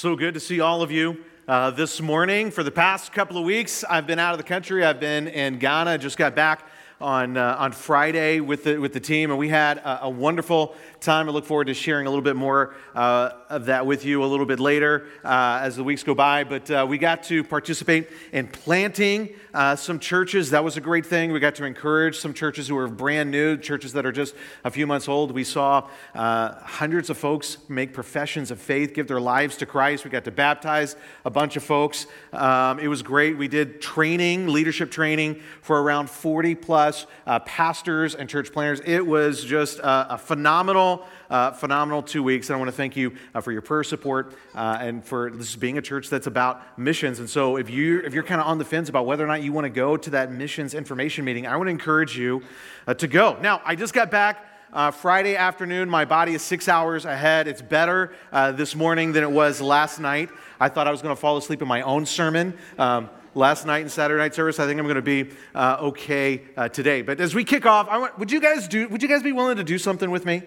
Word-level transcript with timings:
So 0.00 0.16
good 0.16 0.32
to 0.32 0.40
see 0.40 0.60
all 0.60 0.80
of 0.80 0.90
you 0.90 1.22
uh, 1.50 1.68
this 1.68 2.00
morning. 2.00 2.48
For 2.52 2.62
the 2.62 2.70
past 2.70 3.12
couple 3.12 3.36
of 3.36 3.42
weeks, 3.42 3.82
I've 3.90 4.06
been 4.06 4.20
out 4.20 4.30
of 4.30 4.38
the 4.38 4.44
country. 4.44 4.84
I've 4.84 5.00
been 5.00 5.26
in 5.26 5.58
Ghana, 5.58 5.98
just 5.98 6.16
got 6.16 6.36
back 6.36 6.64
on, 7.00 7.38
uh, 7.38 7.56
on 7.58 7.72
Friday 7.72 8.40
with 8.40 8.64
the, 8.64 8.76
with 8.76 8.92
the 8.92 9.00
team, 9.00 9.30
and 9.30 9.38
we 9.38 9.48
had 9.48 9.78
a, 9.78 10.04
a, 10.04 10.10
wonderful 10.10 10.74
time. 11.00 11.28
I 11.28 11.32
look 11.32 11.46
forward 11.46 11.68
to 11.68 11.74
sharing 11.74 12.06
a 12.06 12.10
little 12.10 12.22
bit 12.22 12.36
more 12.36 12.74
uh, 12.94 13.30
of 13.48 13.66
that 13.66 13.86
with 13.86 14.04
you 14.04 14.22
a 14.22 14.26
little 14.26 14.44
bit 14.44 14.60
later 14.60 15.06
uh, 15.24 15.60
as 15.62 15.76
the 15.76 15.84
weeks 15.84 16.02
go 16.02 16.14
by. 16.14 16.44
But 16.44 16.70
uh, 16.70 16.86
we 16.86 16.98
got 16.98 17.22
to 17.24 17.42
participate 17.42 18.10
in 18.32 18.48
planting 18.48 19.30
uh, 19.54 19.76
some 19.76 19.98
churches. 19.98 20.50
That 20.50 20.62
was 20.62 20.76
a 20.76 20.80
great 20.82 21.06
thing. 21.06 21.32
We 21.32 21.40
got 21.40 21.54
to 21.54 21.64
encourage 21.64 22.18
some 22.18 22.34
churches 22.34 22.68
who 22.68 22.76
are 22.76 22.86
brand 22.86 23.30
new, 23.30 23.56
churches 23.56 23.94
that 23.94 24.04
are 24.04 24.12
just 24.12 24.34
a 24.62 24.70
few 24.70 24.86
months 24.86 25.08
old. 25.08 25.32
We 25.32 25.44
saw 25.44 25.88
uh, 26.14 26.60
hundreds 26.60 27.08
of 27.08 27.16
folks 27.16 27.56
make 27.70 27.94
professions 27.94 28.50
of 28.50 28.60
faith, 28.60 28.92
give 28.92 29.08
their 29.08 29.20
lives 29.20 29.56
to 29.58 29.66
Christ. 29.66 30.04
We 30.04 30.10
got 30.10 30.24
to 30.24 30.30
baptize 30.30 30.96
a 31.24 31.30
bunch 31.30 31.56
of 31.56 31.64
folks. 31.64 32.06
Um, 32.34 32.78
it 32.78 32.88
was 32.88 33.02
great. 33.02 33.38
We 33.38 33.48
did 33.48 33.80
training, 33.80 34.48
leadership 34.48 34.90
training 34.90 35.40
for 35.62 35.82
around 35.82 36.10
40 36.10 36.56
plus 36.56 36.89
us, 36.90 37.06
uh, 37.26 37.38
pastors 37.40 38.14
and 38.14 38.28
church 38.28 38.52
planters. 38.52 38.80
It 38.84 39.06
was 39.06 39.44
just 39.44 39.78
a, 39.78 40.14
a 40.14 40.18
phenomenal, 40.18 41.06
uh, 41.30 41.52
phenomenal 41.52 42.02
two 42.02 42.22
weeks. 42.22 42.48
And 42.48 42.56
I 42.56 42.58
want 42.58 42.68
to 42.68 42.76
thank 42.76 42.96
you 42.96 43.14
uh, 43.34 43.40
for 43.40 43.52
your 43.52 43.62
prayer 43.62 43.84
support 43.84 44.34
uh, 44.54 44.78
and 44.80 45.04
for 45.04 45.30
this 45.30 45.54
being 45.56 45.78
a 45.78 45.82
church 45.82 46.10
that's 46.10 46.26
about 46.26 46.78
missions. 46.78 47.20
And 47.20 47.30
so 47.30 47.56
if, 47.56 47.70
you, 47.70 48.00
if 48.00 48.12
you're 48.12 48.24
kind 48.24 48.40
of 48.40 48.46
on 48.48 48.58
the 48.58 48.64
fence 48.64 48.88
about 48.88 49.06
whether 49.06 49.24
or 49.24 49.28
not 49.28 49.42
you 49.42 49.52
want 49.52 49.66
to 49.66 49.70
go 49.70 49.96
to 49.96 50.10
that 50.10 50.32
missions 50.32 50.74
information 50.74 51.24
meeting, 51.24 51.46
I 51.46 51.56
want 51.56 51.68
to 51.68 51.72
encourage 51.72 52.18
you 52.18 52.42
uh, 52.86 52.94
to 52.94 53.06
go. 53.06 53.38
Now, 53.40 53.62
I 53.64 53.76
just 53.76 53.94
got 53.94 54.10
back. 54.10 54.46
Uh, 54.72 54.92
Friday 54.92 55.34
afternoon. 55.34 55.90
My 55.90 56.04
body 56.04 56.32
is 56.32 56.42
six 56.42 56.68
hours 56.68 57.04
ahead. 57.04 57.48
It's 57.48 57.60
better 57.60 58.12
uh, 58.30 58.52
this 58.52 58.76
morning 58.76 59.10
than 59.10 59.24
it 59.24 59.30
was 59.30 59.60
last 59.60 59.98
night. 59.98 60.30
I 60.60 60.68
thought 60.68 60.86
I 60.86 60.92
was 60.92 61.02
going 61.02 61.12
to 61.12 61.20
fall 61.20 61.36
asleep 61.36 61.60
in 61.60 61.66
my 61.66 61.82
own 61.82 62.06
sermon. 62.06 62.56
Um, 62.78 63.10
last 63.34 63.66
night 63.66 63.82
in 63.82 63.88
Saturday 63.88 64.20
night 64.20 64.34
service. 64.34 64.58
I 64.58 64.66
think 64.66 64.78
I'm 64.78 64.86
going 64.86 64.96
to 64.96 65.02
be 65.02 65.30
uh, 65.54 65.78
okay 65.80 66.42
uh, 66.56 66.68
today. 66.68 67.02
But 67.02 67.20
as 67.20 67.34
we 67.34 67.44
kick 67.44 67.66
off, 67.66 67.88
I 67.88 67.98
want, 67.98 68.18
would 68.18 68.30
you 68.30 68.40
guys 68.40 68.68
do? 68.68 68.88
Would 68.88 69.02
you 69.02 69.08
guys 69.08 69.22
be 69.22 69.32
willing 69.32 69.56
to 69.56 69.64
do 69.64 69.78
something 69.78 70.10
with 70.10 70.24
me? 70.26 70.42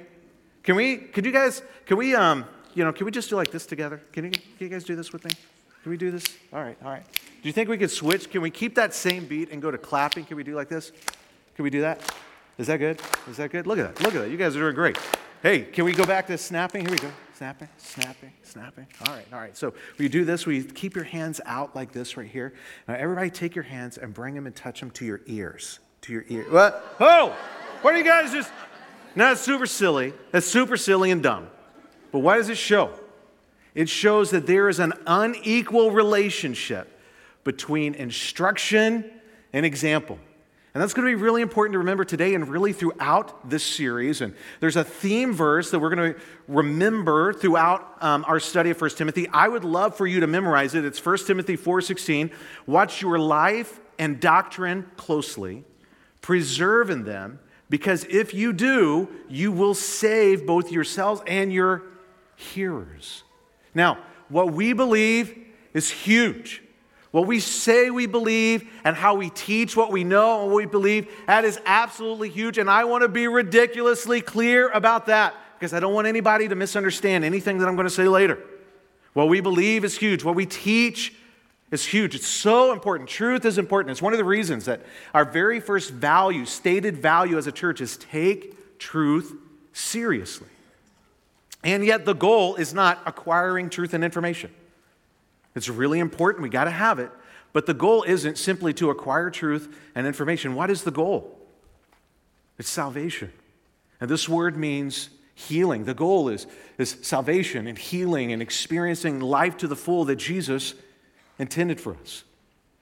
Can 0.64 0.76
we? 0.76 0.98
Could 0.98 1.26
you 1.26 1.31
guys? 1.31 1.61
Can 1.86 1.98
we? 1.98 2.16
Um, 2.16 2.45
you 2.73 2.84
know, 2.84 2.92
can 2.92 3.06
we 3.06 3.11
just 3.11 3.30
do 3.30 3.36
like 3.36 3.52
this 3.52 3.66
together? 3.66 4.02
Can 4.11 4.26
you, 4.26 4.31
can 4.31 4.42
you 4.59 4.70
guys 4.70 4.84
do 4.84 4.95
this 4.95 5.14
with 5.14 5.26
me? 5.26 5.31
Can 5.84 5.92
we 5.92 5.98
do 5.98 6.11
this? 6.11 6.23
All 6.52 6.61
right, 6.61 6.78
all 6.84 6.92
right. 6.92 7.04
Do 7.14 7.50
you 7.50 7.54
think 7.54 7.70
we 7.70 7.78
could 7.78 7.92
switch? 7.92 8.30
Can 8.30 8.42
we 8.42 8.50
keep 8.50 8.76
that 8.76 8.94
same 8.94 9.26
beat 9.26 9.52
and 9.52 9.61
go 9.61 9.70
to 9.70 9.78
clapping? 9.78 10.26
Can 10.26 10.38
we 10.38 10.44
do 10.44 10.56
like 10.56 10.70
this? 10.70 10.92
Can 11.56 11.64
we 11.64 11.70
do 11.70 11.81
that? 11.81 12.11
Is 12.58 12.67
that 12.67 12.78
good? 12.78 13.02
Is 13.30 13.38
that 13.38 13.52
good? 13.52 13.67
Look 13.67 13.80
at 13.80 13.95
that. 13.95 14.04
Look 14.04 14.16
at 14.16 14.22
that. 14.22 14.30
You 14.30 14.38
guys 14.38 14.56
are 14.56 14.59
doing 14.59 14.76
great. 14.76 14.98
Hey, 15.42 15.64
can 15.64 15.84
we 15.86 15.94
go 15.94 16.06
back 16.06 16.28
to 16.28 16.38
snapping? 16.38 16.86
Here 16.86 16.92
we 16.92 16.98
go. 16.98 17.11
Snapping, 17.36 17.70
snapping, 17.78 18.31
snapping. 18.44 18.88
All 19.08 19.14
right, 19.14 19.26
all 19.34 19.39
right. 19.39 19.58
So 19.58 19.73
we 19.98 20.08
do 20.08 20.23
this. 20.23 20.45
We 20.45 20.64
keep 20.64 20.95
your 20.95 21.03
hands 21.03 21.42
out 21.45 21.76
like 21.76 21.92
this 21.92 22.16
right 22.16 22.30
here. 22.30 22.53
Now, 22.88 22.94
everybody 22.94 23.31
take 23.31 23.56
your 23.56 23.64
hands 23.64 23.98
and 23.98 24.14
bring 24.14 24.36
them 24.36 24.45
and 24.45 24.56
touch 24.56 24.80
them 24.80 24.92
to 24.92 25.06
your 25.06 25.22
ears. 25.26 25.80
To 26.02 26.14
your 26.14 26.26
ear. 26.30 26.45
What? 26.50 26.95
Oh, 27.00 27.36
what 27.81 27.95
are 27.95 27.98
you 27.98 28.04
guys 28.04 28.31
just. 28.31 28.52
No, 29.16 29.30
that's 29.30 29.42
super 29.42 29.66
silly. 29.66 30.14
That's 30.32 30.45
super 30.45 30.77
silly 30.77 31.10
and 31.11 31.23
dumb. 31.23 31.48
But 32.11 32.20
what 32.20 32.36
does 32.36 32.49
it 32.49 32.58
show? 32.58 32.92
It 33.73 33.89
shows 33.89 34.30
that 34.32 34.45
there 34.45 34.70
is 34.70 34.80
an 34.80 34.94
unequal 35.08 35.92
relationship 35.92 37.00
between 37.44 37.95
instruction 37.95 39.10
and 39.52 39.65
example. 39.65 40.20
And 40.73 40.82
that's 40.82 40.95
going 40.95 41.08
to 41.08 41.16
be 41.16 41.22
really 41.22 41.44
important 41.44 41.73
to 41.73 41.78
remember 41.78 42.04
today 42.04 42.34
and 42.34 42.48
really 42.48 42.73
throughout 42.73 43.48
this 43.48 43.64
series. 43.64 44.22
And 44.22 44.34
there's 44.60 44.76
a 44.76 44.84
theme 44.84 45.32
verse 45.34 45.70
that 45.70 45.80
we're 45.80 45.94
going 45.94 46.16
to 46.16 46.20
remember 46.48 47.32
throughout 47.32 48.02
um, 48.02 48.26
our 48.28 48.39
study 48.39 48.72
of 48.72 48.82
1 48.82 48.89
Timothy. 48.92 49.28
I 49.30 49.48
would 49.48 49.64
love 49.64 49.95
for 49.95 50.08
you 50.08 50.22
to 50.22 50.28
memorize 50.28 50.73
it. 50.73 50.83
It's 50.83 51.04
1 51.04 51.17
Timothy 51.28 51.58
4.16. 51.58 52.32
Watch 52.66 53.04
your 53.04 53.20
life 53.20 53.80
and 54.00 54.20
doctrine 54.20 54.89
closely. 54.98 55.64
Preserve 56.22 56.89
in 56.89 57.04
them, 57.04 57.39
because 57.70 58.06
if 58.06 58.33
you 58.33 58.52
do, 58.52 59.10
you 59.30 59.52
will 59.52 59.76
save 59.76 60.48
both 60.48 60.72
yourselves 60.72 61.22
and 61.28 61.54
your 61.54 61.83
hearers. 62.36 63.23
Now, 63.76 64.00
what 64.30 64.54
we 64.54 64.73
believe 64.73 65.38
is 65.73 65.92
huge. 65.92 66.64
What 67.14 67.28
we 67.28 67.40
say 67.40 67.92
we 67.92 68.08
believe 68.08 68.68
and 68.84 68.96
how 68.96 69.14
we 69.14 69.30
teach 69.30 69.78
what 69.78 69.92
we 69.92 70.04
know 70.04 70.42
and 70.42 70.52
what 70.52 70.58
we 70.58 70.66
believe, 70.66 71.08
that 71.28 71.46
is 71.46 71.60
absolutely 71.64 72.30
huge. 72.30 72.58
And 72.58 72.68
I 72.68 72.86
want 72.86 73.04
to 73.04 73.08
be 73.08 73.28
ridiculously 73.28 74.20
clear 74.20 74.70
about 74.70 75.06
that 75.06 75.36
because 75.60 75.76
I 75.76 75.80
don't 75.80 75.94
want 75.94 76.08
anybody 76.08 76.48
to 76.48 76.56
misunderstand 76.56 77.24
anything 77.24 77.60
that 77.60 77.68
I'm 77.68 77.76
going 77.76 77.86
to 77.86 77.94
say 77.94 78.08
later. 78.08 78.40
What 79.14 79.30
we 79.30 79.42
believe 79.42 79.86
is 79.86 79.96
huge. 79.96 80.24
What 80.24 80.34
we 80.34 80.48
teach 80.48 81.14
is 81.70 81.86
huge. 81.86 82.16
It's 82.16 82.26
so 82.26 82.74
important. 82.74 83.08
Truth 83.08 83.45
is 83.45 83.60
important. 83.60 83.92
It's 83.92 84.02
one 84.02 84.14
of 84.14 84.18
the 84.18 84.26
reasons 84.26 84.66
that 84.66 84.82
our 85.14 85.24
very 85.24 85.60
first 85.60 85.92
value, 85.92 86.45
stated 86.45 86.98
value 86.98 87.38
as 87.38 87.45
a 87.45 87.52
church, 87.52 87.80
is 87.80 87.95
take 87.95 88.80
truth 88.80 89.36
seriously. 89.72 90.48
And 91.64 91.86
yet, 91.86 92.06
the 92.06 92.14
goal 92.14 92.56
is 92.56 92.74
not 92.74 93.04
acquiring 93.06 93.70
truth 93.70 93.94
and 93.94 94.04
information. 94.04 94.52
It's 95.55 95.69
really 95.69 95.99
important. 95.99 96.43
We 96.43 96.49
got 96.49 96.65
to 96.65 96.71
have 96.71 96.99
it. 96.99 97.11
But 97.52 97.67
the 97.67 97.73
goal 97.73 98.03
isn't 98.03 98.37
simply 98.37 98.73
to 98.75 98.89
acquire 98.89 99.30
truth 99.30 99.77
and 99.93 100.08
information. 100.08 100.55
What 100.55 100.71
is 100.71 100.83
the 100.83 100.91
goal? 100.91 101.39
It's 102.58 102.69
salvation. 102.69 103.31
And 104.02 104.09
this 104.09 104.27
word 104.27 104.58
means 104.58 105.09
healing. 105.36 105.86
The 105.86 105.93
goal 105.93 106.30
is, 106.30 106.47
is 106.77 106.97
salvation 107.02 107.67
and 107.67 107.77
healing 107.77 108.31
and 108.31 108.41
experiencing 108.41 109.19
life 109.19 109.58
to 109.58 109.67
the 109.67 109.75
full 109.75 110.05
that 110.05 110.15
Jesus 110.15 110.73
intended 111.39 111.80
for 111.80 111.95
us. 112.02 112.23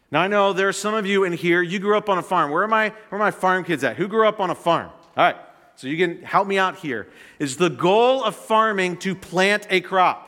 Now, 0.10 0.22
I 0.22 0.28
know 0.28 0.52
there 0.52 0.68
are 0.68 0.74
some 0.74 0.94
of 0.94 1.06
you 1.06 1.24
in 1.24 1.32
here, 1.34 1.62
you 1.62 1.80
grew 1.80 1.98
up 1.98 2.10
on 2.10 2.18
a 2.18 2.22
farm. 2.24 2.52
Where 2.52 2.64
are 2.64 2.68
my, 2.68 2.90
where 2.90 3.20
are 3.22 3.24
my 3.24 3.32
farm 3.32 3.64
kids 3.64 3.84
at? 3.84 3.96
Who 3.96 4.08
grew 4.08 4.28
up 4.28 4.42
on 4.42 4.50
a 4.50 4.56
farm? 4.56 4.90
All 5.16 5.24
right, 5.24 5.38
so 5.76 5.88
you 5.88 5.98
can 5.98 6.22
help 6.24 6.48
me 6.48 6.58
out 6.58 6.78
here. 6.78 7.08
Is 7.40 7.56
the 7.56 7.70
goal 7.70 8.24
of 8.24 8.36
farming 8.36 8.98
to 8.98 9.16
plant 9.16 9.68
a 9.70 9.80
crop? 9.80 10.28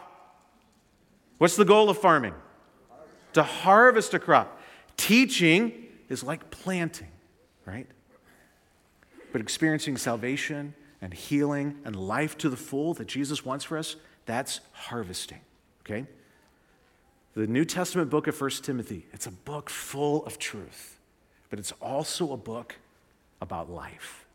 What's 1.43 1.57
the 1.57 1.65
goal 1.65 1.89
of 1.89 1.97
farming? 1.97 2.35
To 3.33 3.43
harvest 3.43 4.13
a 4.13 4.19
crop. 4.19 4.61
Teaching 4.95 5.73
is 6.07 6.23
like 6.23 6.49
planting, 6.51 7.11
right? 7.65 7.85
But 9.33 9.41
experiencing 9.41 9.97
salvation 9.97 10.73
and 11.01 11.13
healing 11.13 11.79
and 11.83 11.97
life 11.97 12.37
to 12.37 12.49
the 12.49 12.55
full 12.55 12.93
that 12.93 13.07
Jesus 13.09 13.43
wants 13.43 13.65
for 13.65 13.77
us, 13.77 13.97
that's 14.25 14.61
harvesting, 14.71 15.41
okay? 15.81 16.05
The 17.33 17.45
New 17.45 17.65
Testament 17.65 18.09
book 18.09 18.27
of 18.27 18.39
1 18.39 18.49
Timothy, 18.61 19.05
it's 19.11 19.27
a 19.27 19.31
book 19.31 19.69
full 19.69 20.25
of 20.25 20.39
truth, 20.39 20.97
but 21.49 21.59
it's 21.59 21.73
also 21.81 22.31
a 22.31 22.37
book 22.37 22.77
about 23.41 23.69
life. 23.69 24.25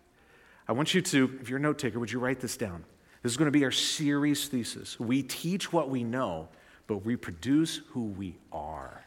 I 0.69 0.73
want 0.73 0.93
you 0.93 1.01
to, 1.01 1.39
if 1.41 1.49
you're 1.49 1.59
a 1.59 1.63
note 1.63 1.79
taker, 1.79 2.01
would 2.01 2.13
you 2.13 2.19
write 2.19 2.41
this 2.41 2.59
down? 2.59 2.85
This 3.23 3.33
is 3.33 3.39
going 3.39 3.51
to 3.51 3.59
be 3.59 3.65
our 3.65 3.71
series 3.71 4.47
thesis. 4.49 5.01
We 5.01 5.23
teach 5.23 5.73
what 5.73 5.89
we 5.89 6.05
know 6.05 6.51
but 6.89 7.07
reproduce 7.07 7.83
who 7.91 8.07
we 8.07 8.37
are. 8.51 9.05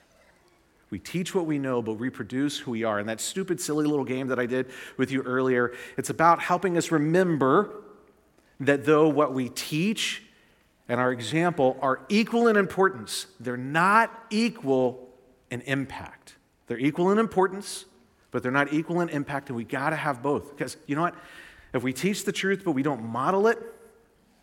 We 0.92 1.00
teach 1.00 1.34
what 1.34 1.46
we 1.46 1.58
know, 1.58 1.82
but 1.82 1.96
reproduce 1.96 2.60
who 2.60 2.72
we 2.72 2.84
are. 2.84 3.00
And 3.00 3.10
that 3.10 3.20
stupid, 3.20 3.60
silly 3.60 3.86
little 3.86 4.06
game 4.06 4.28
that 4.28 4.40
I 4.40 4.46
did 4.46 4.68
with 4.98 5.12
you 5.12 5.22
earlier, 5.24 5.74
it's 5.98 6.10
about 6.10 6.42
helping 6.42 6.78
us 6.78 6.92
remember 6.92 7.82
that 8.60 8.86
though 8.86 9.10
what 9.10 9.34
we 9.34 9.50
teach 9.50 10.24
and 10.88 11.00
our 11.00 11.12
example 11.12 11.78
are 11.82 12.02
equal 12.10 12.48
in 12.48 12.58
importance, 12.58 13.28
they're 13.40 13.58
not 13.58 14.12
equal 14.30 15.10
in 15.50 15.62
impact. 15.62 16.36
They're 16.68 16.78
equal 16.78 17.12
in 17.12 17.18
importance, 17.18 17.86
but 18.30 18.44
they're 18.44 18.52
not 18.52 18.74
equal 18.74 19.02
in 19.02 19.10
impact, 19.10 19.50
and 19.50 19.56
we 19.56 19.64
got 19.64 19.92
to 19.92 19.96
have 19.96 20.22
both. 20.22 20.56
Because 20.56 20.78
you 20.88 20.96
know 20.96 21.02
what? 21.04 21.16
If 21.74 21.84
we 21.84 21.94
teach 21.94 22.26
the 22.26 22.32
truth, 22.34 22.64
but 22.66 22.74
we 22.74 22.84
don't 22.84 23.04
model 23.04 23.48
it, 23.48 23.60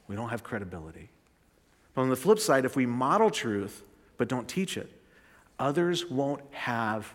we 0.08 0.17
don't 0.17 0.31
have 0.31 0.43
credibility. 0.43 1.11
But 1.99 2.03
on 2.03 2.11
the 2.11 2.17
flip 2.17 2.39
side, 2.39 2.65
if 2.65 2.77
we 2.77 2.87
model 2.87 3.29
truth 3.29 3.83
but 4.19 4.29
don't 4.29 4.47
teach 4.47 4.77
it, 4.77 4.89
others 5.59 6.06
won't 6.09 6.43
have 6.53 7.12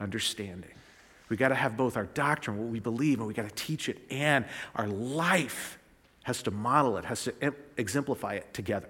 understanding. 0.00 0.72
We 1.28 1.36
got 1.36 1.50
to 1.50 1.54
have 1.54 1.76
both 1.76 1.96
our 1.96 2.06
doctrine, 2.06 2.58
what 2.58 2.66
we 2.66 2.80
believe, 2.80 3.20
and 3.20 3.28
we 3.28 3.34
got 3.34 3.48
to 3.48 3.54
teach 3.54 3.88
it, 3.88 3.98
and 4.10 4.44
our 4.74 4.88
life 4.88 5.78
has 6.24 6.42
to 6.42 6.50
model 6.50 6.96
it, 6.96 7.04
has 7.04 7.22
to 7.22 7.54
exemplify 7.76 8.34
it 8.34 8.52
together. 8.52 8.88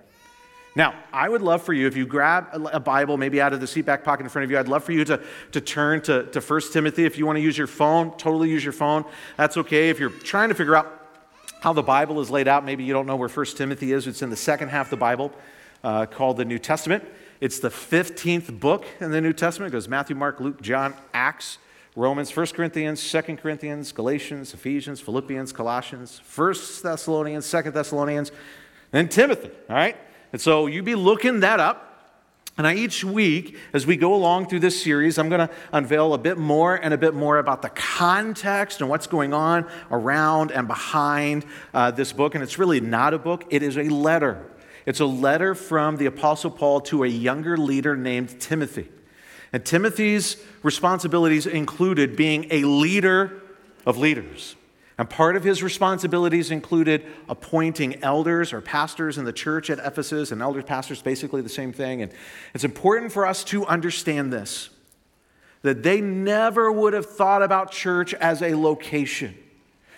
Now, 0.74 0.94
I 1.12 1.28
would 1.28 1.42
love 1.42 1.62
for 1.62 1.74
you, 1.74 1.86
if 1.86 1.98
you 1.98 2.06
grab 2.06 2.48
a 2.72 2.80
Bible, 2.80 3.18
maybe 3.18 3.38
out 3.38 3.52
of 3.52 3.60
the 3.60 3.66
seat 3.66 3.84
back 3.84 4.04
pocket 4.04 4.22
in 4.22 4.30
front 4.30 4.44
of 4.44 4.50
you, 4.50 4.58
I'd 4.58 4.68
love 4.68 4.84
for 4.84 4.92
you 4.92 5.04
to, 5.04 5.22
to 5.52 5.60
turn 5.60 6.00
to, 6.04 6.22
to 6.30 6.40
1 6.40 6.60
Timothy. 6.72 7.04
If 7.04 7.18
you 7.18 7.26
want 7.26 7.36
to 7.36 7.42
use 7.42 7.58
your 7.58 7.66
phone, 7.66 8.16
totally 8.16 8.48
use 8.48 8.64
your 8.64 8.72
phone. 8.72 9.04
That's 9.36 9.58
okay. 9.58 9.90
If 9.90 10.00
you're 10.00 10.08
trying 10.08 10.48
to 10.48 10.54
figure 10.54 10.76
out 10.76 11.05
how 11.66 11.72
the 11.72 11.82
Bible 11.82 12.20
is 12.20 12.30
laid 12.30 12.46
out, 12.46 12.64
maybe 12.64 12.84
you 12.84 12.92
don't 12.92 13.06
know 13.06 13.16
where 13.16 13.28
1 13.28 13.46
Timothy 13.56 13.90
is. 13.90 14.06
It's 14.06 14.22
in 14.22 14.30
the 14.30 14.36
second 14.36 14.68
half 14.68 14.86
of 14.86 14.90
the 14.90 14.96
Bible 14.98 15.32
uh, 15.82 16.06
called 16.06 16.36
the 16.36 16.44
New 16.44 16.60
Testament. 16.60 17.02
It's 17.40 17.58
the 17.58 17.70
15th 17.70 18.60
book 18.60 18.84
in 19.00 19.10
the 19.10 19.20
New 19.20 19.32
Testament. 19.32 19.72
It 19.72 19.76
goes 19.76 19.88
Matthew, 19.88 20.14
Mark, 20.14 20.38
Luke, 20.38 20.62
John, 20.62 20.94
Acts, 21.12 21.58
Romans, 21.96 22.36
1 22.36 22.46
Corinthians, 22.54 23.10
2 23.10 23.20
Corinthians, 23.38 23.90
Galatians, 23.90 24.54
Ephesians, 24.54 25.00
Philippians, 25.00 25.50
Colossians, 25.50 26.20
1 26.36 26.54
Thessalonians, 26.84 27.50
2 27.50 27.62
Thessalonians, 27.72 28.30
and 28.92 29.10
Timothy. 29.10 29.50
All 29.68 29.74
right? 29.74 29.96
And 30.32 30.40
so 30.40 30.68
you'd 30.68 30.84
be 30.84 30.94
looking 30.94 31.40
that 31.40 31.58
up. 31.58 31.85
And 32.58 32.66
I, 32.66 32.74
each 32.74 33.04
week, 33.04 33.58
as 33.74 33.86
we 33.86 33.96
go 33.96 34.14
along 34.14 34.48
through 34.48 34.60
this 34.60 34.82
series, 34.82 35.18
I'm 35.18 35.28
going 35.28 35.46
to 35.46 35.54
unveil 35.72 36.14
a 36.14 36.18
bit 36.18 36.38
more 36.38 36.74
and 36.74 36.94
a 36.94 36.98
bit 36.98 37.12
more 37.12 37.38
about 37.38 37.60
the 37.60 37.68
context 37.68 38.80
and 38.80 38.88
what's 38.88 39.06
going 39.06 39.34
on 39.34 39.68
around 39.90 40.52
and 40.52 40.66
behind 40.66 41.44
uh, 41.74 41.90
this 41.90 42.14
book. 42.14 42.34
And 42.34 42.42
it's 42.42 42.58
really 42.58 42.80
not 42.80 43.12
a 43.12 43.18
book, 43.18 43.44
it 43.50 43.62
is 43.62 43.76
a 43.76 43.84
letter. 43.84 44.50
It's 44.86 45.00
a 45.00 45.06
letter 45.06 45.54
from 45.54 45.96
the 45.96 46.06
Apostle 46.06 46.50
Paul 46.50 46.80
to 46.82 47.04
a 47.04 47.08
younger 47.08 47.56
leader 47.56 47.96
named 47.96 48.40
Timothy. 48.40 48.88
And 49.52 49.64
Timothy's 49.64 50.36
responsibilities 50.62 51.46
included 51.46 52.16
being 52.16 52.46
a 52.50 52.64
leader 52.64 53.42
of 53.84 53.98
leaders. 53.98 54.56
And 54.98 55.10
part 55.10 55.36
of 55.36 55.44
his 55.44 55.62
responsibilities 55.62 56.50
included 56.50 57.04
appointing 57.28 58.02
elders 58.02 58.52
or 58.52 58.62
pastors 58.62 59.18
in 59.18 59.26
the 59.26 59.32
church 59.32 59.68
at 59.68 59.78
Ephesus, 59.78 60.32
and 60.32 60.40
elders, 60.40 60.64
pastors, 60.64 61.02
basically 61.02 61.42
the 61.42 61.50
same 61.50 61.72
thing. 61.72 62.00
And 62.00 62.12
it's 62.54 62.64
important 62.64 63.12
for 63.12 63.26
us 63.26 63.44
to 63.44 63.66
understand 63.66 64.32
this 64.32 64.70
that 65.62 65.82
they 65.82 66.00
never 66.00 66.70
would 66.70 66.92
have 66.92 67.06
thought 67.06 67.42
about 67.42 67.72
church 67.72 68.14
as 68.14 68.40
a 68.40 68.54
location. 68.54 69.34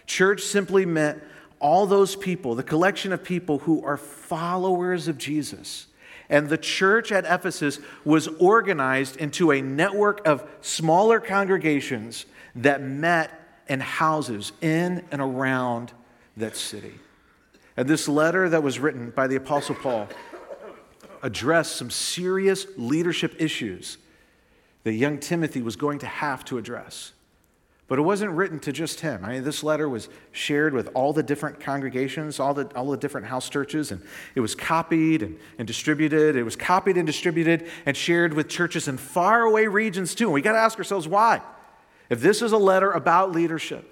Church 0.06 0.40
simply 0.40 0.86
meant 0.86 1.22
all 1.60 1.84
those 1.84 2.16
people, 2.16 2.54
the 2.54 2.62
collection 2.62 3.12
of 3.12 3.22
people 3.22 3.58
who 3.58 3.84
are 3.84 3.98
followers 3.98 5.08
of 5.08 5.18
Jesus. 5.18 5.86
And 6.30 6.48
the 6.48 6.56
church 6.56 7.12
at 7.12 7.24
Ephesus 7.24 7.80
was 8.04 8.28
organized 8.38 9.16
into 9.16 9.50
a 9.50 9.60
network 9.60 10.26
of 10.26 10.48
smaller 10.62 11.20
congregations 11.20 12.24
that 12.54 12.80
met 12.82 13.37
and 13.68 13.82
houses 13.82 14.52
in 14.60 15.04
and 15.10 15.20
around 15.20 15.92
that 16.36 16.56
city. 16.56 16.94
And 17.76 17.88
this 17.88 18.08
letter 18.08 18.48
that 18.48 18.62
was 18.62 18.78
written 18.78 19.10
by 19.10 19.26
the 19.26 19.36
Apostle 19.36 19.74
Paul 19.74 20.08
addressed 21.22 21.76
some 21.76 21.90
serious 21.90 22.66
leadership 22.76 23.34
issues 23.38 23.98
that 24.84 24.92
young 24.92 25.18
Timothy 25.18 25.62
was 25.62 25.76
going 25.76 25.98
to 26.00 26.06
have 26.06 26.44
to 26.46 26.58
address. 26.58 27.12
But 27.88 27.98
it 27.98 28.02
wasn't 28.02 28.32
written 28.32 28.60
to 28.60 28.72
just 28.72 29.00
him. 29.00 29.24
I 29.24 29.32
mean, 29.32 29.44
this 29.44 29.64
letter 29.64 29.88
was 29.88 30.10
shared 30.30 30.74
with 30.74 30.90
all 30.94 31.14
the 31.14 31.22
different 31.22 31.58
congregations, 31.58 32.38
all 32.38 32.52
the, 32.52 32.66
all 32.76 32.90
the 32.90 32.98
different 32.98 33.26
house 33.26 33.48
churches, 33.48 33.90
and 33.90 34.02
it 34.34 34.40
was 34.40 34.54
copied 34.54 35.22
and, 35.22 35.38
and 35.58 35.66
distributed. 35.66 36.36
It 36.36 36.42
was 36.42 36.54
copied 36.54 36.98
and 36.98 37.06
distributed 37.06 37.68
and 37.86 37.96
shared 37.96 38.34
with 38.34 38.48
churches 38.48 38.88
in 38.88 38.98
faraway 38.98 39.66
regions 39.66 40.14
too. 40.14 40.24
And 40.24 40.34
we 40.34 40.42
got 40.42 40.52
to 40.52 40.58
ask 40.58 40.76
ourselves 40.78 41.08
why. 41.08 41.40
If 42.08 42.20
this 42.20 42.42
is 42.42 42.52
a 42.52 42.58
letter 42.58 42.90
about 42.90 43.32
leadership 43.32 43.84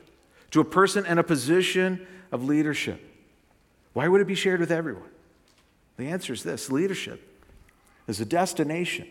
to 0.53 0.61
a 0.61 0.65
person 0.65 1.05
in 1.07 1.19
a 1.19 1.23
position 1.23 2.07
of 2.33 2.45
leadership, 2.45 3.03
why 3.93 4.09
would 4.09 4.21
it 4.21 4.27
be 4.27 4.35
shared 4.35 4.61
with 4.61 4.71
everyone? 4.71 5.09
The 5.97 6.09
answer 6.09 6.33
is 6.33 6.43
this 6.43 6.71
leadership 6.71 7.23
is 8.07 8.21
a 8.21 8.25
destination 8.25 9.09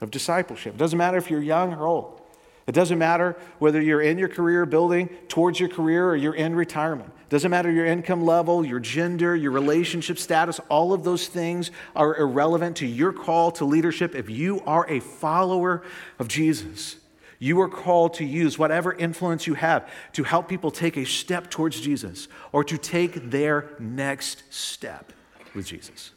of 0.00 0.10
discipleship. 0.10 0.74
It 0.74 0.78
doesn't 0.78 0.98
matter 0.98 1.18
if 1.18 1.30
you're 1.30 1.42
young 1.42 1.74
or 1.74 1.86
old. 1.86 2.20
It 2.66 2.72
doesn't 2.72 2.98
matter 2.98 3.36
whether 3.58 3.80
you're 3.80 4.00
in 4.00 4.16
your 4.16 4.28
career 4.28 4.64
building 4.64 5.08
towards 5.26 5.58
your 5.58 5.68
career 5.68 6.08
or 6.08 6.14
you're 6.14 6.36
in 6.36 6.54
retirement. 6.54 7.08
It 7.08 7.30
doesn't 7.30 7.50
matter 7.50 7.68
your 7.68 7.86
income 7.86 8.24
level, 8.24 8.64
your 8.64 8.78
gender, 8.78 9.34
your 9.34 9.50
relationship 9.50 10.18
status. 10.18 10.60
All 10.68 10.92
of 10.92 11.02
those 11.02 11.26
things 11.26 11.72
are 11.96 12.16
irrelevant 12.16 12.76
to 12.76 12.86
your 12.86 13.12
call 13.12 13.50
to 13.52 13.64
leadership 13.64 14.14
if 14.14 14.30
you 14.30 14.62
are 14.66 14.86
a 14.88 15.00
follower 15.00 15.82
of 16.20 16.28
Jesus. 16.28 16.99
You 17.40 17.60
are 17.62 17.68
called 17.68 18.14
to 18.14 18.24
use 18.24 18.58
whatever 18.58 18.92
influence 18.92 19.46
you 19.46 19.54
have 19.54 19.90
to 20.12 20.22
help 20.22 20.46
people 20.46 20.70
take 20.70 20.96
a 20.96 21.04
step 21.04 21.50
towards 21.50 21.80
Jesus 21.80 22.28
or 22.52 22.62
to 22.64 22.78
take 22.78 23.30
their 23.30 23.70
next 23.80 24.44
step 24.52 25.12
with 25.54 25.66
Jesus. 25.66 26.12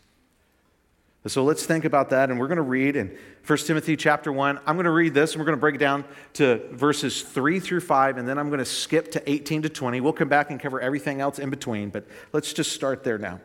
So 1.25 1.45
let's 1.45 1.65
think 1.65 1.85
about 1.85 2.09
that, 2.09 2.29
and 2.29 2.37
we're 2.37 2.49
going 2.49 2.57
to 2.57 2.61
read 2.61 2.97
in 2.97 3.17
1 3.47 3.57
Timothy 3.59 3.95
chapter 3.95 4.33
1. 4.33 4.59
I'm 4.67 4.75
going 4.75 4.83
to 4.83 4.91
read 4.91 5.13
this, 5.13 5.31
and 5.31 5.39
we're 5.39 5.45
going 5.45 5.57
to 5.57 5.61
break 5.61 5.75
it 5.75 5.77
down 5.77 6.03
to 6.33 6.61
verses 6.73 7.21
3 7.21 7.61
through 7.61 7.79
5, 7.79 8.17
and 8.17 8.27
then 8.27 8.37
I'm 8.37 8.49
going 8.49 8.59
to 8.59 8.65
skip 8.65 9.11
to 9.13 9.31
18 9.31 9.61
to 9.61 9.69
20. 9.69 10.01
We'll 10.01 10.11
come 10.11 10.27
back 10.27 10.51
and 10.51 10.59
cover 10.59 10.81
everything 10.81 11.21
else 11.21 11.39
in 11.39 11.49
between, 11.49 11.89
but 11.89 12.05
let's 12.33 12.51
just 12.51 12.73
start 12.73 13.05
there 13.05 13.17
now. 13.17 13.39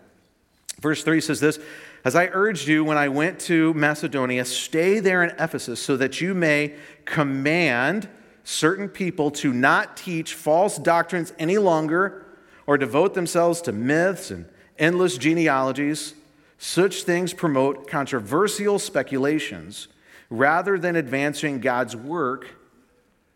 Verse 0.80 1.04
3 1.04 1.20
says 1.20 1.38
this 1.38 1.60
As 2.08 2.16
I 2.16 2.30
urged 2.32 2.66
you 2.68 2.84
when 2.84 2.96
I 2.96 3.10
went 3.10 3.38
to 3.40 3.74
Macedonia, 3.74 4.46
stay 4.46 4.98
there 4.98 5.22
in 5.22 5.28
Ephesus 5.38 5.78
so 5.78 5.94
that 5.98 6.22
you 6.22 6.32
may 6.32 6.74
command 7.04 8.08
certain 8.44 8.88
people 8.88 9.30
to 9.32 9.52
not 9.52 9.94
teach 9.94 10.32
false 10.32 10.78
doctrines 10.78 11.34
any 11.38 11.58
longer 11.58 12.24
or 12.66 12.78
devote 12.78 13.12
themselves 13.12 13.60
to 13.60 13.72
myths 13.72 14.30
and 14.30 14.46
endless 14.78 15.18
genealogies. 15.18 16.14
Such 16.56 17.02
things 17.02 17.34
promote 17.34 17.86
controversial 17.88 18.78
speculations 18.78 19.88
rather 20.30 20.78
than 20.78 20.96
advancing 20.96 21.60
God's 21.60 21.94
work, 21.94 22.56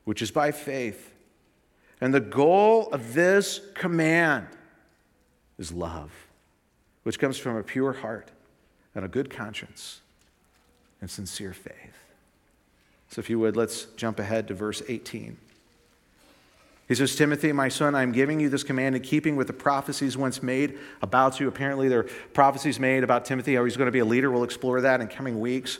which 0.04 0.22
is 0.22 0.30
by 0.30 0.50
faith. 0.50 1.12
And 2.00 2.14
the 2.14 2.20
goal 2.20 2.88
of 2.90 3.12
this 3.12 3.60
command 3.74 4.46
is 5.58 5.72
love 5.72 6.10
which 7.02 7.18
comes 7.18 7.36
from 7.36 7.56
a 7.56 7.62
pure 7.62 7.92
heart 7.92 8.31
and 8.94 9.04
a 9.04 9.08
good 9.08 9.30
conscience 9.30 10.00
and 11.00 11.10
sincere 11.10 11.52
faith. 11.52 11.74
So, 13.10 13.20
if 13.20 13.28
you 13.28 13.38
would, 13.38 13.56
let's 13.56 13.84
jump 13.96 14.18
ahead 14.18 14.48
to 14.48 14.54
verse 14.54 14.82
18. 14.88 15.36
He 16.88 16.94
says, 16.94 17.14
Timothy, 17.14 17.52
my 17.52 17.68
son, 17.68 17.94
I'm 17.94 18.12
giving 18.12 18.40
you 18.40 18.48
this 18.48 18.62
command 18.62 18.96
in 18.96 19.02
keeping 19.02 19.36
with 19.36 19.46
the 19.46 19.52
prophecies 19.52 20.16
once 20.16 20.42
made 20.42 20.78
about 21.00 21.40
you. 21.40 21.48
Apparently, 21.48 21.88
there 21.88 22.00
are 22.00 22.08
prophecies 22.34 22.78
made 22.80 23.04
about 23.04 23.24
Timothy, 23.24 23.54
how 23.54 23.64
he's 23.64 23.76
going 23.76 23.86
to 23.86 23.92
be 23.92 24.00
a 24.00 24.04
leader. 24.04 24.30
We'll 24.30 24.44
explore 24.44 24.80
that 24.80 25.00
in 25.00 25.08
coming 25.08 25.40
weeks. 25.40 25.78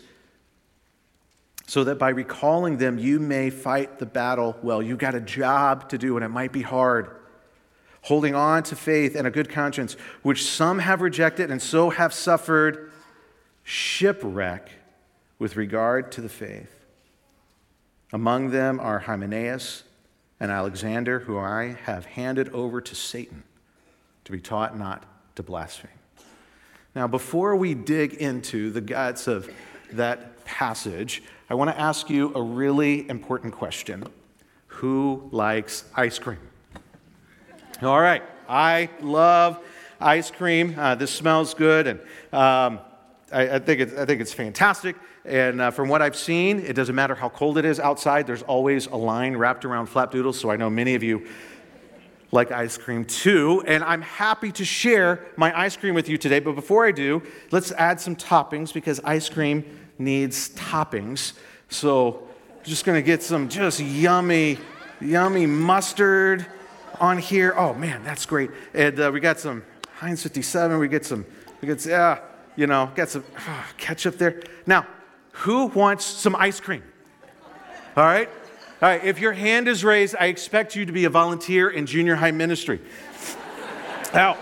So 1.67 1.85
that 1.85 1.99
by 1.99 2.11
recalling 2.11 2.79
them, 2.79 2.99
you 2.99 3.19
may 3.19 3.51
fight 3.51 3.99
the 3.99 4.07
battle 4.07 4.57
well. 4.63 4.83
You've 4.83 4.99
got 4.99 5.15
a 5.15 5.21
job 5.21 5.89
to 5.91 5.99
do, 5.99 6.17
and 6.17 6.25
it 6.25 6.29
might 6.29 6.53
be 6.53 6.63
hard 6.63 7.11
holding 8.03 8.35
on 8.35 8.63
to 8.65 8.77
faith 8.77 9.15
and 9.15 9.27
a 9.27 9.31
good 9.31 9.49
conscience, 9.49 9.97
which 10.23 10.45
some 10.45 10.81
have 10.81 11.01
rejected 11.01 11.51
and 11.51 11.63
so 11.63 11.91
have 11.91 12.13
suffered 12.13 12.92
shipwreck 13.63 14.71
with 15.39 15.57
regard 15.57 16.13
to 16.13 16.21
the 16.21 16.29
faith. 16.29 16.85
Among 18.13 18.51
them 18.51 18.79
are 18.81 19.01
Hymenaeus 19.01 19.85
and 20.39 20.51
Alexander, 20.51 21.21
who 21.21 21.39
I 21.39 21.77
have 21.85 22.05
handed 22.05 22.49
over 22.51 22.81
to 22.81 22.95
Satan 22.95 23.43
to 24.25 24.33
be 24.33 24.41
taught 24.41 24.79
not 24.79 25.05
to 25.37 25.43
blaspheme. 25.43 25.91
Now, 26.95 27.07
before 27.07 27.57
we 27.57 27.75
dig 27.75 28.15
into 28.15 28.71
the 28.71 28.81
guts 28.81 29.27
of 29.27 29.51
that 29.93 30.45
passage, 30.45 31.23
I 31.49 31.55
want 31.55 31.71
to 31.71 31.79
ask 31.79 32.11
you 32.11 32.33
a 32.35 32.43
really 32.43 33.09
important 33.09 33.55
question 33.55 34.05
Who 34.67 35.29
likes 35.33 35.85
ice 35.95 36.19
cream? 36.19 36.39
All 37.83 38.01
right. 38.01 38.23
I 38.49 38.91
love 39.01 39.59
ice 40.01 40.31
cream. 40.31 40.75
Uh, 40.79 40.95
this 40.95 41.11
smells 41.11 41.55
good, 41.55 41.87
and 41.87 42.01
um, 42.33 42.81
I, 43.33 43.57
I, 43.57 43.59
think 43.59 43.81
it's, 43.81 43.95
I 43.95 44.05
think 44.05 44.21
it's 44.21 44.33
fantastic. 44.33 44.97
And 45.25 45.61
uh, 45.61 45.71
from 45.71 45.89
what 45.89 46.03
I've 46.03 46.17
seen, 46.17 46.61
it 46.61 46.75
doesn't 46.75 46.95
matter 46.95 47.15
how 47.15 47.29
cold 47.29 47.59
it 47.59 47.65
is 47.65 47.81
outside, 47.81 48.27
there's 48.27 48.43
always 48.43 48.87
a 48.87 48.97
line 48.97 49.37
wrapped 49.37 49.65
around 49.65 49.89
Flapdoodles. 49.89 50.35
So 50.35 50.51
I 50.51 50.57
know 50.57 50.69
many 50.69 50.95
of 50.95 51.03
you 51.03 51.27
like 52.33 52.51
ice 52.51 52.79
cream 52.79 53.05
too. 53.05 53.63
And 53.67 53.85
I'm 53.85 54.03
happy 54.03 54.51
to 54.53 54.65
share 54.65 55.27
my 55.37 55.59
ice 55.59 55.77
cream 55.77 55.95
with 55.95 56.09
you 56.09 56.19
today. 56.19 56.41
But 56.41 56.55
before 56.55 56.87
I 56.87 56.91
do, 56.91 57.23
let's 57.51 57.73
add 57.73 58.01
some 58.01 58.17
toppings 58.17 58.73
because 58.73 59.01
ice 59.05 59.29
cream 59.29 59.65
needs 59.99 60.51
toppings. 60.51 61.35
So 61.69 62.27
I'm 62.59 62.65
just 62.65 62.85
going 62.85 62.99
to 62.99 63.07
get 63.07 63.23
some 63.23 63.49
just 63.49 63.81
yummy, 63.81 64.59
yummy 65.01 65.47
mustard 65.47 66.47
on 67.01 67.19
here. 67.19 67.55
Oh 67.57 67.75
man, 67.75 68.03
that's 68.03 68.27
great. 68.27 68.51
And 68.73 68.99
uh, 68.99 69.11
we 69.13 69.21
got 69.21 69.39
some 69.39 69.63
Heinz 69.97 70.23
57. 70.23 70.79
We 70.79 70.89
get 70.89 71.05
some, 71.05 71.27
we 71.61 71.69
get, 71.69 71.85
yeah, 71.85 72.19
you 72.57 72.67
know, 72.67 72.91
got 72.95 73.09
some 73.09 73.25
oh, 73.39 73.67
ketchup 73.77 74.19
there. 74.19 74.43
Now, 74.67 74.87
who 75.33 75.67
wants 75.67 76.05
some 76.05 76.37
ice 76.37 76.61
cream? 76.61 76.83
All 77.97 78.05
right? 78.05 78.29
All 78.81 78.89
right, 78.89 79.05
if 79.05 79.21
your 79.21 79.33
hand 79.33 79.69
is 79.69 79.85
raised, 79.85 80.17
I 80.19 80.27
expect 80.27 80.75
you 80.75 80.85
to 80.87 80.93
be 80.93 81.05
a 81.05 81.11
volunteer 81.11 81.71
in 81.71 81.87
junior 81.87 82.17
high 82.17 82.33
ministry. 82.33 82.81
Now, 84.13 84.37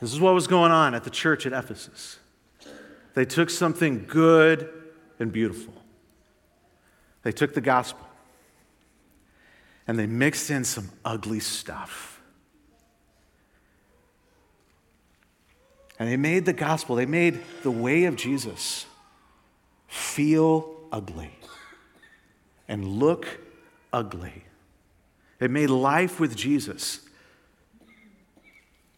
This 0.00 0.12
is 0.12 0.20
what 0.20 0.34
was 0.34 0.46
going 0.46 0.70
on 0.70 0.94
at 0.94 1.04
the 1.04 1.10
church 1.10 1.46
at 1.46 1.52
Ephesus. 1.52 2.18
They 3.14 3.24
took 3.24 3.50
something 3.50 4.04
good 4.06 4.70
and 5.18 5.32
beautiful, 5.32 5.74
they 7.22 7.32
took 7.32 7.54
the 7.54 7.60
gospel 7.60 8.06
and 9.88 9.98
they 9.98 10.06
mixed 10.06 10.50
in 10.50 10.64
some 10.64 10.90
ugly 11.04 11.40
stuff. 11.40 12.17
And 15.98 16.08
they 16.08 16.16
made 16.16 16.44
the 16.44 16.52
gospel, 16.52 16.96
they 16.96 17.06
made 17.06 17.40
the 17.62 17.70
way 17.70 18.04
of 18.04 18.16
Jesus 18.16 18.86
feel 19.88 20.74
ugly 20.92 21.30
and 22.68 22.86
look 22.86 23.26
ugly. 23.92 24.44
It 25.40 25.50
made 25.50 25.70
life 25.70 26.20
with 26.20 26.36
Jesus 26.36 27.00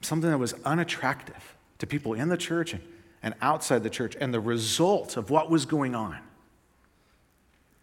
something 0.02 0.30
that 0.30 0.38
was 0.38 0.54
unattractive 0.64 1.56
to 1.78 1.86
people 1.86 2.14
in 2.14 2.28
the 2.28 2.36
church 2.36 2.72
and, 2.72 2.82
and 3.22 3.34
outside 3.40 3.82
the 3.82 3.90
church. 3.90 4.16
And 4.20 4.32
the 4.32 4.40
result 4.40 5.16
of 5.16 5.30
what 5.30 5.50
was 5.50 5.66
going 5.66 5.94
on 5.94 6.18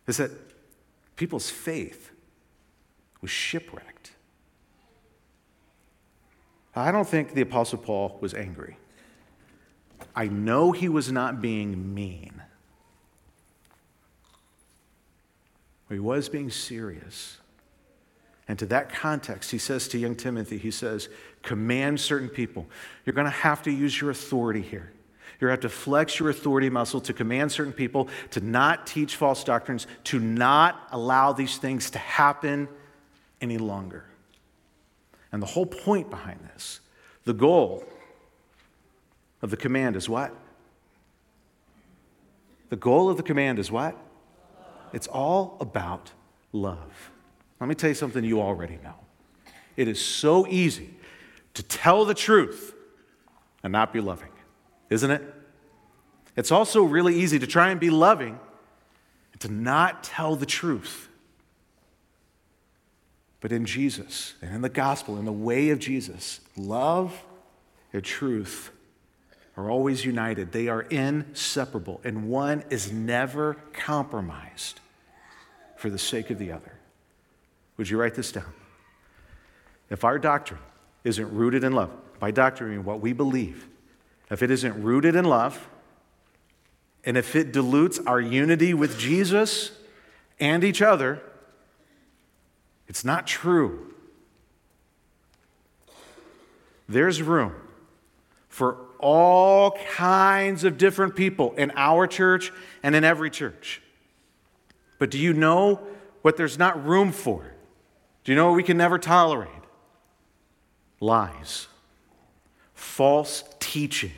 is 0.07 0.17
that 0.17 0.31
people's 1.15 1.49
faith 1.49 2.11
was 3.21 3.29
shipwrecked. 3.29 4.11
I 6.75 6.91
don't 6.91 7.07
think 7.07 7.33
the 7.33 7.41
Apostle 7.41 7.79
Paul 7.79 8.17
was 8.21 8.33
angry. 8.33 8.77
I 10.17 10.27
know 10.27 10.71
he 10.71 10.89
was 10.89 11.11
not 11.11 11.41
being 11.43 11.93
mean. 11.93 12.41
He 15.89 15.99
was 15.99 16.27
being 16.27 16.49
serious. 16.49 17.37
And 18.47 18.57
to 18.57 18.65
that 18.65 18.91
context, 18.91 19.51
he 19.51 19.59
says 19.59 19.87
to 19.89 19.99
young 19.99 20.15
Timothy, 20.15 20.57
he 20.57 20.71
says, 20.71 21.07
command 21.43 21.99
certain 21.99 22.29
people. 22.29 22.65
You're 23.05 23.13
going 23.13 23.25
to 23.25 23.31
have 23.31 23.61
to 23.63 23.71
use 23.71 24.01
your 24.01 24.09
authority 24.09 24.63
here. 24.63 24.91
You're 25.39 25.51
going 25.51 25.59
to 25.59 25.67
have 25.67 25.71
to 25.71 25.77
flex 25.77 26.19
your 26.19 26.31
authority 26.31 26.71
muscle 26.71 26.99
to 27.01 27.13
command 27.13 27.51
certain 27.51 27.71
people, 27.71 28.07
to 28.31 28.41
not 28.41 28.87
teach 28.87 29.17
false 29.17 29.43
doctrines, 29.43 29.85
to 30.05 30.19
not 30.19 30.87
allow 30.91 31.31
these 31.31 31.57
things 31.57 31.91
to 31.91 31.99
happen 31.99 32.67
any 33.39 33.59
longer. 33.59 34.03
And 35.31 35.43
the 35.43 35.47
whole 35.47 35.67
point 35.67 36.09
behind 36.09 36.39
this, 36.55 36.79
the 37.25 37.33
goal 37.33 37.83
of 39.47 39.51
the 39.51 39.57
command 39.57 39.95
is 39.95 40.09
what? 40.09 40.35
The 42.67 42.75
goal 42.75 43.09
of 43.09 43.15
the 43.15 43.23
command 43.23 43.59
is 43.59 43.71
what? 43.71 43.95
It's 44.91 45.07
all 45.07 45.55
about 45.61 46.11
love. 46.51 47.11
Let 47.61 47.69
me 47.69 47.75
tell 47.75 47.89
you 47.89 47.93
something 47.93 48.25
you 48.25 48.41
already 48.41 48.77
know. 48.83 48.95
It 49.77 49.87
is 49.87 50.01
so 50.01 50.45
easy 50.47 50.89
to 51.53 51.63
tell 51.63 52.03
the 52.03 52.13
truth 52.13 52.75
and 53.63 53.71
not 53.71 53.93
be 53.93 54.01
loving, 54.01 54.31
isn't 54.89 55.09
it? 55.09 55.21
It's 56.35 56.51
also 56.51 56.83
really 56.83 57.15
easy 57.15 57.39
to 57.39 57.47
try 57.47 57.69
and 57.69 57.79
be 57.79 57.89
loving 57.89 58.37
and 59.31 59.41
to 59.41 59.49
not 59.49 60.03
tell 60.03 60.35
the 60.35 60.45
truth. 60.45 61.07
But 63.39 63.53
in 63.53 63.65
Jesus 63.65 64.33
and 64.41 64.53
in 64.53 64.61
the 64.61 64.67
gospel, 64.67 65.17
in 65.17 65.23
the 65.23 65.31
way 65.31 65.69
of 65.69 65.79
Jesus, 65.79 66.41
love 66.57 67.23
and 67.93 68.03
truth 68.03 68.71
are 69.57 69.71
always 69.71 70.05
united. 70.05 70.51
They 70.51 70.67
are 70.67 70.81
inseparable, 70.83 71.99
and 72.03 72.29
one 72.29 72.63
is 72.69 72.91
never 72.91 73.55
compromised 73.73 74.79
for 75.75 75.89
the 75.89 75.97
sake 75.97 76.29
of 76.29 76.37
the 76.37 76.51
other. 76.51 76.73
Would 77.77 77.89
you 77.89 77.99
write 77.99 78.13
this 78.13 78.31
down? 78.31 78.53
If 79.89 80.03
our 80.03 80.19
doctrine 80.19 80.59
isn't 81.03 81.33
rooted 81.33 81.63
in 81.63 81.73
love, 81.73 81.91
by 82.19 82.31
doctrine, 82.31 82.71
I 82.71 82.75
mean 82.75 82.85
what 82.85 82.99
we 82.99 83.13
believe, 83.13 83.67
if 84.29 84.43
it 84.43 84.51
isn't 84.51 84.83
rooted 84.83 85.15
in 85.15 85.25
love, 85.25 85.67
and 87.03 87.17
if 87.17 87.35
it 87.35 87.51
dilutes 87.51 87.99
our 88.05 88.19
unity 88.19 88.73
with 88.73 88.99
Jesus 88.99 89.71
and 90.39 90.63
each 90.63 90.81
other, 90.81 91.21
it's 92.87 93.03
not 93.05 93.25
true. 93.25 93.93
There's 96.89 97.21
room 97.21 97.53
for 98.49 98.86
all 98.99 99.71
kinds 99.95 100.63
of 100.63 100.77
different 100.77 101.15
people 101.15 101.53
in 101.53 101.71
our 101.75 102.07
church 102.07 102.51
and 102.83 102.95
in 102.95 103.03
every 103.03 103.29
church. 103.29 103.81
But 104.99 105.11
do 105.11 105.17
you 105.17 105.33
know 105.33 105.81
what 106.21 106.37
there's 106.37 106.57
not 106.57 106.85
room 106.85 107.11
for? 107.11 107.53
Do 108.23 108.31
you 108.31 108.35
know 108.35 108.47
what 108.47 108.55
we 108.55 108.63
can 108.63 108.77
never 108.77 108.97
tolerate? 108.97 109.49
Lies, 110.99 111.67
false 112.73 113.43
teaching, 113.59 114.11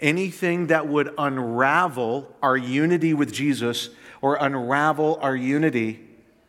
anything 0.00 0.66
that 0.66 0.88
would 0.88 1.14
unravel 1.16 2.34
our 2.42 2.56
unity 2.56 3.14
with 3.14 3.32
Jesus 3.32 3.90
or 4.20 4.36
unravel 4.36 5.18
our 5.22 5.36
unity 5.36 6.00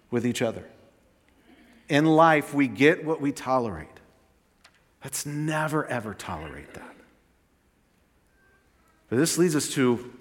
with 0.09 0.25
each 0.25 0.41
other. 0.41 0.65
In 1.87 2.05
life, 2.05 2.53
we 2.53 2.67
get 2.67 3.05
what 3.05 3.21
we 3.21 3.31
tolerate. 3.31 3.87
Let's 5.03 5.25
never, 5.25 5.85
ever 5.85 6.15
tolerate 6.15 6.73
that. 6.73 6.94
But 9.09 9.17
this 9.17 9.37
leads 9.37 9.55
us 9.55 9.69
to 9.69 10.11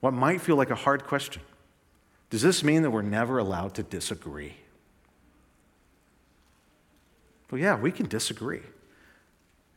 what 0.00 0.12
might 0.12 0.40
feel 0.40 0.56
like 0.56 0.70
a 0.70 0.74
hard 0.74 1.04
question 1.04 1.42
Does 2.30 2.42
this 2.42 2.62
mean 2.62 2.82
that 2.82 2.90
we're 2.90 3.02
never 3.02 3.38
allowed 3.38 3.74
to 3.74 3.82
disagree? 3.82 4.54
Well, 7.50 7.60
yeah, 7.60 7.78
we 7.78 7.92
can 7.92 8.08
disagree. 8.08 8.62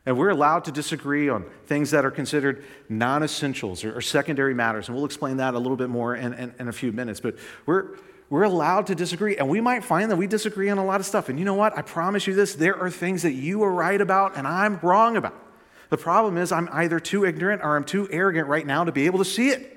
And 0.06 0.18
we're 0.18 0.30
allowed 0.30 0.64
to 0.64 0.72
disagree 0.72 1.28
on 1.28 1.44
things 1.66 1.90
that 1.92 2.04
are 2.04 2.10
considered 2.10 2.64
non 2.88 3.22
essentials 3.22 3.84
or, 3.84 3.98
or, 3.98 4.00
secondary 4.00 4.54
matters. 4.54 4.88
And 4.88 4.96
we'll 4.96 5.04
explain 5.04 5.36
that 5.36 5.54
a 5.54 5.58
little 5.58 5.76
bit 5.76 5.90
more 5.90 6.16
in, 6.16 6.32
in, 6.32 6.54
in 6.58 6.68
a 6.68 6.72
few 6.72 6.90
minutes. 6.90 7.20
But 7.20 7.36
we're, 7.66 7.96
we're 8.30 8.44
allowed 8.44 8.86
to 8.86 8.94
disagree, 8.94 9.36
and 9.36 9.48
we 9.48 9.60
might 9.60 9.84
find 9.84 10.10
that 10.10 10.16
we 10.16 10.26
disagree 10.26 10.70
on 10.70 10.78
a 10.78 10.84
lot 10.84 11.00
of 11.00 11.06
stuff. 11.06 11.28
And 11.28 11.38
you 11.38 11.44
know 11.44 11.54
what? 11.54 11.76
I 11.76 11.82
promise 11.82 12.26
you 12.26 12.34
this 12.34 12.54
there 12.54 12.76
are 12.76 12.90
things 12.90 13.22
that 13.22 13.32
you 13.32 13.62
are 13.62 13.72
right 13.72 14.00
about 14.00 14.36
and 14.36 14.46
I'm 14.46 14.78
wrong 14.80 15.16
about. 15.16 15.49
The 15.90 15.96
problem 15.96 16.38
is, 16.38 16.52
I'm 16.52 16.68
either 16.72 16.98
too 16.98 17.24
ignorant 17.24 17.62
or 17.62 17.76
I'm 17.76 17.84
too 17.84 18.08
arrogant 18.10 18.48
right 18.48 18.66
now 18.66 18.84
to 18.84 18.92
be 18.92 19.06
able 19.06 19.18
to 19.18 19.24
see 19.24 19.50
it. 19.50 19.76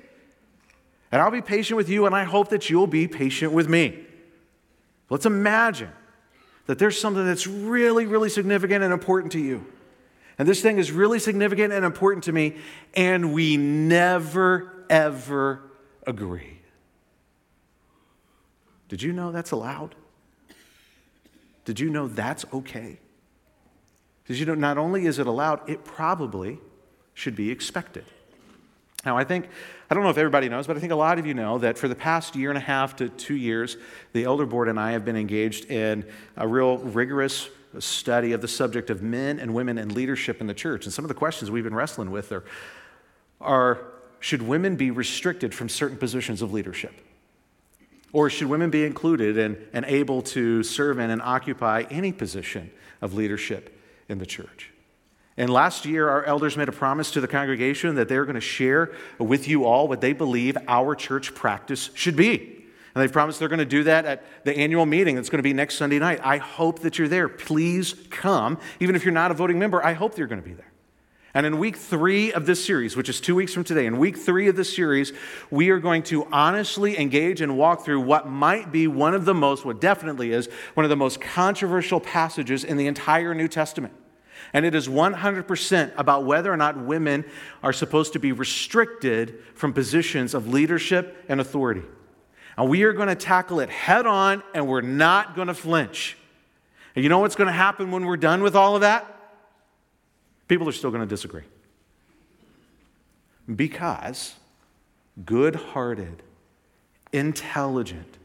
And 1.12 1.20
I'll 1.20 1.30
be 1.30 1.42
patient 1.42 1.76
with 1.76 1.88
you, 1.88 2.06
and 2.06 2.14
I 2.14 2.24
hope 2.24 2.48
that 2.48 2.70
you'll 2.70 2.86
be 2.86 3.06
patient 3.06 3.52
with 3.52 3.68
me. 3.68 3.98
Let's 5.10 5.26
imagine 5.26 5.90
that 6.66 6.78
there's 6.78 7.00
something 7.00 7.24
that's 7.24 7.46
really, 7.46 8.06
really 8.06 8.30
significant 8.30 8.82
and 8.82 8.92
important 8.92 9.32
to 9.32 9.40
you. 9.40 9.66
And 10.38 10.48
this 10.48 10.60
thing 10.60 10.78
is 10.78 10.90
really 10.90 11.18
significant 11.18 11.72
and 11.72 11.84
important 11.84 12.24
to 12.24 12.32
me, 12.32 12.56
and 12.94 13.32
we 13.32 13.56
never, 13.56 14.84
ever 14.88 15.62
agree. 16.06 16.58
Did 18.88 19.02
you 19.02 19.12
know 19.12 19.30
that's 19.30 19.50
allowed? 19.50 19.94
Did 21.64 21.80
you 21.80 21.90
know 21.90 22.08
that's 22.08 22.44
okay? 22.52 22.98
Did 24.26 24.38
you 24.38 24.46
know 24.46 24.54
not 24.54 24.78
only 24.78 25.06
is 25.06 25.18
it 25.18 25.26
allowed, 25.26 25.68
it 25.68 25.84
probably 25.84 26.58
should 27.12 27.36
be 27.36 27.50
expected. 27.50 28.04
Now, 29.04 29.18
I 29.18 29.24
think, 29.24 29.48
I 29.90 29.94
don't 29.94 30.02
know 30.02 30.10
if 30.10 30.16
everybody 30.16 30.48
knows, 30.48 30.66
but 30.66 30.76
I 30.76 30.80
think 30.80 30.92
a 30.92 30.96
lot 30.96 31.18
of 31.18 31.26
you 31.26 31.34
know 31.34 31.58
that 31.58 31.76
for 31.76 31.88
the 31.88 31.94
past 31.94 32.34
year 32.34 32.50
and 32.50 32.56
a 32.56 32.60
half 32.60 32.96
to 32.96 33.10
two 33.10 33.36
years, 33.36 33.76
the 34.12 34.24
Elder 34.24 34.46
Board 34.46 34.68
and 34.68 34.80
I 34.80 34.92
have 34.92 35.04
been 35.04 35.16
engaged 35.16 35.70
in 35.70 36.06
a 36.36 36.48
real 36.48 36.78
rigorous 36.78 37.50
study 37.78 38.32
of 38.32 38.40
the 38.40 38.48
subject 38.48 38.88
of 38.88 39.02
men 39.02 39.38
and 39.38 39.52
women 39.54 39.76
and 39.78 39.92
leadership 39.92 40.40
in 40.40 40.46
the 40.46 40.54
church. 40.54 40.86
And 40.86 40.94
some 40.94 41.04
of 41.04 41.08
the 41.08 41.14
questions 41.14 41.50
we've 41.50 41.64
been 41.64 41.74
wrestling 41.74 42.10
with 42.10 42.32
are, 42.32 42.44
are 43.40 43.86
should 44.20 44.40
women 44.40 44.76
be 44.76 44.90
restricted 44.90 45.54
from 45.54 45.68
certain 45.68 45.98
positions 45.98 46.40
of 46.40 46.52
leadership? 46.52 46.94
Or 48.12 48.30
should 48.30 48.48
women 48.48 48.70
be 48.70 48.84
included 48.84 49.36
and, 49.36 49.58
and 49.72 49.84
able 49.84 50.22
to 50.22 50.62
serve 50.62 50.98
in 50.98 51.10
and 51.10 51.20
occupy 51.20 51.84
any 51.90 52.12
position 52.12 52.70
of 53.02 53.12
leadership 53.12 53.73
in 54.08 54.18
the 54.18 54.26
church? 54.26 54.70
And 55.36 55.50
last 55.50 55.84
year, 55.84 56.08
our 56.08 56.24
elders 56.24 56.56
made 56.56 56.68
a 56.68 56.72
promise 56.72 57.10
to 57.12 57.20
the 57.20 57.26
congregation 57.26 57.96
that 57.96 58.08
they're 58.08 58.24
going 58.24 58.36
to 58.36 58.40
share 58.40 58.92
with 59.18 59.48
you 59.48 59.64
all 59.64 59.88
what 59.88 60.00
they 60.00 60.12
believe 60.12 60.56
our 60.68 60.94
church 60.94 61.34
practice 61.34 61.90
should 61.94 62.14
be. 62.14 62.64
And 62.94 63.02
they 63.02 63.12
promised 63.12 63.40
they're 63.40 63.48
going 63.48 63.58
to 63.58 63.64
do 63.64 63.82
that 63.84 64.04
at 64.04 64.44
the 64.44 64.56
annual 64.56 64.86
meeting 64.86 65.16
that's 65.16 65.28
going 65.28 65.40
to 65.40 65.42
be 65.42 65.52
next 65.52 65.74
Sunday 65.76 65.98
night. 65.98 66.20
I 66.22 66.36
hope 66.36 66.80
that 66.80 66.98
you're 66.98 67.08
there. 67.08 67.28
Please 67.28 67.94
come. 68.10 68.58
Even 68.78 68.94
if 68.94 69.04
you're 69.04 69.12
not 69.12 69.32
a 69.32 69.34
voting 69.34 69.58
member, 69.58 69.84
I 69.84 69.94
hope 69.94 70.16
you're 70.16 70.28
going 70.28 70.40
to 70.40 70.48
be 70.48 70.54
there. 70.54 70.70
And 71.36 71.44
in 71.44 71.58
week 71.58 71.76
three 71.76 72.32
of 72.32 72.46
this 72.46 72.64
series, 72.64 72.96
which 72.96 73.08
is 73.08 73.20
two 73.20 73.34
weeks 73.34 73.52
from 73.52 73.64
today, 73.64 73.86
in 73.86 73.98
week 73.98 74.16
three 74.16 74.46
of 74.46 74.54
this 74.54 74.74
series, 74.74 75.12
we 75.50 75.70
are 75.70 75.80
going 75.80 76.04
to 76.04 76.26
honestly 76.30 76.96
engage 76.96 77.40
and 77.40 77.58
walk 77.58 77.84
through 77.84 78.02
what 78.02 78.28
might 78.28 78.70
be 78.70 78.86
one 78.86 79.14
of 79.14 79.24
the 79.24 79.34
most, 79.34 79.64
what 79.64 79.80
definitely 79.80 80.30
is, 80.30 80.48
one 80.74 80.84
of 80.84 80.90
the 80.90 80.96
most 80.96 81.20
controversial 81.20 81.98
passages 81.98 82.62
in 82.62 82.76
the 82.76 82.86
entire 82.86 83.34
New 83.34 83.48
Testament. 83.48 83.92
And 84.52 84.64
it 84.64 84.76
is 84.76 84.86
100% 84.86 85.92
about 85.96 86.24
whether 86.24 86.52
or 86.52 86.56
not 86.56 86.78
women 86.78 87.24
are 87.64 87.72
supposed 87.72 88.12
to 88.12 88.20
be 88.20 88.30
restricted 88.30 89.40
from 89.56 89.72
positions 89.72 90.34
of 90.34 90.46
leadership 90.46 91.24
and 91.28 91.40
authority. 91.40 91.82
And 92.56 92.68
we 92.68 92.84
are 92.84 92.92
going 92.92 93.08
to 93.08 93.16
tackle 93.16 93.58
it 93.58 93.70
head 93.70 94.06
on, 94.06 94.44
and 94.54 94.68
we're 94.68 94.82
not 94.82 95.34
going 95.34 95.48
to 95.48 95.54
flinch. 95.54 96.16
And 96.94 97.02
you 97.02 97.08
know 97.08 97.18
what's 97.18 97.34
going 97.34 97.48
to 97.48 97.52
happen 97.52 97.90
when 97.90 98.04
we're 98.04 98.16
done 98.16 98.42
with 98.44 98.54
all 98.54 98.76
of 98.76 98.82
that? 98.82 99.13
People 100.48 100.68
are 100.68 100.72
still 100.72 100.90
going 100.90 101.02
to 101.02 101.06
disagree. 101.06 101.44
Because 103.54 104.34
good 105.24 105.54
hearted, 105.54 106.22
intelligent 107.12 108.18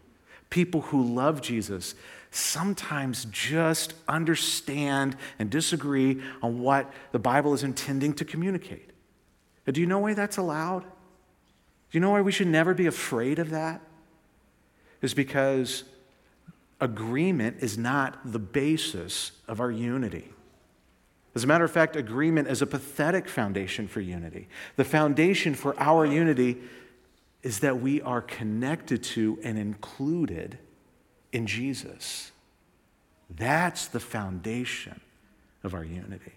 people 0.49 0.81
who 0.81 1.03
love 1.03 1.41
Jesus 1.41 1.95
sometimes 2.31 3.25
just 3.25 3.93
understand 4.07 5.15
and 5.39 5.49
disagree 5.49 6.21
on 6.41 6.61
what 6.61 6.91
the 7.11 7.19
Bible 7.19 7.53
is 7.53 7.63
intending 7.63 8.13
to 8.13 8.25
communicate. 8.25 8.89
Do 9.65 9.81
you 9.81 9.87
know 9.87 9.99
why 9.99 10.13
that's 10.13 10.37
allowed? 10.37 10.81
Do 10.81 11.97
you 11.97 11.99
know 11.99 12.11
why 12.11 12.21
we 12.21 12.31
should 12.31 12.47
never 12.47 12.73
be 12.73 12.87
afraid 12.87 13.39
of 13.39 13.51
that? 13.51 13.81
Is 15.01 15.13
because 15.13 15.83
agreement 16.81 17.57
is 17.59 17.77
not 17.77 18.31
the 18.31 18.39
basis 18.39 19.31
of 19.47 19.59
our 19.59 19.71
unity. 19.71 20.29
As 21.39 21.45
a 21.45 21.47
matter 21.47 21.63
of 21.63 21.71
fact, 21.71 21.95
agreement 21.95 22.49
is 22.49 22.61
a 22.61 22.67
pathetic 22.67 23.29
foundation 23.29 23.87
for 23.87 24.01
unity. 24.01 24.49
The 24.75 24.83
foundation 24.83 25.55
for 25.55 25.73
our 25.79 26.05
unity 26.05 26.57
is 27.43 27.61
that 27.61 27.79
we 27.79 28.01
are 28.01 28.21
connected 28.21 29.01
to 29.03 29.39
and 29.41 29.57
included 29.57 30.57
in 31.31 31.47
Jesus. 31.47 32.33
That's 33.29 33.87
the 33.87 34.01
foundation 34.01 34.99
of 35.63 35.73
our 35.73 35.85
unity. 35.85 36.33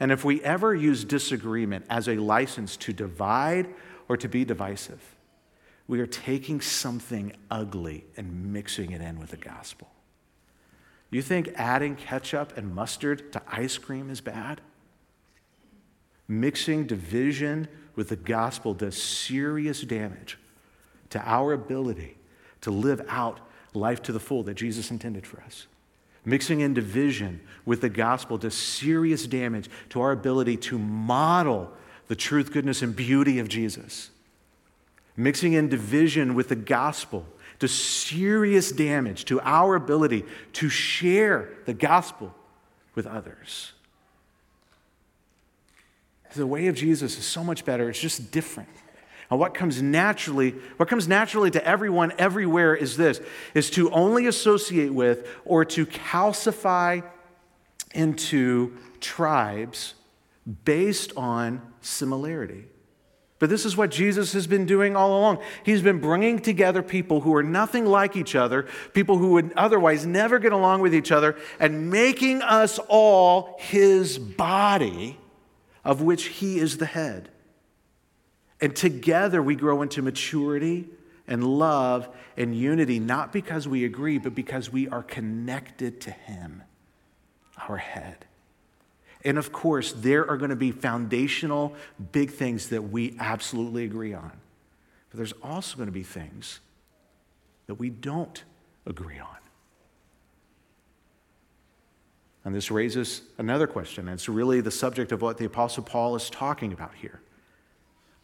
And 0.00 0.10
if 0.10 0.24
we 0.24 0.42
ever 0.42 0.74
use 0.74 1.04
disagreement 1.04 1.84
as 1.90 2.08
a 2.08 2.16
license 2.16 2.78
to 2.78 2.94
divide 2.94 3.68
or 4.08 4.16
to 4.16 4.26
be 4.26 4.46
divisive, 4.46 5.02
we 5.86 6.00
are 6.00 6.06
taking 6.06 6.62
something 6.62 7.34
ugly 7.50 8.06
and 8.16 8.54
mixing 8.54 8.92
it 8.92 9.02
in 9.02 9.20
with 9.20 9.32
the 9.32 9.36
gospel. 9.36 9.88
You 11.10 11.22
think 11.22 11.52
adding 11.56 11.96
ketchup 11.96 12.56
and 12.56 12.74
mustard 12.74 13.32
to 13.32 13.42
ice 13.46 13.78
cream 13.78 14.10
is 14.10 14.20
bad? 14.20 14.60
Mixing 16.28 16.86
division 16.86 17.68
with 17.94 18.08
the 18.08 18.16
gospel 18.16 18.74
does 18.74 19.00
serious 19.00 19.82
damage 19.82 20.38
to 21.10 21.20
our 21.20 21.52
ability 21.52 22.16
to 22.62 22.70
live 22.70 23.00
out 23.08 23.40
life 23.74 24.02
to 24.02 24.12
the 24.12 24.20
full 24.20 24.42
that 24.44 24.54
Jesus 24.54 24.90
intended 24.90 25.26
for 25.26 25.40
us. 25.42 25.66
Mixing 26.24 26.60
in 26.60 26.74
division 26.74 27.40
with 27.64 27.80
the 27.80 27.88
gospel 27.88 28.36
does 28.36 28.54
serious 28.54 29.26
damage 29.26 29.70
to 29.90 30.00
our 30.00 30.10
ability 30.10 30.56
to 30.56 30.78
model 30.78 31.72
the 32.08 32.16
truth, 32.16 32.52
goodness, 32.52 32.82
and 32.82 32.96
beauty 32.96 33.38
of 33.38 33.48
Jesus. 33.48 34.10
Mixing 35.16 35.52
in 35.52 35.68
division 35.68 36.34
with 36.34 36.48
the 36.48 36.56
gospel 36.56 37.26
does 37.58 37.72
serious 37.72 38.72
damage 38.72 39.24
to 39.26 39.40
our 39.40 39.74
ability 39.74 40.24
to 40.54 40.68
share 40.68 41.48
the 41.64 41.74
gospel 41.74 42.34
with 42.94 43.06
others. 43.06 43.72
The 46.34 46.46
way 46.46 46.66
of 46.66 46.74
Jesus 46.74 47.16
is 47.16 47.24
so 47.24 47.42
much 47.42 47.64
better, 47.64 47.88
it's 47.88 48.00
just 48.00 48.30
different. 48.30 48.68
And 49.30 49.40
what 49.40 49.54
comes 49.54 49.82
naturally, 49.82 50.50
what 50.76 50.88
comes 50.88 51.08
naturally 51.08 51.50
to 51.50 51.66
everyone 51.66 52.12
everywhere 52.18 52.74
is 52.74 52.96
this 52.96 53.20
is 53.54 53.70
to 53.70 53.90
only 53.90 54.26
associate 54.26 54.92
with 54.92 55.26
or 55.44 55.64
to 55.64 55.86
calcify 55.86 57.02
into 57.94 58.76
tribes 59.00 59.94
based 60.64 61.12
on 61.16 61.60
similarity. 61.80 62.66
But 63.38 63.50
this 63.50 63.66
is 63.66 63.76
what 63.76 63.90
Jesus 63.90 64.32
has 64.32 64.46
been 64.46 64.64
doing 64.64 64.96
all 64.96 65.18
along. 65.18 65.40
He's 65.62 65.82
been 65.82 66.00
bringing 66.00 66.38
together 66.38 66.82
people 66.82 67.20
who 67.20 67.34
are 67.34 67.42
nothing 67.42 67.84
like 67.84 68.16
each 68.16 68.34
other, 68.34 68.66
people 68.94 69.18
who 69.18 69.32
would 69.32 69.52
otherwise 69.56 70.06
never 70.06 70.38
get 70.38 70.52
along 70.52 70.80
with 70.80 70.94
each 70.94 71.12
other, 71.12 71.36
and 71.60 71.90
making 71.90 72.40
us 72.40 72.78
all 72.88 73.56
his 73.58 74.18
body, 74.18 75.18
of 75.84 76.00
which 76.00 76.24
he 76.24 76.58
is 76.58 76.78
the 76.78 76.86
head. 76.86 77.28
And 78.60 78.74
together 78.74 79.42
we 79.42 79.54
grow 79.54 79.82
into 79.82 80.00
maturity 80.00 80.88
and 81.28 81.44
love 81.44 82.08
and 82.36 82.56
unity, 82.56 82.98
not 82.98 83.32
because 83.32 83.66
we 83.66 83.84
agree, 83.84 84.18
but 84.18 84.34
because 84.34 84.70
we 84.72 84.88
are 84.88 85.02
connected 85.02 86.00
to 86.02 86.10
Him, 86.10 86.62
our 87.68 87.76
head. 87.76 88.24
And 89.26 89.38
of 89.38 89.50
course, 89.50 89.92
there 89.92 90.30
are 90.30 90.36
going 90.36 90.50
to 90.50 90.56
be 90.56 90.70
foundational 90.70 91.74
big 92.12 92.30
things 92.30 92.68
that 92.68 92.80
we 92.80 93.16
absolutely 93.18 93.82
agree 93.84 94.14
on. 94.14 94.30
But 95.10 95.16
there's 95.16 95.34
also 95.42 95.76
going 95.76 95.88
to 95.88 95.92
be 95.92 96.04
things 96.04 96.60
that 97.66 97.74
we 97.74 97.90
don't 97.90 98.44
agree 98.86 99.18
on. 99.18 99.26
And 102.44 102.54
this 102.54 102.70
raises 102.70 103.22
another 103.36 103.66
question. 103.66 104.06
And 104.06 104.14
it's 104.14 104.28
really 104.28 104.60
the 104.60 104.70
subject 104.70 105.10
of 105.10 105.22
what 105.22 105.38
the 105.38 105.44
Apostle 105.44 105.82
Paul 105.82 106.14
is 106.14 106.30
talking 106.30 106.72
about 106.72 106.94
here. 106.94 107.20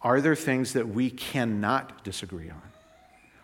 Are 0.02 0.20
there 0.20 0.36
things 0.36 0.72
that 0.74 0.88
we 0.88 1.10
cannot 1.10 2.04
disagree 2.04 2.48
on? 2.48 2.62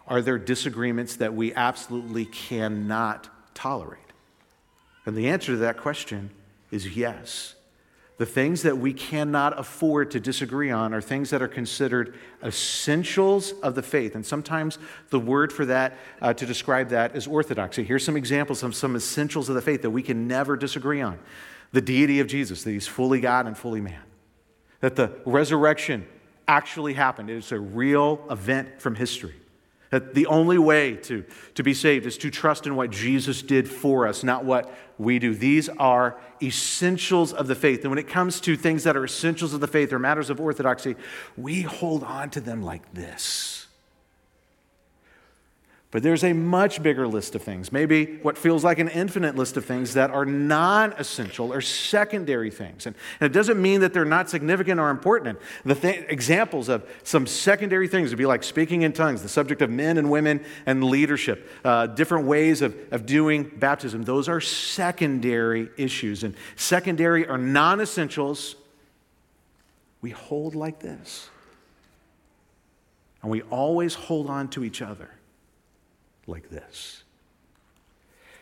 Are 0.07 0.23
there 0.23 0.39
disagreements 0.39 1.17
that 1.17 1.35
we 1.35 1.53
absolutely 1.55 2.25
cannot 2.25 3.29
tolerate? 3.53 3.99
And 5.05 5.17
the 5.17 5.29
answer 5.29 5.53
to 5.53 5.59
that 5.59 5.79
question 5.79 6.31
is 6.71 6.97
yes. 6.97 7.55
The 8.19 8.27
things 8.27 8.63
that 8.63 8.77
we 8.77 8.93
cannot 8.93 9.59
afford 9.59 10.11
to 10.11 10.21
disagree 10.21 10.73
on 10.73 10.93
are 10.93 11.01
things 11.01 11.31
that 11.31 11.41
are 11.41 11.49
considered 11.49 12.17
essentials 12.43 13.53
of 13.63 13.77
the 13.77 13.83
faith. 13.83 14.17
And 14.17 14.27
sometimes 14.27 14.79
the 15.11 15.21
word 15.21 15.53
for 15.53 15.65
that, 15.67 15.97
uh, 16.21 16.35
to 16.35 16.45
describe 16.45 16.89
that, 16.89 17.15
is 17.15 17.29
orthodoxy. 17.29 17.85
Here's 17.85 18.05
some 18.05 18.17
examples 18.17 18.65
of 18.65 18.75
some 18.75 18.97
essentials 18.97 19.49
of 19.49 19.55
the 19.55 19.63
faith 19.63 19.83
that 19.83 19.91
we 19.91 20.03
can 20.03 20.27
never 20.27 20.57
disagree 20.57 21.01
on 21.01 21.21
the 21.71 21.81
deity 21.81 22.19
of 22.19 22.27
Jesus, 22.27 22.65
that 22.65 22.73
he's 22.73 22.89
fully 22.89 23.21
God 23.21 23.47
and 23.47 23.57
fully 23.57 23.81
man, 23.81 24.03
that 24.81 24.97
the 24.97 25.13
resurrection 25.25 26.07
actually 26.49 26.95
happened. 26.95 27.31
It 27.31 27.37
is 27.37 27.53
a 27.53 27.61
real 27.61 28.25
event 28.31 28.81
from 28.81 28.97
history. 28.97 29.35
That 29.91 30.15
the 30.15 30.27
only 30.27 30.59
way 30.59 30.97
to, 30.97 31.25
to 31.55 31.63
be 31.63 31.73
saved 31.73 32.05
is 32.07 32.19
to 32.19 32.31
trust 32.31 32.67
in 32.67 32.77
what 32.77 32.91
Jesus 32.91 33.41
did 33.43 33.69
for 33.69 34.07
us, 34.07 34.23
not 34.23 34.45
what 34.45 34.73
we 34.99 35.19
do. 35.19 35.35
These 35.35 35.69
are 35.71 36.19
essentials 36.43 37.33
of 37.33 37.47
the 37.47 37.55
faith. 37.55 37.83
And 37.83 37.91
when 37.91 37.99
it 37.99 38.09
comes 38.09 38.41
to 38.43 38.57
things 38.57 38.85
that 38.85 38.97
are 38.97 39.05
essentials 39.05 39.55
of 39.55 39.61
the 39.61 39.67
faith 39.67 39.93
or 39.93 39.99
matters 39.99 40.29
of 40.29 40.41
orthodoxy, 40.41 40.97
we 41.37 41.63
hold 41.63 42.05
on 42.05 42.31
to 42.31 42.41
them 42.41 42.63
like 42.63 42.93
this. 42.93 43.58
But 45.91 46.03
there's 46.03 46.23
a 46.23 46.35
much 46.35 46.83
bigger 46.83 47.09
list 47.09 47.35
of 47.35 47.41
things, 47.41 47.73
maybe 47.73 48.19
what 48.21 48.37
feels 48.37 48.63
like 48.63 48.79
an 48.79 48.89
infinite 48.89 49.37
list 49.37 49.57
of 49.57 49.65
things 49.65 49.95
that 49.95 50.11
are 50.11 50.27
non 50.27 50.93
essential 50.93 51.51
or 51.51 51.63
secondary 51.63 52.51
things. 52.51 52.87
And, 52.87 52.95
and, 53.21 53.31
it 53.31 53.33
doesn't 53.33 53.61
mean 53.61 53.81
that 53.81 53.95
they're 53.95 54.05
not 54.05 54.29
significant 54.29 54.79
or 54.81 54.91
important. 54.91 55.39
The 55.65 55.75
th- 55.75 56.05
examples 56.11 56.69
of 56.69 56.87
some 57.05 57.27
secondary 57.27 57.89
things 57.89 58.11
would 58.11 58.19
be 58.19 58.27
like 58.27 58.43
speaking 58.45 58.83
in 58.83 58.93
tongues, 58.93 59.23
the 59.23 59.31
subject 59.31 59.63
of 59.63 59.71
men 59.71 59.97
and 59.97 60.11
women 60.11 60.45
and 60.67 60.85
leadership, 60.85 61.49
uh, 61.65 61.87
different 61.87 62.27
ways 62.27 62.61
of, 62.61 62.77
of 62.91 63.07
doing 63.07 63.51
baptism. 63.57 64.03
Those 64.03 64.29
are 64.29 64.43
secondary 64.43 65.71
issues. 65.79 66.23
And 66.23 66.35
secondary 66.57 67.27
or 67.27 67.39
non 67.39 67.81
essentials. 67.81 68.57
We 70.03 70.11
hold 70.11 70.55
like 70.55 70.81
this. 70.81 71.31
And 73.23 73.31
we 73.31 73.41
always 73.43 73.95
hold 73.95 74.29
on 74.29 74.49
to 74.49 74.65
each 74.65 74.83
other 74.83 75.09
like 76.29 76.51
this. 76.51 77.03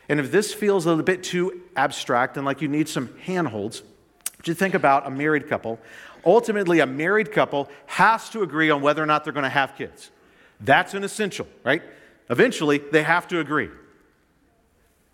And 0.09 0.21
if 0.21 0.31
this 0.31 0.53
feels 0.53 0.87
a 0.87 0.91
little 0.91 1.05
bit 1.05 1.23
too 1.23 1.63
abstract 1.75 2.37
and 2.37 2.45
like 2.45 2.61
you 2.61 2.69
need 2.69 2.89
some 2.89 3.17
handholds, 3.21 3.83
you 4.45 4.55
think 4.55 4.75
about 4.75 5.07
a 5.07 5.11
married 5.11 5.49
couple. 5.49 5.81
Ultimately, 6.25 6.81
a 6.81 6.87
married 6.87 7.33
couple 7.33 7.69
has 7.87 8.31
to 8.31 8.43
agree 8.43 8.71
on 8.71 8.81
whether 8.81 9.03
or 9.03 9.07
not 9.07 9.25
they're 9.25 9.33
going 9.33 9.45
to 9.45 9.49
have 9.49 9.77
kids. 9.77 10.11
That's 10.61 10.95
an 10.95 11.05
essential, 11.05 11.47
right? 11.65 11.83
Eventually, 12.31 12.79
they 12.79 13.03
have 13.03 13.29
to 13.29 13.41
agree. 13.41 13.71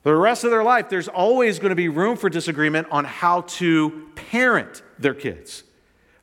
For 0.02 0.10
the 0.10 0.16
rest 0.16 0.44
of 0.44 0.50
their 0.50 0.64
life, 0.64 0.88
there's 0.88 1.08
always 1.08 1.58
going 1.58 1.70
to 1.70 1.76
be 1.76 1.88
room 1.88 2.16
for 2.16 2.28
disagreement 2.28 2.88
on 2.90 3.04
how 3.04 3.42
to 3.42 4.08
parent 4.16 4.82
their 4.98 5.14
kids. 5.14 5.64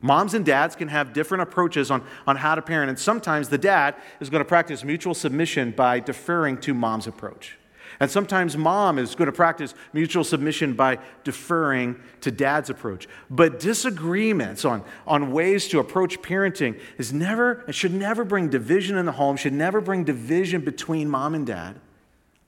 Moms 0.02 0.32
and 0.32 0.46
dads 0.46 0.76
can 0.76 0.88
have 0.88 1.12
different 1.12 1.42
approaches 1.42 1.90
on, 1.90 2.02
on 2.26 2.36
how 2.36 2.54
to 2.54 2.62
parent, 2.62 2.88
and 2.88 2.98
sometimes 2.98 3.50
the 3.50 3.58
dad 3.58 3.94
is 4.18 4.30
going 4.30 4.40
to 4.40 4.48
practice 4.48 4.82
mutual 4.82 5.14
submission 5.14 5.72
by 5.72 6.00
deferring 6.00 6.56
to 6.58 6.72
mom's 6.72 7.06
approach. 7.06 7.58
And 7.98 8.10
sometimes 8.10 8.56
mom 8.56 8.98
is 8.98 9.14
going 9.14 9.26
to 9.26 9.32
practice 9.32 9.74
mutual 9.92 10.24
submission 10.24 10.72
by 10.72 10.98
deferring 11.22 12.00
to 12.22 12.30
dad's 12.30 12.70
approach. 12.70 13.08
But 13.28 13.60
disagreements 13.60 14.64
on, 14.64 14.84
on 15.06 15.32
ways 15.32 15.68
to 15.68 15.80
approach 15.80 16.22
parenting 16.22 16.80
is 16.96 17.12
never, 17.12 17.62
it 17.68 17.74
should 17.74 17.92
never 17.92 18.24
bring 18.24 18.48
division 18.48 18.96
in 18.96 19.04
the 19.04 19.12
home, 19.12 19.36
should 19.36 19.52
never 19.52 19.82
bring 19.82 20.04
division 20.04 20.64
between 20.64 21.10
mom 21.10 21.34
and 21.34 21.46
dad, 21.46 21.78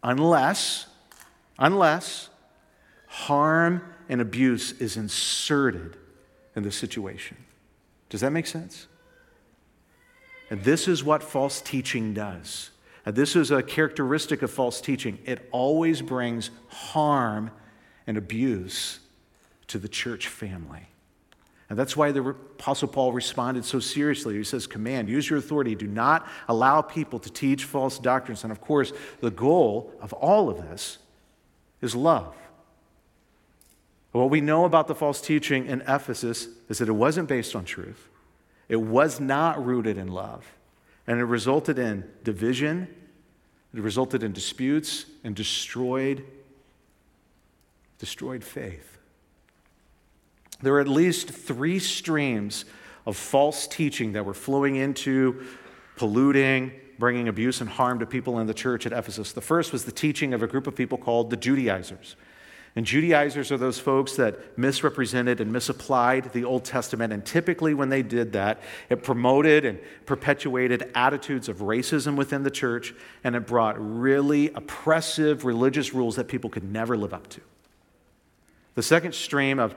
unless, 0.03 0.87
unless 1.59 2.31
harm 3.09 3.83
and 4.09 4.23
abuse 4.23 4.73
is 4.81 4.97
inserted 4.97 5.99
in 6.55 6.63
this 6.63 6.77
situation. 6.77 7.37
Does 8.09 8.21
that 8.21 8.31
make 8.31 8.47
sense? 8.47 8.87
And 10.51 10.63
this 10.65 10.87
is 10.87 11.03
what 11.03 11.23
false 11.23 11.63
teaching 11.63 12.13
does. 12.13 12.71
And 13.07 13.17
this 13.17 13.35
is 13.35 13.51
a 13.51 13.63
characteristic 13.63 14.43
of 14.43 14.51
false 14.51 14.81
teaching. 14.81 15.19
It 15.25 15.49
always 15.51 16.03
brings 16.03 16.51
harm 16.69 17.51
and 18.07 18.17
abuse 18.17 19.01
to 19.69 19.79
the 19.79 19.89
church 19.89 20.29
family. 20.29 20.89
And 21.73 21.79
that's 21.79 21.97
why 21.97 22.13
the 22.13 22.23
Apostle 22.23 22.89
Paul 22.89 23.15
responded 23.15 23.65
so 23.65 23.81
seriously. 23.81 24.37
He 24.37 24.45
says, 24.45 24.67
Command, 24.67 25.09
use 25.09 25.31
your 25.31 25.39
authority. 25.39 25.75
Do 25.75 25.87
not 25.87 26.29
allow 26.47 26.83
people 26.83 27.19
to 27.21 27.31
teach 27.31 27.65
false 27.65 27.99
doctrines. 27.99 28.45
And 28.45 28.53
of 28.53 28.61
course, 28.61 28.93
the 29.21 29.31
goal 29.31 29.91
of 30.03 30.13
all 30.13 30.51
of 30.51 30.59
this 30.59 30.99
is 31.81 31.97
love. 31.97 32.37
What 34.13 34.29
we 34.29 34.43
know 34.43 34.67
about 34.67 34.89
the 34.89 34.95
false 34.95 35.21
teaching 35.21 35.67
in 35.67 35.81
Ephesus 35.83 36.49
is 36.69 36.79
that 36.79 36.89
it 36.89 36.93
wasn't 36.93 37.29
based 37.29 37.57
on 37.57 37.65
truth, 37.65 38.09
it 38.69 38.77
was 38.77 39.19
not 39.19 39.65
rooted 39.65 39.99
in 39.99 40.09
love, 40.09 40.47
and 41.07 41.19
it 41.19 41.25
resulted 41.25 41.79
in 41.79 42.09
division, 42.23 42.89
it 43.75 43.81
resulted 43.81 44.23
in 44.23 44.33
disputes, 44.33 45.07
and 45.25 45.35
destroyed, 45.35 46.25
destroyed 47.99 48.45
faith. 48.45 48.99
There 50.61 50.75
were 50.75 50.81
at 50.81 50.89
least 50.89 51.31
three 51.31 51.79
streams 51.79 52.65
of 53.05 53.17
false 53.17 53.67
teaching 53.67 54.13
that 54.13 54.25
were 54.25 54.35
flowing 54.35 54.77
into, 54.77 55.45
polluting, 55.97 56.73
bringing 56.99 57.27
abuse 57.29 57.61
and 57.61 57.69
harm 57.69 57.99
to 57.99 58.07
people 58.07 58.39
in 58.39 58.47
the 58.47 58.55
church 58.55 58.87
at 58.87 58.93
Ephesus. 58.93 59.33
The 59.33 59.41
first 59.41 59.73
was 59.73 59.85
the 59.85 59.93
teaching 59.93 60.33
of 60.35 60.43
a 60.43 60.47
group 60.47 60.69
of 60.69 60.77
people 60.77 60.99
called 60.99 61.31
the 61.31 61.37
Judaizers. 61.37 62.15
And 62.75 62.87
Judaizers 62.87 63.53
are 63.53 63.59
those 63.59 63.79
folks 63.79 64.17
that 64.17 64.57
misrepresented 64.57 65.43
and 65.43 65.53
misapplied 65.53 66.33
the 66.33 66.45
Old 66.45 66.65
Testament. 66.65 67.13
And 67.13 67.25
typically, 67.25 67.75
when 67.75 67.91
they 67.91 68.03
did 68.03 68.33
that, 68.33 68.63
it 68.89 69.03
promoted 69.03 69.67
and 69.67 69.79
perpetuated 70.07 70.91
attitudes 70.95 71.51
of 71.51 71.59
racism 71.59 72.17
within 72.17 72.45
the 72.45 72.51
church, 72.51 72.95
and 73.25 73.37
it 73.37 73.47
brought 73.47 73.77
really 73.79 74.49
oppressive 74.55 75.45
religious 75.45 75.93
rules 75.93 76.17
that 76.17 76.29
people 76.29 76.49
could 76.49 76.65
never 76.65 76.97
live 76.97 77.13
up 77.13 77.29
to. 77.29 77.43
The 78.75 78.83
second 78.83 79.15
stream 79.15 79.59
of 79.59 79.75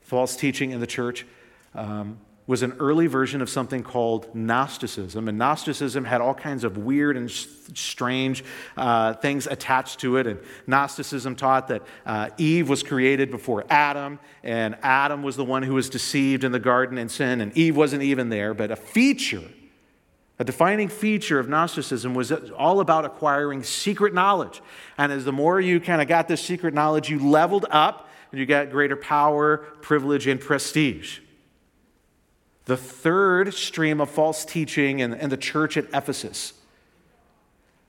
false 0.00 0.36
teaching 0.36 0.70
in 0.70 0.78
the 0.78 0.86
church 0.86 1.26
um, 1.74 2.18
was 2.48 2.62
an 2.62 2.72
early 2.80 3.06
version 3.06 3.42
of 3.42 3.50
something 3.50 3.82
called 3.82 4.34
Gnosticism. 4.34 5.28
And 5.28 5.36
Gnosticism 5.36 6.06
had 6.06 6.22
all 6.22 6.32
kinds 6.32 6.64
of 6.64 6.78
weird 6.78 7.14
and 7.14 7.30
strange 7.30 8.42
uh, 8.74 9.12
things 9.12 9.46
attached 9.46 10.00
to 10.00 10.16
it. 10.16 10.26
And 10.26 10.40
Gnosticism 10.66 11.36
taught 11.36 11.68
that 11.68 11.82
uh, 12.06 12.30
Eve 12.38 12.70
was 12.70 12.82
created 12.82 13.30
before 13.30 13.66
Adam, 13.68 14.18
and 14.42 14.78
Adam 14.82 15.22
was 15.22 15.36
the 15.36 15.44
one 15.44 15.62
who 15.62 15.74
was 15.74 15.90
deceived 15.90 16.42
in 16.42 16.50
the 16.50 16.58
garden 16.58 16.96
and 16.96 17.10
sin, 17.10 17.42
and 17.42 17.56
Eve 17.56 17.76
wasn't 17.76 18.02
even 18.02 18.30
there. 18.30 18.54
But 18.54 18.70
a 18.70 18.76
feature, 18.76 19.44
a 20.38 20.44
defining 20.44 20.88
feature 20.88 21.38
of 21.38 21.50
Gnosticism 21.50 22.14
was 22.14 22.32
all 22.32 22.80
about 22.80 23.04
acquiring 23.04 23.62
secret 23.62 24.14
knowledge. 24.14 24.62
And 24.96 25.12
as 25.12 25.26
the 25.26 25.32
more 25.32 25.60
you 25.60 25.80
kind 25.80 26.00
of 26.00 26.08
got 26.08 26.28
this 26.28 26.40
secret 26.40 26.72
knowledge, 26.72 27.10
you 27.10 27.18
leveled 27.18 27.66
up 27.68 28.08
and 28.32 28.40
you 28.40 28.46
got 28.46 28.70
greater 28.70 28.96
power, 28.96 29.58
privilege, 29.82 30.26
and 30.26 30.40
prestige. 30.40 31.18
The 32.68 32.76
third 32.76 33.54
stream 33.54 33.98
of 33.98 34.10
false 34.10 34.44
teaching 34.44 34.98
in, 34.98 35.14
in 35.14 35.30
the 35.30 35.38
church 35.38 35.78
at 35.78 35.86
Ephesus 35.94 36.52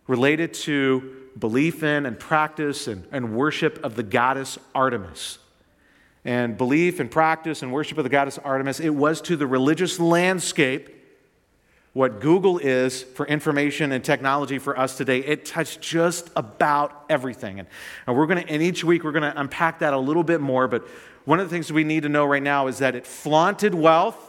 related 0.08 0.54
to 0.54 1.18
belief 1.38 1.84
in 1.84 2.06
and 2.06 2.18
practice 2.18 2.88
and, 2.88 3.06
and 3.12 3.36
worship 3.36 3.84
of 3.84 3.98
the 3.98 4.04
goddess 4.04 4.58
Artemis. 4.74 5.38
And 6.24 6.58
belief 6.58 7.02
and 7.02 7.12
practice 7.12 7.62
and 7.62 7.74
worship 7.74 7.98
of 7.98 8.06
the 8.06 8.10
goddess 8.10 8.38
Artemis, 8.38 8.80
it 8.80 8.92
was 8.92 9.20
to 9.24 9.36
the 9.36 9.46
religious 9.46 10.00
landscape 10.00 10.96
what 11.92 12.22
Google 12.22 12.58
is 12.58 13.04
for 13.04 13.28
information 13.28 13.92
and 13.92 14.02
technology 14.02 14.60
for 14.60 14.80
us 14.80 14.96
today. 14.96 15.20
It 15.20 15.44
touched 15.44 15.82
just 15.82 16.30
about 16.38 17.04
everything. 17.10 17.60
And, 17.60 17.68
and 18.08 18.16
we're 18.16 18.28
going 18.28 18.46
to, 18.46 18.50
and 18.50 18.64
each 18.64 18.86
week, 18.86 19.04
we're 19.04 19.12
going 19.12 19.30
to 19.30 19.38
unpack 19.38 19.80
that 19.80 19.94
a 19.94 20.00
little 20.00 20.24
bit 20.24 20.40
more. 20.40 20.70
But 20.70 20.88
one 21.26 21.42
of 21.42 21.50
the 21.50 21.54
things 21.54 21.70
we 21.70 21.84
need 21.84 22.04
to 22.04 22.10
know 22.10 22.26
right 22.26 22.42
now 22.42 22.68
is 22.68 22.78
that 22.78 22.96
it 22.96 23.06
flaunted 23.06 23.76
wealth 23.76 24.28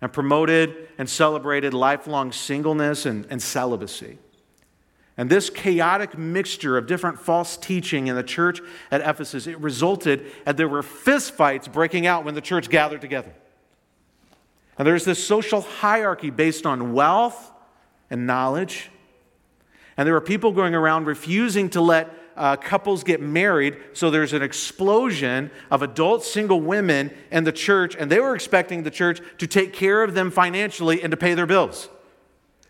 and 0.00 0.12
promoted 0.12 0.88
and 0.98 1.08
celebrated 1.08 1.74
lifelong 1.74 2.32
singleness 2.32 3.06
and, 3.06 3.26
and 3.30 3.42
celibacy. 3.42 4.18
And 5.16 5.28
this 5.28 5.50
chaotic 5.50 6.16
mixture 6.16 6.78
of 6.78 6.86
different 6.86 7.18
false 7.18 7.56
teaching 7.56 8.06
in 8.06 8.16
the 8.16 8.22
church 8.22 8.60
at 8.90 9.02
Ephesus, 9.02 9.46
it 9.46 9.58
resulted 9.60 10.24
and 10.46 10.56
there 10.56 10.68
were 10.68 10.82
fistfights 10.82 11.70
breaking 11.70 12.06
out 12.06 12.24
when 12.24 12.34
the 12.34 12.40
church 12.40 12.70
gathered 12.70 13.00
together. 13.00 13.32
And 14.78 14.86
there's 14.86 15.04
this 15.04 15.22
social 15.22 15.60
hierarchy 15.60 16.30
based 16.30 16.64
on 16.64 16.94
wealth 16.94 17.52
and 18.08 18.26
knowledge. 18.26 18.90
And 19.96 20.06
there 20.06 20.14
were 20.14 20.22
people 20.22 20.52
going 20.52 20.74
around 20.74 21.04
refusing 21.04 21.68
to 21.70 21.82
let 21.82 22.10
uh, 22.36 22.56
couples 22.56 23.04
get 23.04 23.20
married, 23.20 23.76
so 23.92 24.10
there's 24.10 24.32
an 24.32 24.42
explosion 24.42 25.50
of 25.70 25.82
adult 25.82 26.24
single 26.24 26.60
women 26.60 27.10
in 27.30 27.44
the 27.44 27.52
church, 27.52 27.96
and 27.98 28.10
they 28.10 28.20
were 28.20 28.34
expecting 28.34 28.82
the 28.82 28.90
church 28.90 29.20
to 29.38 29.46
take 29.46 29.72
care 29.72 30.02
of 30.02 30.14
them 30.14 30.30
financially 30.30 31.02
and 31.02 31.10
to 31.10 31.16
pay 31.16 31.34
their 31.34 31.46
bills. 31.46 31.88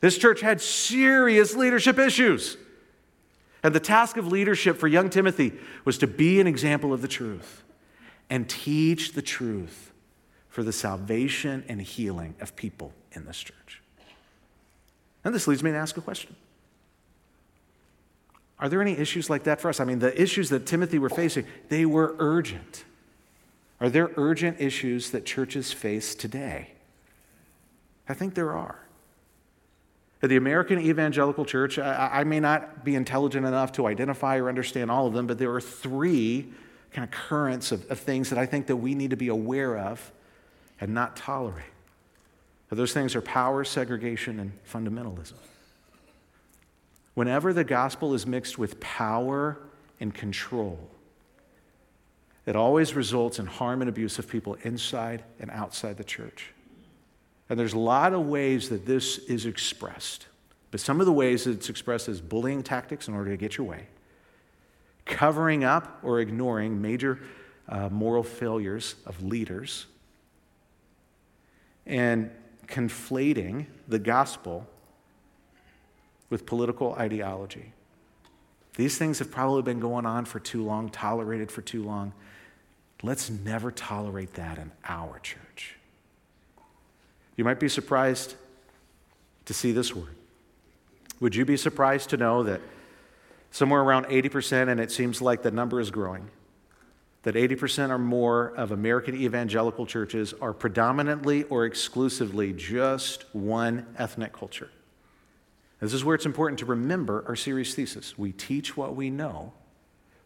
This 0.00 0.18
church 0.18 0.40
had 0.40 0.60
serious 0.60 1.54
leadership 1.54 1.98
issues. 1.98 2.56
And 3.62 3.74
the 3.74 3.80
task 3.80 4.16
of 4.16 4.26
leadership 4.26 4.78
for 4.78 4.88
young 4.88 5.10
Timothy 5.10 5.52
was 5.84 5.98
to 5.98 6.06
be 6.06 6.40
an 6.40 6.46
example 6.46 6.92
of 6.92 7.02
the 7.02 7.08
truth 7.08 7.62
and 8.30 8.48
teach 8.48 9.12
the 9.12 9.22
truth 9.22 9.92
for 10.48 10.62
the 10.62 10.72
salvation 10.72 11.64
and 11.68 11.80
healing 11.80 12.34
of 12.40 12.56
people 12.56 12.92
in 13.12 13.26
this 13.26 13.38
church. 13.38 13.82
And 15.24 15.34
this 15.34 15.46
leads 15.46 15.62
me 15.62 15.70
to 15.70 15.76
ask 15.76 15.96
a 15.96 16.00
question 16.00 16.34
are 18.60 18.68
there 18.68 18.82
any 18.82 18.92
issues 18.92 19.30
like 19.30 19.44
that 19.44 19.60
for 19.60 19.68
us? 19.68 19.80
I 19.80 19.84
mean, 19.84 19.98
the 19.98 20.20
issues 20.20 20.50
that 20.50 20.66
Timothy 20.66 20.98
were 20.98 21.08
facing, 21.08 21.46
they 21.70 21.86
were 21.86 22.14
urgent. 22.18 22.84
Are 23.80 23.88
there 23.88 24.10
urgent 24.16 24.60
issues 24.60 25.10
that 25.10 25.24
churches 25.24 25.72
face 25.72 26.14
today? 26.14 26.72
I 28.08 28.14
think 28.14 28.34
there 28.34 28.52
are. 28.52 28.78
The 30.20 30.36
American 30.36 30.78
Evangelical 30.78 31.46
Church, 31.46 31.78
I, 31.78 32.10
I, 32.12 32.24
may 32.24 32.40
not 32.40 32.84
be 32.84 32.94
intelligent 32.94 33.46
enough 33.46 33.72
to 33.72 33.86
identify 33.86 34.36
or 34.36 34.50
understand 34.50 34.90
all 34.90 35.06
of 35.06 35.14
them, 35.14 35.26
but 35.26 35.38
there 35.38 35.50
are 35.54 35.62
three 35.62 36.52
kind 36.92 37.04
of 37.04 37.10
currents 37.10 37.72
of, 37.72 37.90
of 37.90 37.98
things 37.98 38.28
that 38.28 38.38
I 38.38 38.44
think 38.44 38.66
that 38.66 38.76
we 38.76 38.94
need 38.94 39.10
to 39.10 39.16
be 39.16 39.28
aware 39.28 39.78
of 39.78 40.12
and 40.78 40.92
not 40.92 41.16
tolerate. 41.16 41.64
Those 42.68 42.92
things 42.92 43.16
are 43.16 43.22
power, 43.22 43.64
segregation, 43.64 44.38
and 44.38 44.52
fundamentalism. 44.70 45.32
Whenever 47.20 47.52
the 47.52 47.64
gospel 47.64 48.14
is 48.14 48.26
mixed 48.26 48.56
with 48.56 48.80
power 48.80 49.58
and 50.00 50.14
control, 50.14 50.88
it 52.46 52.56
always 52.56 52.94
results 52.94 53.38
in 53.38 53.44
harm 53.44 53.82
and 53.82 53.90
abuse 53.90 54.18
of 54.18 54.26
people 54.26 54.56
inside 54.62 55.22
and 55.38 55.50
outside 55.50 55.98
the 55.98 56.02
church. 56.02 56.54
And 57.50 57.60
there's 57.60 57.74
a 57.74 57.78
lot 57.78 58.14
of 58.14 58.24
ways 58.26 58.70
that 58.70 58.86
this 58.86 59.18
is 59.18 59.44
expressed. 59.44 60.28
But 60.70 60.80
some 60.80 60.98
of 60.98 61.04
the 61.04 61.12
ways 61.12 61.44
that 61.44 61.50
it's 61.50 61.68
expressed 61.68 62.08
is 62.08 62.22
bullying 62.22 62.62
tactics 62.62 63.06
in 63.06 63.12
order 63.12 63.32
to 63.32 63.36
get 63.36 63.58
your 63.58 63.66
way, 63.66 63.88
covering 65.04 65.62
up 65.62 65.98
or 66.02 66.20
ignoring 66.20 66.80
major 66.80 67.20
uh, 67.68 67.90
moral 67.90 68.22
failures 68.22 68.94
of 69.04 69.22
leaders, 69.22 69.84
and 71.84 72.30
conflating 72.66 73.66
the 73.88 73.98
gospel 73.98 74.66
with 76.30 76.46
political 76.46 76.94
ideology. 76.94 77.72
These 78.76 78.96
things 78.96 79.18
have 79.18 79.30
probably 79.30 79.62
been 79.62 79.80
going 79.80 80.06
on 80.06 80.24
for 80.24 80.38
too 80.38 80.64
long, 80.64 80.88
tolerated 80.88 81.50
for 81.50 81.60
too 81.60 81.82
long. 81.82 82.12
Let's 83.02 83.28
never 83.28 83.70
tolerate 83.70 84.34
that 84.34 84.58
in 84.58 84.70
our 84.84 85.18
church. 85.18 85.74
You 87.36 87.44
might 87.44 87.60
be 87.60 87.68
surprised 87.68 88.36
to 89.46 89.54
see 89.54 89.72
this 89.72 89.94
word. 89.94 90.14
Would 91.20 91.34
you 91.34 91.44
be 91.44 91.56
surprised 91.56 92.10
to 92.10 92.16
know 92.16 92.42
that 92.44 92.60
somewhere 93.50 93.80
around 93.80 94.06
80%, 94.06 94.68
and 94.68 94.80
it 94.80 94.90
seems 94.90 95.20
like 95.20 95.42
the 95.42 95.50
number 95.50 95.80
is 95.80 95.90
growing, 95.90 96.30
that 97.22 97.34
80% 97.34 97.90
or 97.90 97.98
more 97.98 98.54
of 98.56 98.70
American 98.70 99.14
evangelical 99.14 99.84
churches 99.84 100.32
are 100.40 100.52
predominantly 100.52 101.42
or 101.44 101.66
exclusively 101.66 102.52
just 102.52 103.24
one 103.34 103.86
ethnic 103.98 104.32
culture? 104.32 104.70
This 105.80 105.94
is 105.94 106.04
where 106.04 106.14
it's 106.14 106.26
important 106.26 106.58
to 106.58 106.66
remember 106.66 107.24
our 107.26 107.36
series 107.36 107.74
thesis. 107.74 108.18
We 108.18 108.32
teach 108.32 108.76
what 108.76 108.94
we 108.94 109.08
know, 109.08 109.52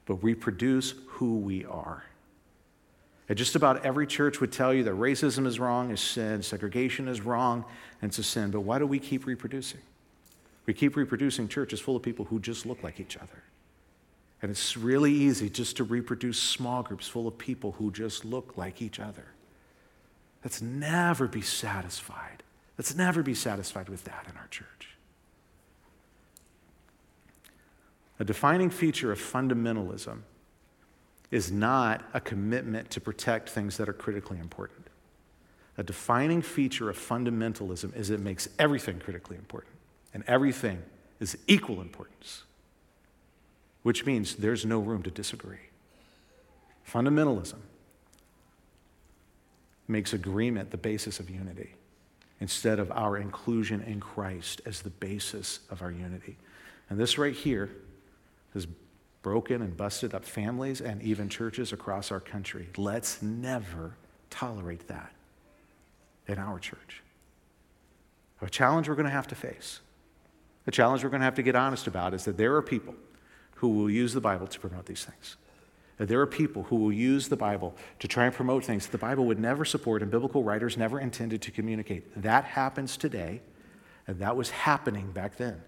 but 0.04 0.16
we 0.16 0.34
produce 0.34 0.94
who 1.06 1.38
we 1.38 1.64
are. 1.64 2.04
And 3.28 3.38
just 3.38 3.54
about 3.54 3.86
every 3.86 4.06
church 4.06 4.40
would 4.40 4.52
tell 4.52 4.74
you 4.74 4.82
that 4.84 4.94
racism 4.94 5.46
is 5.46 5.58
wrong, 5.58 5.90
is 5.90 6.00
sin, 6.00 6.42
segregation 6.42 7.08
is 7.08 7.20
wrong, 7.20 7.64
and 8.02 8.10
it's 8.10 8.18
a 8.18 8.22
sin. 8.22 8.50
But 8.50 8.60
why 8.62 8.78
do 8.78 8.86
we 8.86 8.98
keep 8.98 9.26
reproducing? 9.26 9.80
We 10.66 10.74
keep 10.74 10.96
reproducing 10.96 11.48
churches 11.48 11.80
full 11.80 11.96
of 11.96 12.02
people 12.02 12.26
who 12.26 12.40
just 12.40 12.66
look 12.66 12.82
like 12.82 13.00
each 13.00 13.16
other. 13.16 13.44
And 14.42 14.50
it's 14.50 14.76
really 14.76 15.12
easy 15.12 15.48
just 15.48 15.76
to 15.78 15.84
reproduce 15.84 16.38
small 16.38 16.82
groups 16.82 17.06
full 17.06 17.26
of 17.26 17.38
people 17.38 17.72
who 17.72 17.90
just 17.90 18.24
look 18.24 18.58
like 18.58 18.82
each 18.82 19.00
other. 19.00 19.26
Let's 20.42 20.60
never 20.60 21.26
be 21.26 21.40
satisfied. 21.40 22.42
Let's 22.76 22.94
never 22.94 23.22
be 23.22 23.34
satisfied 23.34 23.88
with 23.88 24.04
that 24.04 24.26
in 24.28 24.36
our 24.36 24.48
church. 24.48 24.93
A 28.18 28.24
defining 28.24 28.70
feature 28.70 29.10
of 29.10 29.18
fundamentalism 29.18 30.20
is 31.30 31.50
not 31.50 32.04
a 32.14 32.20
commitment 32.20 32.90
to 32.90 33.00
protect 33.00 33.48
things 33.48 33.76
that 33.76 33.88
are 33.88 33.94
critically 33.94 34.38
important. 34.38 34.86
A 35.76 35.82
defining 35.82 36.42
feature 36.42 36.88
of 36.88 36.96
fundamentalism 36.96 37.96
is 37.96 38.10
it 38.10 38.20
makes 38.20 38.48
everything 38.58 39.00
critically 39.00 39.36
important, 39.36 39.74
and 40.12 40.22
everything 40.28 40.80
is 41.18 41.36
equal 41.48 41.80
importance, 41.80 42.44
which 43.82 44.06
means 44.06 44.36
there's 44.36 44.64
no 44.64 44.78
room 44.78 45.02
to 45.02 45.10
disagree. 45.10 45.58
Fundamentalism 46.88 47.58
makes 49.88 50.12
agreement 50.12 50.70
the 50.70 50.76
basis 50.76 51.18
of 51.18 51.28
unity 51.28 51.74
instead 52.40 52.78
of 52.78 52.92
our 52.92 53.16
inclusion 53.16 53.82
in 53.82 53.98
Christ 53.98 54.60
as 54.66 54.82
the 54.82 54.90
basis 54.90 55.60
of 55.70 55.82
our 55.82 55.90
unity. 55.90 56.36
And 56.88 56.98
this 56.98 57.18
right 57.18 57.34
here 57.34 57.70
has 58.54 58.66
broken 59.22 59.62
and 59.62 59.76
busted 59.76 60.14
up 60.14 60.24
families 60.24 60.80
and 60.80 61.02
even 61.02 61.28
churches 61.28 61.72
across 61.72 62.10
our 62.10 62.20
country. 62.20 62.68
Let's 62.76 63.20
never 63.22 63.96
tolerate 64.30 64.88
that 64.88 65.12
in 66.26 66.38
our 66.38 66.58
church. 66.58 67.02
A 68.40 68.50
challenge 68.50 68.88
we're 68.88 68.94
going 68.94 69.06
to 69.06 69.12
have 69.12 69.28
to 69.28 69.34
face, 69.34 69.80
a 70.66 70.70
challenge 70.70 71.02
we're 71.02 71.10
going 71.10 71.20
to 71.20 71.24
have 71.24 71.34
to 71.36 71.42
get 71.42 71.54
honest 71.54 71.86
about 71.86 72.14
is 72.14 72.24
that 72.24 72.36
there 72.36 72.54
are 72.54 72.62
people 72.62 72.94
who 73.56 73.68
will 73.70 73.90
use 73.90 74.12
the 74.12 74.20
Bible 74.20 74.46
to 74.46 74.60
promote 74.60 74.86
these 74.86 75.04
things. 75.04 75.36
That 75.96 76.08
there 76.08 76.20
are 76.20 76.26
people 76.26 76.64
who 76.64 76.76
will 76.76 76.92
use 76.92 77.28
the 77.28 77.36
Bible 77.36 77.74
to 78.00 78.08
try 78.08 78.26
and 78.26 78.34
promote 78.34 78.64
things 78.64 78.86
the 78.86 78.98
Bible 78.98 79.26
would 79.26 79.38
never 79.38 79.64
support 79.64 80.02
and 80.02 80.10
biblical 80.10 80.42
writers 80.42 80.76
never 80.76 80.98
intended 80.98 81.40
to 81.42 81.50
communicate. 81.50 82.20
That 82.20 82.44
happens 82.44 82.96
today, 82.96 83.40
and 84.06 84.18
that 84.18 84.36
was 84.36 84.50
happening 84.50 85.12
back 85.12 85.36
then. 85.36 85.62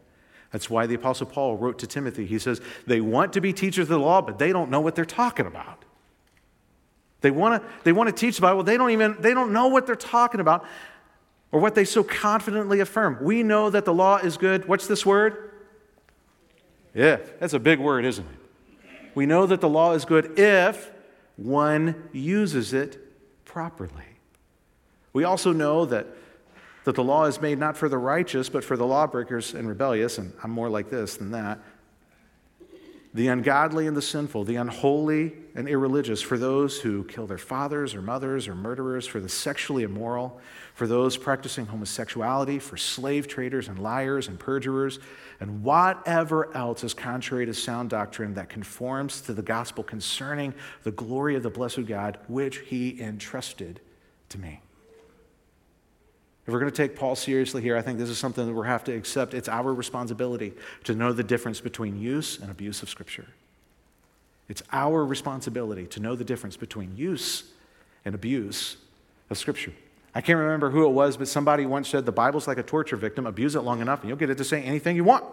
That's 0.56 0.70
why 0.70 0.86
the 0.86 0.94
Apostle 0.94 1.26
Paul 1.26 1.58
wrote 1.58 1.80
to 1.80 1.86
Timothy. 1.86 2.24
He 2.24 2.38
says, 2.38 2.62
They 2.86 3.02
want 3.02 3.34
to 3.34 3.42
be 3.42 3.52
teachers 3.52 3.82
of 3.82 3.88
the 3.88 3.98
law, 3.98 4.22
but 4.22 4.38
they 4.38 4.52
don't 4.52 4.70
know 4.70 4.80
what 4.80 4.94
they're 4.94 5.04
talking 5.04 5.44
about. 5.44 5.84
They 7.20 7.30
want 7.30 7.62
to, 7.62 7.68
they 7.84 7.92
want 7.92 8.08
to 8.08 8.14
teach 8.14 8.36
the 8.36 8.40
Bible, 8.40 8.62
they 8.62 8.78
don't 8.78 8.90
even 8.90 9.18
they 9.20 9.34
don't 9.34 9.52
know 9.52 9.66
what 9.66 9.86
they're 9.86 9.94
talking 9.96 10.40
about 10.40 10.64
or 11.52 11.60
what 11.60 11.74
they 11.74 11.84
so 11.84 12.02
confidently 12.02 12.80
affirm. 12.80 13.18
We 13.20 13.42
know 13.42 13.68
that 13.68 13.84
the 13.84 13.92
law 13.92 14.16
is 14.16 14.38
good. 14.38 14.66
What's 14.66 14.86
this 14.86 15.04
word? 15.04 15.50
If. 16.94 17.38
That's 17.38 17.52
a 17.52 17.58
big 17.58 17.78
word, 17.78 18.06
isn't 18.06 18.24
it? 18.24 18.90
We 19.14 19.26
know 19.26 19.44
that 19.44 19.60
the 19.60 19.68
law 19.68 19.92
is 19.92 20.06
good 20.06 20.38
if 20.38 20.90
one 21.36 22.08
uses 22.14 22.72
it 22.72 22.96
properly. 23.44 24.06
We 25.12 25.24
also 25.24 25.52
know 25.52 25.84
that, 25.84 26.06
that 26.86 26.94
the 26.94 27.02
law 27.02 27.24
is 27.24 27.40
made 27.40 27.58
not 27.58 27.76
for 27.76 27.88
the 27.88 27.98
righteous, 27.98 28.48
but 28.48 28.62
for 28.62 28.76
the 28.76 28.86
lawbreakers 28.86 29.54
and 29.54 29.68
rebellious, 29.68 30.18
and 30.18 30.32
I'm 30.44 30.52
more 30.52 30.70
like 30.70 30.88
this 30.88 31.16
than 31.16 31.32
that. 31.32 31.58
The 33.12 33.26
ungodly 33.26 33.88
and 33.88 33.96
the 33.96 34.02
sinful, 34.02 34.44
the 34.44 34.54
unholy 34.54 35.32
and 35.56 35.68
irreligious, 35.68 36.22
for 36.22 36.38
those 36.38 36.80
who 36.80 37.02
kill 37.02 37.26
their 37.26 37.38
fathers 37.38 37.92
or 37.92 38.02
mothers 38.02 38.46
or 38.46 38.54
murderers, 38.54 39.04
for 39.04 39.18
the 39.18 39.28
sexually 39.28 39.82
immoral, 39.82 40.40
for 40.74 40.86
those 40.86 41.16
practicing 41.16 41.66
homosexuality, 41.66 42.60
for 42.60 42.76
slave 42.76 43.26
traders 43.26 43.66
and 43.66 43.80
liars 43.80 44.28
and 44.28 44.38
perjurers, 44.38 45.00
and 45.40 45.64
whatever 45.64 46.54
else 46.56 46.84
is 46.84 46.94
contrary 46.94 47.46
to 47.46 47.54
sound 47.54 47.90
doctrine 47.90 48.34
that 48.34 48.48
conforms 48.48 49.22
to 49.22 49.34
the 49.34 49.42
gospel 49.42 49.82
concerning 49.82 50.54
the 50.84 50.92
glory 50.92 51.34
of 51.34 51.42
the 51.42 51.50
blessed 51.50 51.86
God, 51.86 52.16
which 52.28 52.58
he 52.58 53.00
entrusted 53.00 53.80
to 54.28 54.38
me. 54.38 54.60
If 56.46 56.52
we're 56.52 56.60
going 56.60 56.70
to 56.70 56.76
take 56.76 56.94
Paul 56.94 57.16
seriously 57.16 57.60
here, 57.60 57.76
I 57.76 57.82
think 57.82 57.98
this 57.98 58.08
is 58.08 58.18
something 58.18 58.46
that 58.46 58.54
we 58.54 58.66
have 58.66 58.84
to 58.84 58.94
accept. 58.94 59.34
It's 59.34 59.48
our 59.48 59.74
responsibility 59.74 60.52
to 60.84 60.94
know 60.94 61.12
the 61.12 61.24
difference 61.24 61.60
between 61.60 62.00
use 62.00 62.38
and 62.38 62.50
abuse 62.52 62.82
of 62.82 62.88
Scripture. 62.88 63.26
It's 64.48 64.62
our 64.72 65.04
responsibility 65.04 65.86
to 65.88 65.98
know 65.98 66.14
the 66.14 66.24
difference 66.24 66.56
between 66.56 66.96
use 66.96 67.44
and 68.04 68.14
abuse 68.14 68.76
of 69.28 69.38
Scripture. 69.38 69.72
I 70.14 70.20
can't 70.20 70.38
remember 70.38 70.70
who 70.70 70.86
it 70.86 70.90
was, 70.90 71.16
but 71.16 71.26
somebody 71.26 71.66
once 71.66 71.88
said 71.88 72.06
the 72.06 72.12
Bible's 72.12 72.46
like 72.46 72.58
a 72.58 72.62
torture 72.62 72.96
victim. 72.96 73.26
Abuse 73.26 73.56
it 73.56 73.62
long 73.62 73.80
enough, 73.80 74.02
and 74.02 74.08
you'll 74.08 74.16
get 74.16 74.30
it 74.30 74.38
to 74.38 74.44
say 74.44 74.62
anything 74.62 74.94
you 74.94 75.02
want. 75.02 75.24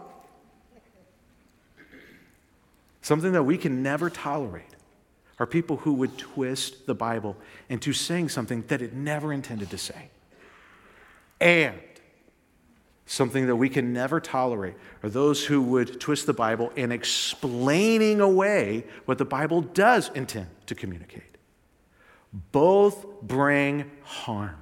Something 3.04 3.34
that 3.34 3.44
we 3.44 3.60
can 3.60 3.84
never 3.84 4.10
tolerate 4.10 4.66
are 5.38 5.46
people 5.46 5.78
who 5.78 5.94
would 5.94 6.18
twist 6.18 6.88
the 6.88 6.96
Bible 6.96 7.38
into 7.70 7.94
saying 7.94 8.30
something 8.30 8.64
that 8.68 8.82
it 8.82 8.94
never 8.94 9.32
intended 9.32 9.70
to 9.70 9.78
say. 9.78 10.10
And 11.44 11.78
something 13.06 13.48
that 13.48 13.58
we 13.58 13.68
can 13.68 13.92
never 13.92 14.22
tolerate 14.22 14.76
are 15.04 15.10
those 15.10 15.46
who 15.46 15.62
would 15.62 16.00
twist 16.00 16.26
the 16.26 16.34
Bible 16.34 16.72
in 16.78 16.90
explaining 16.90 18.22
away 18.22 18.86
what 19.04 19.18
the 19.18 19.26
Bible 19.26 19.60
does 19.60 20.10
intend 20.16 20.48
to 20.68 20.74
communicate. 20.74 21.38
Both 22.54 23.06
bring 23.22 23.92
harm. 24.04 24.56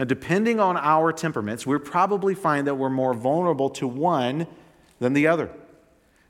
And 0.00 0.08
depending 0.08 0.58
on 0.58 0.76
our 0.76 1.12
temperaments, 1.12 1.64
we 1.64 1.78
probably 1.78 2.34
find 2.34 2.66
that 2.66 2.74
we're 2.74 2.90
more 2.90 3.14
vulnerable 3.14 3.70
to 3.70 3.86
one 3.86 4.48
than 4.98 5.12
the 5.12 5.28
other. 5.28 5.48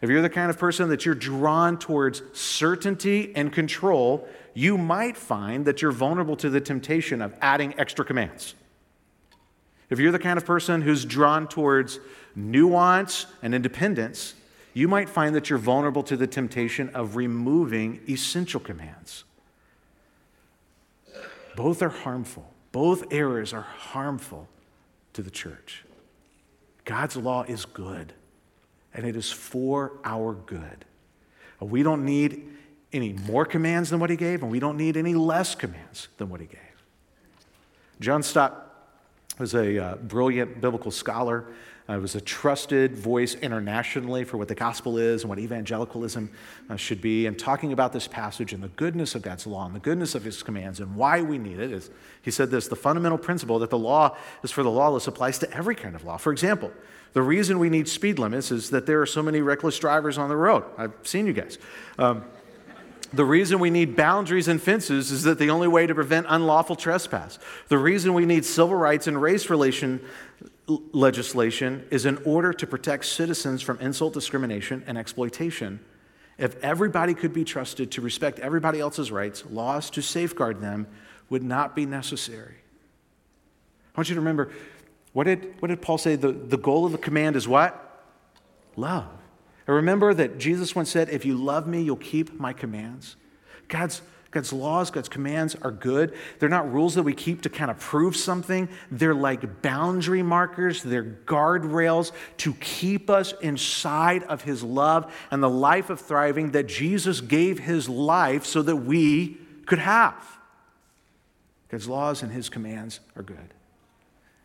If 0.02 0.11
you're 0.11 0.20
the 0.20 0.28
kind 0.28 0.50
of 0.50 0.58
person 0.58 0.90
that 0.90 1.06
you're 1.06 1.14
drawn 1.14 1.78
towards 1.78 2.20
certainty 2.34 3.32
and 3.34 3.50
control, 3.50 4.28
you 4.52 4.76
might 4.76 5.16
find 5.16 5.64
that 5.64 5.80
you're 5.80 5.90
vulnerable 5.90 6.37
to 6.37 6.50
the 6.50 6.61
temptation 6.61 7.22
of 7.22 7.34
adding 7.40 7.72
extra 7.78 8.04
commands. 8.04 8.54
If 9.90 9.98
you're 9.98 10.12
the 10.12 10.18
kind 10.18 10.37
of 10.37 10.44
person 10.44 10.83
who's 10.83 11.05
drawn 11.05 11.48
towards 11.48 11.98
nuance 12.35 13.27
and 13.42 13.55
independence, 13.55 14.35
you 14.74 14.87
might 14.87 15.09
find 15.09 15.35
that 15.35 15.48
you're 15.48 15.59
vulnerable 15.59 16.03
to 16.05 16.16
the 16.16 16.27
temptation 16.27 16.90
of 16.90 17.16
removing 17.16 18.01
essential 18.09 18.61
commands. 18.61 19.24
Both 21.57 21.83
are 21.83 21.88
harmful. 21.88 22.53
Both 22.70 23.12
errors 23.12 23.53
are 23.53 23.62
harmful 23.62 24.48
to 25.14 25.22
the 25.22 25.31
church. 25.31 25.85
God's 26.85 27.16
law 27.16 27.42
is 27.42 27.64
good, 27.64 28.12
and 28.94 29.07
it 29.07 29.16
is 29.16 29.33
for 29.33 29.92
our 30.05 30.35
good. 30.35 30.85
We 31.61 31.83
don't 31.83 32.05
need 32.05 32.46
any 32.92 33.14
more 33.14 33.44
commands 33.44 33.90
than 33.90 34.01
what 34.01 34.11
he 34.11 34.16
gave, 34.16 34.42
and 34.42 34.53
we 34.53 34.61
don't 34.61 34.77
need 34.77 34.96
any 34.96 35.14
less 35.14 35.55
commands 35.55 36.09
than 36.18 36.29
what 36.29 36.40
he 36.40 36.46
gave. 36.46 36.61
John 38.01 38.22
Stott 38.22 38.67
was 39.38 39.55
a 39.55 39.79
uh, 39.79 39.96
brilliant 39.96 40.61
biblical 40.61 40.90
scholar. 40.90 41.46
Uh, 41.90 41.98
was 41.98 42.14
a 42.14 42.20
trusted 42.20 42.94
voice 42.94 43.35
internationally 43.37 44.22
for 44.22 44.37
what 44.37 44.46
the 44.46 44.55
gospel 44.55 44.98
is 44.98 45.22
and 45.22 45.31
what 45.31 45.38
evangelicalism 45.38 46.31
uh, 46.68 46.77
should 46.77 47.01
be. 47.01 47.24
And 47.24 47.38
talking 47.38 47.72
about 47.72 47.94
this 47.94 48.07
passage 48.07 48.53
and 48.53 48.62
the 48.62 48.68
goodness 48.68 49.14
of 49.14 49.22
God's 49.22 49.46
law 49.46 49.64
and 49.64 49.74
the 49.74 49.81
goodness 49.81 50.14
of 50.14 50.22
his 50.22 50.42
commands 50.42 50.81
and 50.81 50.96
why 50.96 51.22
we 51.22 51.38
need 51.38 51.59
it 51.59 51.72
is, 51.72 51.88
he 52.20 52.31
said 52.31 52.51
this 52.51 52.68
the 52.68 52.77
fundamental 52.77 53.16
principle 53.16 53.59
that 53.61 53.70
the 53.70 53.79
law 53.79 54.14
is 54.42 54.51
for 54.51 54.62
the 54.62 54.70
lawless 54.70 55.07
applies 55.07 55.38
to 55.38 55.51
every 55.51 55.74
kind 55.74 55.94
of 55.94 56.05
law. 56.05 56.18
For 56.18 56.31
example, 56.31 56.70
the 57.14 57.22
reason 57.22 57.59
we 57.59 57.70
need 57.70 57.88
speed 57.88 58.18
limits 58.18 58.51
is 58.51 58.68
that 58.68 58.85
there 58.85 59.01
are 59.01 59.07
so 59.07 59.22
many 59.22 59.40
reckless 59.40 59.79
drivers 59.79 60.18
on 60.18 60.29
the 60.29 60.37
road. 60.37 60.64
I've 60.77 60.92
seen 61.05 61.27
you 61.27 61.33
guys. 61.33 61.57
Um, 61.98 62.24
the 63.12 63.24
reason 63.24 63.58
we 63.58 63.70
need 63.70 63.96
boundaries 63.96 64.48
and 64.48 64.60
fences 64.60 65.10
is 65.10 65.22
that 65.22 65.38
the 65.38 65.50
only 65.50 65.68
way 65.68 65.86
to 65.86 65.94
prevent 65.94 66.26
unlawful 66.28 66.76
trespass. 66.76 67.38
The 67.68 67.78
reason 67.78 68.14
we 68.14 68.26
need 68.26 68.44
civil 68.44 68.74
rights 68.74 69.06
and 69.06 69.20
race 69.20 69.48
relation 69.48 70.00
legislation 70.66 71.86
is 71.90 72.04
in 72.04 72.18
order 72.24 72.52
to 72.52 72.66
protect 72.66 73.06
citizens 73.06 73.62
from 73.62 73.78
insult, 73.80 74.12
discrimination, 74.12 74.84
and 74.86 74.98
exploitation. 74.98 75.80
If 76.36 76.62
everybody 76.62 77.14
could 77.14 77.32
be 77.32 77.44
trusted 77.44 77.90
to 77.92 78.00
respect 78.00 78.38
everybody 78.38 78.78
else's 78.78 79.10
rights, 79.10 79.44
laws 79.50 79.90
to 79.90 80.02
safeguard 80.02 80.60
them 80.60 80.86
would 81.30 81.42
not 81.42 81.74
be 81.74 81.86
necessary. 81.86 82.56
I 83.94 84.00
want 84.00 84.08
you 84.08 84.14
to 84.14 84.20
remember 84.20 84.52
what 85.12 85.24
did, 85.24 85.54
what 85.60 85.68
did 85.68 85.82
Paul 85.82 85.98
say? 85.98 86.16
The, 86.16 86.30
the 86.30 86.58
goal 86.58 86.84
of 86.84 86.92
the 86.92 86.98
command 86.98 87.34
is 87.34 87.48
what? 87.48 88.04
Love. 88.76 89.08
And 89.68 89.76
remember 89.76 90.14
that 90.14 90.38
Jesus 90.38 90.74
once 90.74 90.90
said, 90.90 91.11
If 91.11 91.26
you 91.26 91.37
love 91.37 91.68
me, 91.68 91.83
you'll 91.83 91.96
keep 91.96 92.40
my 92.40 92.54
commands. 92.54 93.16
God's, 93.68 94.00
God's 94.31 94.50
laws, 94.50 94.90
God's 94.90 95.11
commands 95.11 95.57
are 95.61 95.70
good. 95.70 96.16
They're 96.38 96.48
not 96.48 96.72
rules 96.72 96.94
that 96.94 97.02
we 97.02 97.12
keep 97.12 97.42
to 97.42 97.50
kind 97.50 97.70
of 97.70 97.78
prove 97.78 98.16
something. 98.16 98.70
They're 98.90 99.14
like 99.14 99.61
boundary 99.61 100.22
markers, 100.22 100.83
they're 100.83 101.04
guardrails 101.04 102.12
to 102.38 102.54
keep 102.54 103.11
us 103.11 103.35
inside 103.42 104.22
of 104.24 104.40
His 104.40 104.62
love 104.62 105.14
and 105.31 105.42
the 105.42 105.50
life 105.50 105.90
of 105.90 106.00
thriving 106.00 106.52
that 106.52 106.66
Jesus 106.66 107.20
gave 107.20 107.59
His 107.59 107.90
life 107.90 108.46
so 108.46 108.62
that 108.62 108.76
we 108.76 109.37
could 109.66 109.81
have. 109.81 110.38
God's 111.68 111.88
laws 111.88 112.22
and 112.22 112.33
His 112.33 112.48
commands 112.48 113.00
are 113.16 113.22
good. 113.22 113.52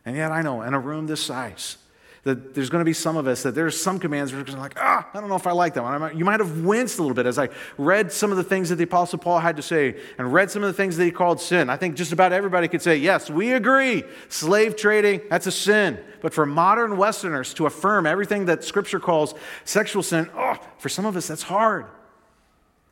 And 0.04 0.16
yet, 0.16 0.32
I 0.32 0.42
know 0.42 0.60
in 0.60 0.74
a 0.74 0.78
room 0.78 1.06
this 1.06 1.22
size, 1.22 1.78
that 2.24 2.54
there's 2.54 2.70
going 2.70 2.80
to 2.80 2.86
be 2.86 2.94
some 2.94 3.18
of 3.18 3.26
us 3.26 3.42
that 3.42 3.54
there's 3.54 3.80
some 3.80 3.98
commands 3.98 4.32
we're 4.32 4.42
going 4.42 4.56
to 4.56 4.60
like, 4.60 4.78
ah, 4.78 5.06
I 5.12 5.20
don't 5.20 5.28
know 5.28 5.36
if 5.36 5.46
I 5.46 5.52
like 5.52 5.74
that 5.74 5.82
one. 5.82 6.16
You 6.16 6.24
might 6.24 6.40
have 6.40 6.64
winced 6.64 6.98
a 6.98 7.02
little 7.02 7.14
bit 7.14 7.26
as 7.26 7.38
I 7.38 7.50
read 7.76 8.10
some 8.10 8.30
of 8.30 8.38
the 8.38 8.44
things 8.44 8.70
that 8.70 8.76
the 8.76 8.84
Apostle 8.84 9.18
Paul 9.18 9.38
had 9.38 9.56
to 9.56 9.62
say 9.62 10.00
and 10.16 10.32
read 10.32 10.50
some 10.50 10.62
of 10.62 10.66
the 10.66 10.72
things 10.72 10.96
that 10.96 11.04
he 11.04 11.10
called 11.10 11.38
sin. 11.38 11.68
I 11.68 11.76
think 11.76 11.96
just 11.96 12.12
about 12.12 12.32
everybody 12.32 12.66
could 12.66 12.80
say, 12.80 12.96
yes, 12.96 13.28
we 13.28 13.52
agree. 13.52 14.04
Slave 14.30 14.74
trading, 14.74 15.20
that's 15.28 15.46
a 15.46 15.52
sin. 15.52 16.02
But 16.22 16.32
for 16.32 16.46
modern 16.46 16.96
Westerners 16.96 17.52
to 17.54 17.66
affirm 17.66 18.06
everything 18.06 18.46
that 18.46 18.64
Scripture 18.64 18.98
calls 18.98 19.34
sexual 19.64 20.02
sin, 20.02 20.30
oh, 20.34 20.56
for 20.78 20.88
some 20.88 21.04
of 21.04 21.16
us, 21.16 21.28
that's 21.28 21.42
hard. 21.42 21.84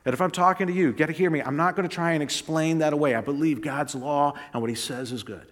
And 0.04 0.12
if 0.12 0.20
I'm 0.20 0.30
talking 0.30 0.66
to 0.66 0.72
you, 0.72 0.92
get 0.92 1.06
to 1.06 1.12
hear 1.12 1.30
me. 1.30 1.40
I'm 1.40 1.56
not 1.56 1.74
going 1.74 1.88
to 1.88 1.94
try 1.94 2.12
and 2.12 2.22
explain 2.22 2.78
that 2.78 2.92
away. 2.92 3.14
I 3.14 3.22
believe 3.22 3.62
God's 3.62 3.94
law 3.94 4.34
and 4.52 4.60
what 4.60 4.68
He 4.68 4.76
says 4.76 5.10
is 5.10 5.22
good. 5.22 5.46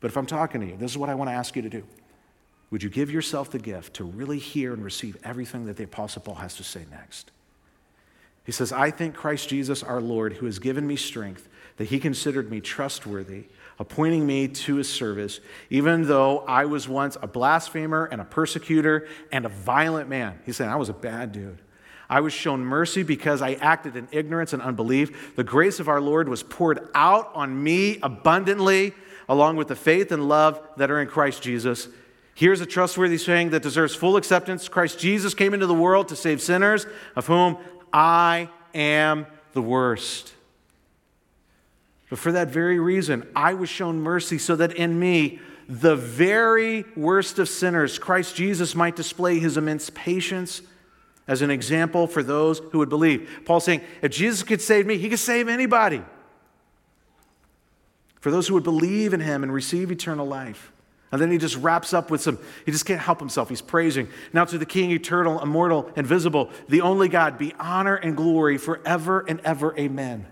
But 0.00 0.10
if 0.10 0.16
I'm 0.16 0.26
talking 0.26 0.62
to 0.62 0.66
you, 0.66 0.76
this 0.76 0.90
is 0.90 0.98
what 0.98 1.10
I 1.10 1.14
want 1.14 1.28
to 1.28 1.34
ask 1.34 1.54
you 1.54 1.62
to 1.62 1.68
do. 1.68 1.84
Would 2.70 2.82
you 2.82 2.90
give 2.90 3.10
yourself 3.10 3.50
the 3.50 3.58
gift 3.58 3.94
to 3.94 4.04
really 4.04 4.38
hear 4.38 4.72
and 4.72 4.84
receive 4.84 5.16
everything 5.24 5.66
that 5.66 5.76
the 5.76 5.84
Apostle 5.84 6.22
Paul 6.22 6.36
has 6.36 6.56
to 6.56 6.64
say 6.64 6.84
next? 6.90 7.32
He 8.44 8.52
says, 8.52 8.72
I 8.72 8.90
thank 8.90 9.14
Christ 9.14 9.48
Jesus 9.48 9.82
our 9.82 10.00
Lord, 10.00 10.34
who 10.34 10.46
has 10.46 10.58
given 10.58 10.86
me 10.86 10.96
strength, 10.96 11.48
that 11.76 11.86
he 11.86 11.98
considered 11.98 12.50
me 12.50 12.60
trustworthy, 12.60 13.44
appointing 13.78 14.26
me 14.26 14.48
to 14.48 14.76
his 14.76 14.88
service, 14.88 15.40
even 15.68 16.06
though 16.06 16.40
I 16.40 16.64
was 16.64 16.88
once 16.88 17.16
a 17.20 17.26
blasphemer 17.26 18.04
and 18.06 18.20
a 18.20 18.24
persecutor 18.24 19.08
and 19.32 19.44
a 19.46 19.48
violent 19.48 20.08
man. 20.08 20.38
He's 20.46 20.56
saying, 20.56 20.70
I 20.70 20.76
was 20.76 20.88
a 20.88 20.94
bad 20.94 21.32
dude. 21.32 21.60
I 22.08 22.20
was 22.20 22.32
shown 22.32 22.60
mercy 22.60 23.04
because 23.04 23.40
I 23.40 23.52
acted 23.54 23.94
in 23.94 24.08
ignorance 24.10 24.52
and 24.52 24.60
unbelief. 24.60 25.36
The 25.36 25.44
grace 25.44 25.78
of 25.78 25.88
our 25.88 26.00
Lord 26.00 26.28
was 26.28 26.42
poured 26.42 26.88
out 26.94 27.30
on 27.34 27.62
me 27.62 27.98
abundantly, 28.02 28.94
along 29.28 29.56
with 29.56 29.68
the 29.68 29.76
faith 29.76 30.10
and 30.10 30.28
love 30.28 30.60
that 30.76 30.90
are 30.90 31.00
in 31.00 31.06
Christ 31.06 31.42
Jesus. 31.42 31.88
Here's 32.34 32.60
a 32.60 32.66
trustworthy 32.66 33.18
saying 33.18 33.50
that 33.50 33.62
deserves 33.62 33.94
full 33.94 34.16
acceptance 34.16 34.68
Christ 34.68 34.98
Jesus 34.98 35.34
came 35.34 35.52
into 35.52 35.66
the 35.66 35.74
world 35.74 36.08
to 36.08 36.16
save 36.16 36.40
sinners, 36.40 36.86
of 37.16 37.26
whom 37.26 37.58
I 37.92 38.48
am 38.74 39.26
the 39.52 39.62
worst. 39.62 40.32
But 42.08 42.18
for 42.18 42.32
that 42.32 42.48
very 42.48 42.78
reason, 42.78 43.28
I 43.36 43.54
was 43.54 43.68
shown 43.68 44.00
mercy 44.00 44.38
so 44.38 44.56
that 44.56 44.74
in 44.74 44.98
me, 44.98 45.40
the 45.68 45.94
very 45.94 46.84
worst 46.96 47.38
of 47.38 47.48
sinners, 47.48 47.98
Christ 47.98 48.34
Jesus 48.34 48.74
might 48.74 48.96
display 48.96 49.38
his 49.38 49.56
immense 49.56 49.90
patience 49.90 50.62
as 51.28 51.42
an 51.42 51.50
example 51.50 52.08
for 52.08 52.24
those 52.24 52.58
who 52.72 52.78
would 52.78 52.88
believe. 52.88 53.42
Paul's 53.44 53.64
saying, 53.64 53.82
if 54.02 54.10
Jesus 54.10 54.42
could 54.42 54.60
save 54.60 54.84
me, 54.86 54.98
he 54.98 55.08
could 55.08 55.20
save 55.20 55.48
anybody. 55.48 56.02
For 58.20 58.32
those 58.32 58.48
who 58.48 58.54
would 58.54 58.64
believe 58.64 59.14
in 59.14 59.20
him 59.20 59.44
and 59.44 59.52
receive 59.52 59.92
eternal 59.92 60.26
life. 60.26 60.72
And 61.12 61.20
then 61.20 61.30
he 61.30 61.38
just 61.38 61.56
wraps 61.56 61.92
up 61.92 62.10
with 62.10 62.20
some, 62.20 62.38
he 62.64 62.70
just 62.70 62.86
can't 62.86 63.00
help 63.00 63.18
himself. 63.18 63.48
He's 63.48 63.60
praising. 63.60 64.08
Now 64.32 64.44
to 64.44 64.58
the 64.58 64.66
King, 64.66 64.92
eternal, 64.92 65.40
immortal, 65.40 65.90
invisible, 65.96 66.50
the 66.68 66.82
only 66.82 67.08
God, 67.08 67.36
be 67.36 67.52
honor 67.58 67.96
and 67.96 68.16
glory 68.16 68.58
forever 68.58 69.24
and 69.26 69.40
ever. 69.40 69.76
Amen. 69.76 70.26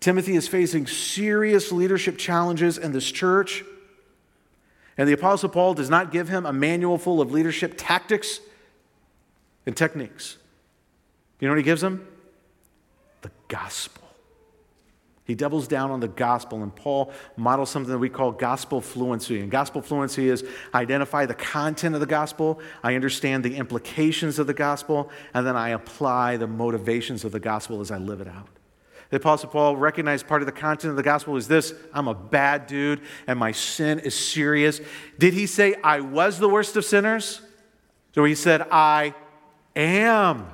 Timothy 0.00 0.34
is 0.34 0.48
facing 0.48 0.86
serious 0.86 1.70
leadership 1.70 2.18
challenges 2.18 2.78
in 2.78 2.92
this 2.92 3.10
church. 3.10 3.64
And 4.96 5.08
the 5.08 5.12
Apostle 5.12 5.48
Paul 5.48 5.74
does 5.74 5.90
not 5.90 6.10
give 6.10 6.28
him 6.28 6.44
a 6.44 6.52
manual 6.52 6.98
full 6.98 7.20
of 7.20 7.30
leadership 7.30 7.74
tactics 7.76 8.40
and 9.64 9.76
techniques. 9.76 10.38
You 11.38 11.46
know 11.46 11.52
what 11.52 11.58
he 11.58 11.64
gives 11.64 11.82
him? 11.82 12.06
The 13.22 13.30
gospel. 13.46 14.07
He 15.28 15.34
doubles 15.34 15.68
down 15.68 15.90
on 15.90 16.00
the 16.00 16.08
gospel, 16.08 16.62
and 16.62 16.74
Paul 16.74 17.12
models 17.36 17.68
something 17.68 17.92
that 17.92 17.98
we 17.98 18.08
call 18.08 18.32
gospel 18.32 18.80
fluency. 18.80 19.40
And 19.40 19.50
gospel 19.50 19.82
fluency 19.82 20.30
is 20.30 20.42
identify 20.74 21.26
the 21.26 21.34
content 21.34 21.94
of 21.94 22.00
the 22.00 22.06
gospel, 22.06 22.60
I 22.82 22.94
understand 22.94 23.44
the 23.44 23.54
implications 23.54 24.38
of 24.38 24.46
the 24.46 24.54
gospel, 24.54 25.10
and 25.34 25.46
then 25.46 25.54
I 25.54 25.68
apply 25.68 26.38
the 26.38 26.46
motivations 26.46 27.26
of 27.26 27.32
the 27.32 27.40
gospel 27.40 27.82
as 27.82 27.90
I 27.90 27.98
live 27.98 28.22
it 28.22 28.26
out. 28.26 28.48
The 29.10 29.18
Apostle 29.18 29.50
Paul 29.50 29.76
recognized 29.76 30.26
part 30.26 30.40
of 30.40 30.46
the 30.46 30.52
content 30.52 30.92
of 30.92 30.96
the 30.96 31.02
gospel 31.02 31.36
is 31.36 31.46
this 31.46 31.74
I'm 31.92 32.08
a 32.08 32.14
bad 32.14 32.66
dude, 32.66 33.02
and 33.26 33.38
my 33.38 33.52
sin 33.52 33.98
is 33.98 34.14
serious. 34.14 34.80
Did 35.18 35.34
he 35.34 35.46
say, 35.46 35.74
I 35.84 36.00
was 36.00 36.38
the 36.38 36.48
worst 36.48 36.74
of 36.74 36.86
sinners? 36.86 37.42
So 38.14 38.24
he 38.24 38.34
said, 38.34 38.62
I 38.70 39.14
am 39.76 40.46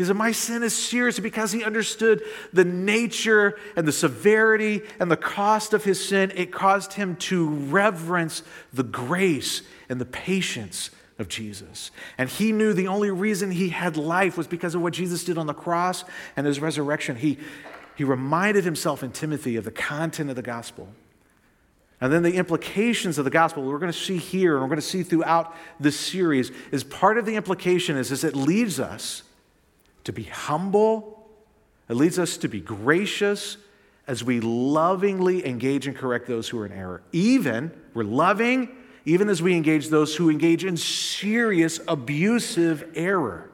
he 0.00 0.06
said, 0.06 0.16
My 0.16 0.32
sin 0.32 0.62
is 0.62 0.74
serious 0.74 1.20
because 1.20 1.52
he 1.52 1.62
understood 1.62 2.22
the 2.54 2.64
nature 2.64 3.58
and 3.76 3.86
the 3.86 3.92
severity 3.92 4.80
and 4.98 5.10
the 5.10 5.16
cost 5.18 5.74
of 5.74 5.84
his 5.84 6.02
sin. 6.02 6.32
It 6.34 6.50
caused 6.50 6.94
him 6.94 7.16
to 7.16 7.50
reverence 7.50 8.42
the 8.72 8.82
grace 8.82 9.60
and 9.90 10.00
the 10.00 10.06
patience 10.06 10.88
of 11.18 11.28
Jesus. 11.28 11.90
And 12.16 12.30
he 12.30 12.50
knew 12.50 12.72
the 12.72 12.88
only 12.88 13.10
reason 13.10 13.50
he 13.50 13.68
had 13.68 13.98
life 13.98 14.38
was 14.38 14.46
because 14.46 14.74
of 14.74 14.80
what 14.80 14.94
Jesus 14.94 15.22
did 15.22 15.36
on 15.36 15.46
the 15.46 15.52
cross 15.52 16.02
and 16.34 16.46
his 16.46 16.60
resurrection. 16.60 17.16
He, 17.16 17.36
he 17.94 18.02
reminded 18.02 18.64
himself 18.64 19.02
in 19.02 19.12
Timothy 19.12 19.56
of 19.56 19.66
the 19.66 19.70
content 19.70 20.30
of 20.30 20.36
the 20.36 20.40
gospel. 20.40 20.88
And 22.00 22.10
then 22.10 22.22
the 22.22 22.36
implications 22.36 23.18
of 23.18 23.26
the 23.26 23.30
gospel 23.30 23.64
we're 23.64 23.78
going 23.78 23.92
to 23.92 23.98
see 23.98 24.16
here 24.16 24.54
and 24.54 24.62
we're 24.62 24.68
going 24.68 24.80
to 24.80 24.82
see 24.82 25.02
throughout 25.02 25.54
this 25.78 26.00
series 26.00 26.52
is 26.72 26.84
part 26.84 27.18
of 27.18 27.26
the 27.26 27.36
implication 27.36 27.98
is, 27.98 28.10
is 28.10 28.24
it 28.24 28.34
leads 28.34 28.80
us 28.80 29.24
to 30.04 30.12
be 30.12 30.24
humble. 30.24 31.28
It 31.88 31.94
leads 31.94 32.18
us 32.18 32.36
to 32.38 32.48
be 32.48 32.60
gracious 32.60 33.56
as 34.06 34.24
we 34.24 34.40
lovingly 34.40 35.46
engage 35.46 35.86
and 35.86 35.96
correct 35.96 36.26
those 36.26 36.48
who 36.48 36.58
are 36.58 36.66
in 36.66 36.72
error. 36.72 37.02
Even, 37.12 37.70
we're 37.94 38.04
loving, 38.04 38.68
even 39.04 39.28
as 39.28 39.40
we 39.40 39.54
engage 39.54 39.88
those 39.88 40.16
who 40.16 40.30
engage 40.30 40.64
in 40.64 40.76
serious 40.76 41.80
abusive 41.86 42.90
error. 42.94 43.50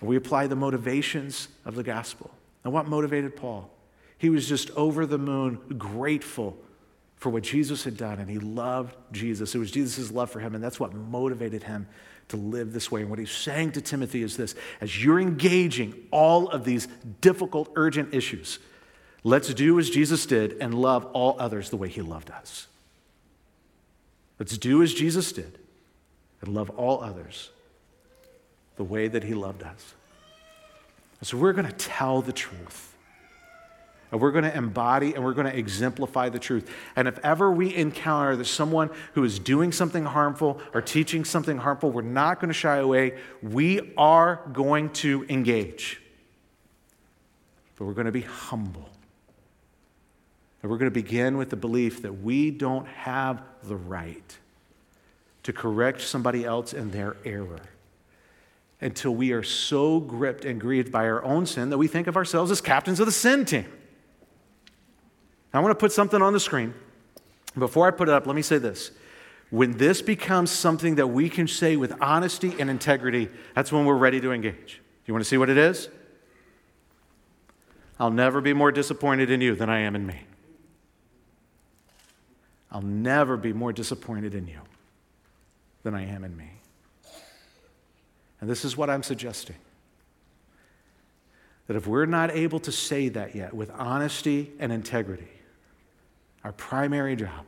We 0.00 0.16
apply 0.16 0.46
the 0.46 0.56
motivations 0.56 1.48
of 1.64 1.74
the 1.74 1.82
gospel. 1.82 2.30
And 2.64 2.72
what 2.72 2.86
motivated 2.86 3.36
Paul? 3.36 3.70
He 4.16 4.30
was 4.30 4.48
just 4.48 4.70
over 4.70 5.06
the 5.06 5.18
moon 5.18 5.58
grateful 5.78 6.56
for 7.16 7.28
what 7.28 7.42
Jesus 7.42 7.84
had 7.84 7.98
done, 7.98 8.18
and 8.18 8.30
he 8.30 8.38
loved 8.38 8.96
Jesus. 9.12 9.54
It 9.54 9.58
was 9.58 9.70
Jesus' 9.70 10.10
love 10.10 10.30
for 10.30 10.40
him, 10.40 10.54
and 10.54 10.64
that's 10.64 10.80
what 10.80 10.94
motivated 10.94 11.62
him 11.62 11.86
to 12.30 12.36
live 12.36 12.72
this 12.72 12.90
way. 12.90 13.02
And 13.02 13.10
what 13.10 13.18
he's 13.18 13.30
saying 13.30 13.72
to 13.72 13.80
Timothy 13.80 14.22
is 14.22 14.36
this 14.36 14.54
as 14.80 15.02
you're 15.02 15.20
engaging 15.20 15.94
all 16.10 16.48
of 16.48 16.64
these 16.64 16.88
difficult, 17.20 17.70
urgent 17.76 18.14
issues, 18.14 18.58
let's 19.22 19.52
do 19.54 19.78
as 19.78 19.90
Jesus 19.90 20.26
did 20.26 20.54
and 20.60 20.74
love 20.74 21.04
all 21.12 21.36
others 21.38 21.70
the 21.70 21.76
way 21.76 21.88
he 21.88 22.02
loved 22.02 22.30
us. 22.30 22.66
Let's 24.38 24.56
do 24.56 24.82
as 24.82 24.94
Jesus 24.94 25.32
did 25.32 25.58
and 26.40 26.54
love 26.54 26.70
all 26.70 27.02
others 27.02 27.50
the 28.76 28.84
way 28.84 29.08
that 29.08 29.24
he 29.24 29.34
loved 29.34 29.62
us. 29.62 29.94
So 31.22 31.36
we're 31.36 31.52
going 31.52 31.66
to 31.66 31.72
tell 31.72 32.22
the 32.22 32.32
truth. 32.32 32.89
And 34.12 34.20
we're 34.20 34.32
going 34.32 34.44
to 34.44 34.56
embody 34.56 35.14
and 35.14 35.24
we're 35.24 35.34
going 35.34 35.46
to 35.46 35.56
exemplify 35.56 36.28
the 36.28 36.38
truth. 36.38 36.72
And 36.96 37.06
if 37.06 37.18
ever 37.20 37.50
we 37.50 37.74
encounter 37.74 38.34
that 38.36 38.46
someone 38.46 38.90
who 39.14 39.22
is 39.22 39.38
doing 39.38 39.70
something 39.70 40.04
harmful 40.04 40.60
or 40.74 40.82
teaching 40.82 41.24
something 41.24 41.58
harmful, 41.58 41.90
we're 41.90 42.02
not 42.02 42.40
going 42.40 42.48
to 42.48 42.54
shy 42.54 42.78
away. 42.78 43.18
We 43.42 43.92
are 43.96 44.42
going 44.52 44.90
to 44.94 45.24
engage. 45.28 46.00
But 47.76 47.84
we're 47.84 47.94
going 47.94 48.06
to 48.06 48.12
be 48.12 48.22
humble. 48.22 48.90
And 50.62 50.70
we're 50.70 50.78
going 50.78 50.90
to 50.90 50.94
begin 50.94 51.38
with 51.38 51.50
the 51.50 51.56
belief 51.56 52.02
that 52.02 52.20
we 52.20 52.50
don't 52.50 52.86
have 52.88 53.42
the 53.62 53.76
right 53.76 54.38
to 55.44 55.52
correct 55.52 56.00
somebody 56.02 56.44
else 56.44 56.72
in 56.74 56.90
their 56.90 57.16
error 57.24 57.60
until 58.80 59.14
we 59.14 59.32
are 59.32 59.42
so 59.42 60.00
gripped 60.00 60.44
and 60.44 60.60
grieved 60.60 60.90
by 60.90 61.04
our 61.04 61.22
own 61.22 61.46
sin 61.46 61.70
that 61.70 61.78
we 61.78 61.86
think 61.86 62.06
of 62.06 62.16
ourselves 62.16 62.50
as 62.50 62.60
captains 62.60 62.98
of 62.98 63.06
the 63.06 63.12
sin 63.12 63.44
team. 63.44 63.66
I 65.52 65.60
want 65.60 65.72
to 65.72 65.80
put 65.80 65.92
something 65.92 66.22
on 66.22 66.32
the 66.32 66.40
screen. 66.40 66.74
Before 67.58 67.86
I 67.86 67.90
put 67.90 68.08
it 68.08 68.12
up, 68.12 68.26
let 68.26 68.36
me 68.36 68.42
say 68.42 68.58
this. 68.58 68.92
When 69.50 69.76
this 69.78 70.00
becomes 70.00 70.50
something 70.50 70.94
that 70.94 71.08
we 71.08 71.28
can 71.28 71.48
say 71.48 71.76
with 71.76 72.00
honesty 72.00 72.54
and 72.58 72.70
integrity, 72.70 73.28
that's 73.54 73.72
when 73.72 73.84
we're 73.84 73.96
ready 73.96 74.20
to 74.20 74.30
engage. 74.30 74.80
You 75.06 75.14
want 75.14 75.24
to 75.24 75.28
see 75.28 75.38
what 75.38 75.50
it 75.50 75.58
is? 75.58 75.88
I'll 77.98 78.12
never 78.12 78.40
be 78.40 78.52
more 78.52 78.70
disappointed 78.70 79.28
in 79.28 79.40
you 79.40 79.56
than 79.56 79.68
I 79.68 79.80
am 79.80 79.96
in 79.96 80.06
me. 80.06 80.20
I'll 82.70 82.80
never 82.80 83.36
be 83.36 83.52
more 83.52 83.72
disappointed 83.72 84.34
in 84.34 84.46
you 84.46 84.60
than 85.82 85.94
I 85.94 86.06
am 86.06 86.22
in 86.22 86.36
me. 86.36 86.50
And 88.40 88.48
this 88.48 88.64
is 88.64 88.76
what 88.76 88.88
I'm 88.88 89.02
suggesting 89.02 89.56
that 91.66 91.76
if 91.76 91.86
we're 91.86 92.06
not 92.06 92.30
able 92.30 92.60
to 92.60 92.72
say 92.72 93.08
that 93.08 93.34
yet 93.34 93.52
with 93.52 93.70
honesty 93.72 94.52
and 94.58 94.72
integrity, 94.72 95.28
our 96.44 96.52
primary 96.52 97.16
job 97.16 97.46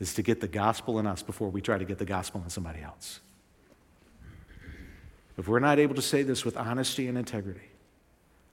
is 0.00 0.14
to 0.14 0.22
get 0.22 0.40
the 0.40 0.48
gospel 0.48 0.98
in 0.98 1.06
us 1.06 1.22
before 1.22 1.48
we 1.48 1.60
try 1.60 1.78
to 1.78 1.84
get 1.84 1.98
the 1.98 2.04
gospel 2.04 2.40
in 2.42 2.50
somebody 2.50 2.80
else. 2.82 3.20
If 5.38 5.48
we're 5.48 5.60
not 5.60 5.78
able 5.78 5.94
to 5.94 6.02
say 6.02 6.22
this 6.22 6.44
with 6.44 6.56
honesty 6.56 7.08
and 7.08 7.16
integrity, 7.16 7.70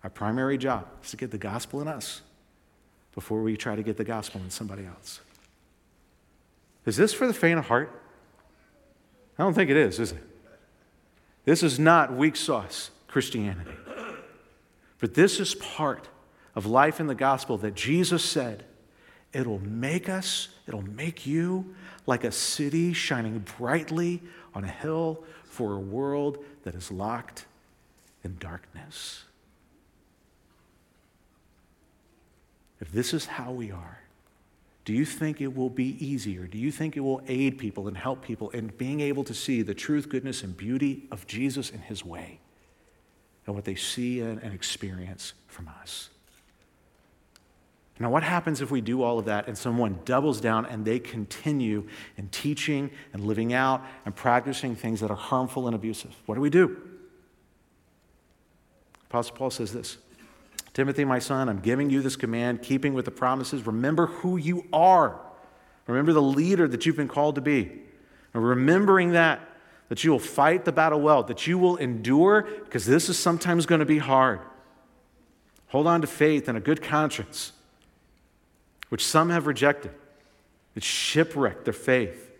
our 0.03 0.09
primary 0.09 0.57
job 0.57 0.87
is 1.03 1.11
to 1.11 1.17
get 1.17 1.31
the 1.31 1.37
gospel 1.37 1.81
in 1.81 1.87
us 1.87 2.21
before 3.13 3.41
we 3.41 3.57
try 3.57 3.75
to 3.75 3.83
get 3.83 3.97
the 3.97 4.03
gospel 4.03 4.41
in 4.41 4.49
somebody 4.49 4.85
else. 4.85 5.21
Is 6.85 6.95
this 6.95 7.13
for 7.13 7.27
the 7.27 7.33
faint 7.33 7.59
of 7.59 7.65
heart? 7.65 8.01
I 9.37 9.43
don't 9.43 9.53
think 9.53 9.69
it 9.69 9.77
is, 9.77 9.99
is 9.99 10.11
it? 10.11 10.23
This 11.45 11.63
is 11.63 11.79
not 11.79 12.13
weak 12.13 12.35
sauce 12.35 12.91
Christianity. 13.07 13.71
But 14.99 15.13
this 15.13 15.39
is 15.39 15.55
part 15.55 16.07
of 16.55 16.65
life 16.65 16.99
in 16.99 17.07
the 17.07 17.15
gospel 17.15 17.57
that 17.59 17.73
Jesus 17.73 18.23
said 18.23 18.65
It'll 19.31 19.59
make 19.59 20.09
us, 20.09 20.49
it'll 20.67 20.81
make 20.81 21.27
you 21.27 21.75
like 22.05 22.23
a 22.23 22.31
city 22.31 22.93
shining 22.93 23.45
brightly 23.57 24.21
on 24.55 24.63
a 24.63 24.67
hill 24.67 25.23
for 25.43 25.73
a 25.73 25.79
world 25.79 26.43
that 26.63 26.73
is 26.73 26.91
locked 26.91 27.45
in 28.23 28.37
darkness. 28.39 29.23
If 32.79 32.91
this 32.91 33.13
is 33.13 33.25
how 33.25 33.51
we 33.51 33.71
are, 33.71 33.99
do 34.85 34.93
you 34.93 35.05
think 35.05 35.41
it 35.41 35.55
will 35.55 35.69
be 35.69 36.03
easier? 36.03 36.47
Do 36.47 36.57
you 36.57 36.71
think 36.71 36.97
it 36.97 37.01
will 37.01 37.21
aid 37.27 37.59
people 37.59 37.87
and 37.87 37.95
help 37.95 38.23
people 38.23 38.49
in 38.51 38.67
being 38.77 39.01
able 39.01 39.23
to 39.25 39.33
see 39.33 39.61
the 39.61 39.75
truth, 39.75 40.09
goodness, 40.09 40.41
and 40.41 40.57
beauty 40.57 41.03
of 41.11 41.27
Jesus 41.27 41.69
and 41.69 41.81
his 41.81 42.03
way 42.03 42.39
and 43.45 43.53
what 43.53 43.65
they 43.65 43.75
see 43.75 44.21
and, 44.21 44.41
experience 44.41 45.33
from 45.47 45.67
us? 45.81 46.09
Now, 48.01 48.09
what 48.09 48.23
happens 48.23 48.61
if 48.61 48.71
we 48.71 48.79
do 48.79 49.03
all 49.03 49.19
of 49.19 49.25
that 49.25 49.47
and 49.47 49.57
someone 49.57 49.99
doubles 50.05 50.39
down 50.39 50.65
and 50.65 50.85
they 50.85 50.99
continue 50.99 51.85
in 52.15 52.29
teaching 52.29 52.91
and 53.11 53.25
living 53.25 53.53
out 53.53 53.83
and 54.05 54.15
practicing 54.15 54.73
things 54.75 55.01
that 55.01 55.11
are 55.11 55.17
harmful 55.17 55.67
and 55.67 55.75
abusive? 55.75 56.15
What 56.25 56.35
do 56.35 56.41
we 56.41 56.49
do? 56.49 56.77
Apostle 59.09 59.35
Paul 59.35 59.49
says 59.49 59.73
this 59.73 59.97
Timothy, 60.73 61.03
my 61.03 61.19
son, 61.19 61.49
I'm 61.49 61.59
giving 61.59 61.89
you 61.89 62.01
this 62.01 62.15
command, 62.15 62.61
keeping 62.61 62.93
with 62.93 63.05
the 63.05 63.11
promises. 63.11 63.65
Remember 63.65 64.05
who 64.05 64.37
you 64.37 64.65
are. 64.71 65.19
Remember 65.87 66.13
the 66.13 66.21
leader 66.21 66.67
that 66.67 66.85
you've 66.85 66.95
been 66.95 67.07
called 67.07 67.35
to 67.35 67.41
be. 67.41 67.81
And 68.33 68.47
remembering 68.47 69.13
that, 69.13 69.41
that 69.89 70.03
you 70.03 70.11
will 70.11 70.19
fight 70.19 70.65
the 70.65 70.71
battle 70.71 71.01
well, 71.01 71.23
that 71.23 71.47
you 71.47 71.57
will 71.57 71.77
endure, 71.77 72.43
because 72.63 72.85
this 72.85 73.09
is 73.09 73.17
sometimes 73.17 73.65
going 73.65 73.79
to 73.79 73.85
be 73.85 73.97
hard. 73.97 74.39
Hold 75.69 75.87
on 75.87 76.01
to 76.01 76.07
faith 76.07 76.47
and 76.47 76.57
a 76.57 76.61
good 76.61 76.81
conscience, 76.81 77.53
which 78.89 79.05
some 79.05 79.29
have 79.29 79.47
rejected. 79.47 79.91
It 80.75 80.83
shipwrecked 80.83 81.65
their 81.65 81.73
faith. 81.73 82.31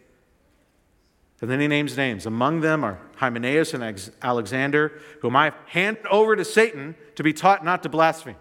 And 1.42 1.50
then 1.50 1.62
he 1.62 1.68
names 1.68 1.96
names. 1.96 2.26
Among 2.26 2.60
them 2.62 2.84
are 2.84 3.00
Hymenaeus 3.16 3.74
and 3.74 4.12
Alexander, 4.22 5.00
whom 5.22 5.36
I 5.36 5.54
handed 5.68 6.06
over 6.08 6.36
to 6.36 6.44
Satan 6.44 6.96
to 7.16 7.24
be 7.24 7.32
taught 7.32 7.64
not 7.64 7.82
to 7.84 7.90
blaspheme. 7.90 8.36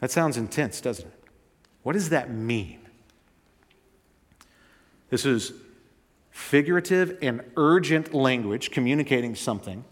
That 0.00 0.10
sounds 0.10 0.36
intense, 0.36 0.80
doesn't 0.80 1.06
it? 1.06 1.24
What 1.82 1.92
does 1.92 2.08
that 2.08 2.30
mean? 2.30 2.80
This 5.08 5.24
is 5.24 5.52
figurative 6.30 7.16
and 7.22 7.42
urgent 7.56 8.12
language 8.12 8.70
communicating 8.70 9.34
something. 9.34 9.84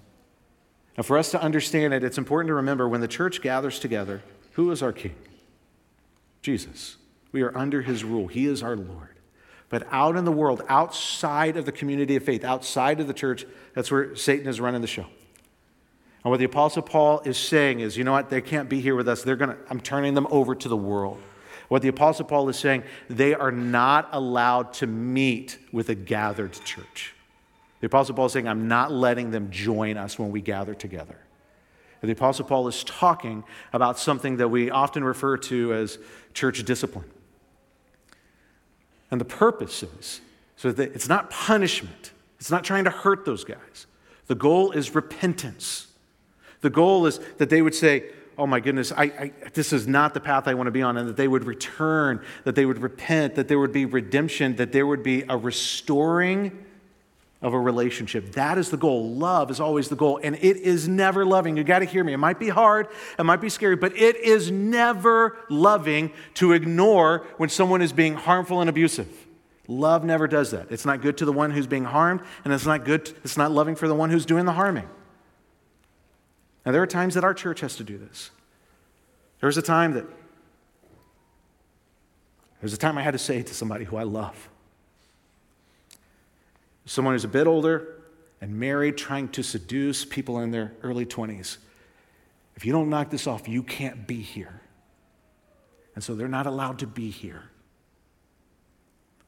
And 0.96 1.06
for 1.06 1.16
us 1.16 1.30
to 1.30 1.40
understand 1.40 1.94
it, 1.94 2.04
it's 2.04 2.18
important 2.18 2.48
to 2.48 2.54
remember 2.54 2.88
when 2.88 3.00
the 3.00 3.08
church 3.08 3.40
gathers 3.40 3.78
together, 3.78 4.22
who 4.54 4.70
is 4.70 4.82
our 4.82 4.92
king? 4.92 5.14
Jesus. 6.42 6.96
We 7.32 7.42
are 7.42 7.56
under 7.56 7.82
his 7.82 8.04
rule, 8.04 8.28
he 8.28 8.46
is 8.46 8.62
our 8.62 8.76
Lord. 8.76 9.10
But 9.68 9.86
out 9.90 10.16
in 10.16 10.24
the 10.24 10.32
world, 10.32 10.62
outside 10.68 11.56
of 11.56 11.64
the 11.64 11.72
community 11.72 12.14
of 12.14 12.22
faith, 12.22 12.44
outside 12.44 13.00
of 13.00 13.08
the 13.08 13.14
church, 13.14 13.44
that's 13.74 13.90
where 13.90 14.14
Satan 14.14 14.46
is 14.46 14.60
running 14.60 14.80
the 14.80 14.86
show. 14.86 15.06
And 16.22 16.30
what 16.30 16.38
the 16.38 16.44
Apostle 16.44 16.82
Paul 16.82 17.20
is 17.24 17.36
saying 17.36 17.80
is, 17.80 17.96
you 17.96 18.04
know 18.04 18.12
what, 18.12 18.30
they 18.30 18.40
can't 18.40 18.68
be 18.68 18.80
here 18.80 18.94
with 18.94 19.08
us. 19.08 19.22
They're 19.22 19.36
gonna, 19.36 19.56
I'm 19.68 19.80
turning 19.80 20.14
them 20.14 20.28
over 20.30 20.54
to 20.54 20.68
the 20.68 20.76
world. 20.76 21.20
What 21.68 21.82
the 21.82 21.88
Apostle 21.88 22.24
Paul 22.24 22.48
is 22.48 22.56
saying, 22.56 22.84
they 23.10 23.34
are 23.34 23.50
not 23.50 24.08
allowed 24.12 24.74
to 24.74 24.86
meet 24.86 25.58
with 25.72 25.88
a 25.88 25.94
gathered 25.94 26.52
church. 26.64 27.14
The 27.80 27.86
Apostle 27.86 28.14
Paul 28.14 28.26
is 28.26 28.32
saying, 28.32 28.46
I'm 28.46 28.68
not 28.68 28.92
letting 28.92 29.32
them 29.32 29.50
join 29.50 29.96
us 29.96 30.18
when 30.18 30.30
we 30.30 30.40
gather 30.40 30.74
together. 30.74 31.18
The 32.06 32.12
Apostle 32.12 32.44
Paul 32.44 32.68
is 32.68 32.84
talking 32.84 33.44
about 33.72 33.98
something 33.98 34.36
that 34.36 34.48
we 34.48 34.70
often 34.70 35.04
refer 35.04 35.36
to 35.38 35.74
as 35.74 35.98
church 36.32 36.62
discipline. 36.64 37.10
And 39.10 39.20
the 39.20 39.24
purpose 39.24 39.82
is 39.82 40.20
so 40.56 40.72
that 40.72 40.94
it's 40.94 41.08
not 41.08 41.30
punishment, 41.30 42.12
it's 42.38 42.50
not 42.50 42.64
trying 42.64 42.84
to 42.84 42.90
hurt 42.90 43.24
those 43.24 43.44
guys. 43.44 43.86
The 44.26 44.34
goal 44.34 44.72
is 44.72 44.94
repentance. 44.94 45.88
The 46.62 46.70
goal 46.70 47.06
is 47.06 47.20
that 47.38 47.50
they 47.50 47.62
would 47.62 47.74
say, 47.74 48.10
Oh 48.36 48.46
my 48.48 48.58
goodness, 48.58 48.90
I, 48.90 49.04
I, 49.04 49.32
this 49.52 49.72
is 49.72 49.86
not 49.86 50.12
the 50.12 50.18
path 50.18 50.48
I 50.48 50.54
want 50.54 50.66
to 50.66 50.72
be 50.72 50.82
on, 50.82 50.96
and 50.96 51.08
that 51.08 51.16
they 51.16 51.28
would 51.28 51.44
return, 51.44 52.20
that 52.42 52.56
they 52.56 52.66
would 52.66 52.78
repent, 52.78 53.36
that 53.36 53.46
there 53.46 53.60
would 53.60 53.70
be 53.70 53.84
redemption, 53.84 54.56
that 54.56 54.72
there 54.72 54.86
would 54.88 55.04
be 55.04 55.22
a 55.28 55.36
restoring 55.36 56.64
of 57.44 57.52
a 57.52 57.60
relationship. 57.60 58.32
That 58.32 58.56
is 58.56 58.70
the 58.70 58.78
goal. 58.78 59.10
Love 59.10 59.50
is 59.50 59.60
always 59.60 59.90
the 59.90 59.96
goal, 59.96 60.18
and 60.22 60.34
it 60.36 60.56
is 60.56 60.88
never 60.88 61.26
loving. 61.26 61.58
You 61.58 61.62
got 61.62 61.80
to 61.80 61.84
hear 61.84 62.02
me. 62.02 62.14
It 62.14 62.16
might 62.16 62.40
be 62.40 62.48
hard, 62.48 62.88
it 63.18 63.22
might 63.22 63.42
be 63.42 63.50
scary, 63.50 63.76
but 63.76 63.94
it 63.96 64.16
is 64.16 64.50
never 64.50 65.36
loving 65.50 66.10
to 66.34 66.52
ignore 66.52 67.26
when 67.36 67.50
someone 67.50 67.82
is 67.82 67.92
being 67.92 68.14
harmful 68.14 68.62
and 68.62 68.70
abusive. 68.70 69.08
Love 69.68 70.04
never 70.04 70.26
does 70.26 70.52
that. 70.52 70.70
It's 70.70 70.86
not 70.86 71.02
good 71.02 71.18
to 71.18 71.26
the 71.26 71.32
one 71.32 71.50
who's 71.50 71.66
being 71.66 71.84
harmed, 71.84 72.22
and 72.44 72.52
it's 72.52 72.64
not 72.64 72.86
good, 72.86 73.12
it's 73.22 73.36
not 73.36 73.52
loving 73.52 73.76
for 73.76 73.88
the 73.88 73.94
one 73.94 74.08
who's 74.08 74.24
doing 74.24 74.46
the 74.46 74.52
harming. 74.52 74.88
Now, 76.64 76.72
there 76.72 76.82
are 76.82 76.86
times 76.86 77.12
that 77.12 77.24
our 77.24 77.34
church 77.34 77.60
has 77.60 77.76
to 77.76 77.84
do 77.84 77.98
this. 77.98 78.30
There 79.40 79.48
was 79.48 79.58
a 79.58 79.62
time 79.62 79.92
that, 79.92 80.06
there 80.06 80.16
was 82.62 82.72
a 82.72 82.78
time 82.78 82.96
I 82.96 83.02
had 83.02 83.10
to 83.10 83.18
say 83.18 83.42
to 83.42 83.52
somebody 83.52 83.84
who 83.84 83.98
I 83.98 84.04
love, 84.04 84.48
someone 86.86 87.14
who's 87.14 87.24
a 87.24 87.28
bit 87.28 87.46
older 87.46 88.02
and 88.40 88.58
married, 88.58 88.96
trying 88.96 89.28
to 89.28 89.42
seduce 89.42 90.04
people 90.04 90.40
in 90.40 90.50
their 90.50 90.72
early 90.82 91.06
20s. 91.06 91.58
If 92.56 92.64
you 92.64 92.72
don't 92.72 92.90
knock 92.90 93.10
this 93.10 93.26
off, 93.26 93.48
you 93.48 93.62
can't 93.62 94.06
be 94.06 94.20
here. 94.20 94.60
And 95.94 96.02
so 96.02 96.14
they're 96.14 96.28
not 96.28 96.46
allowed 96.46 96.80
to 96.80 96.86
be 96.86 97.10
here. 97.10 97.44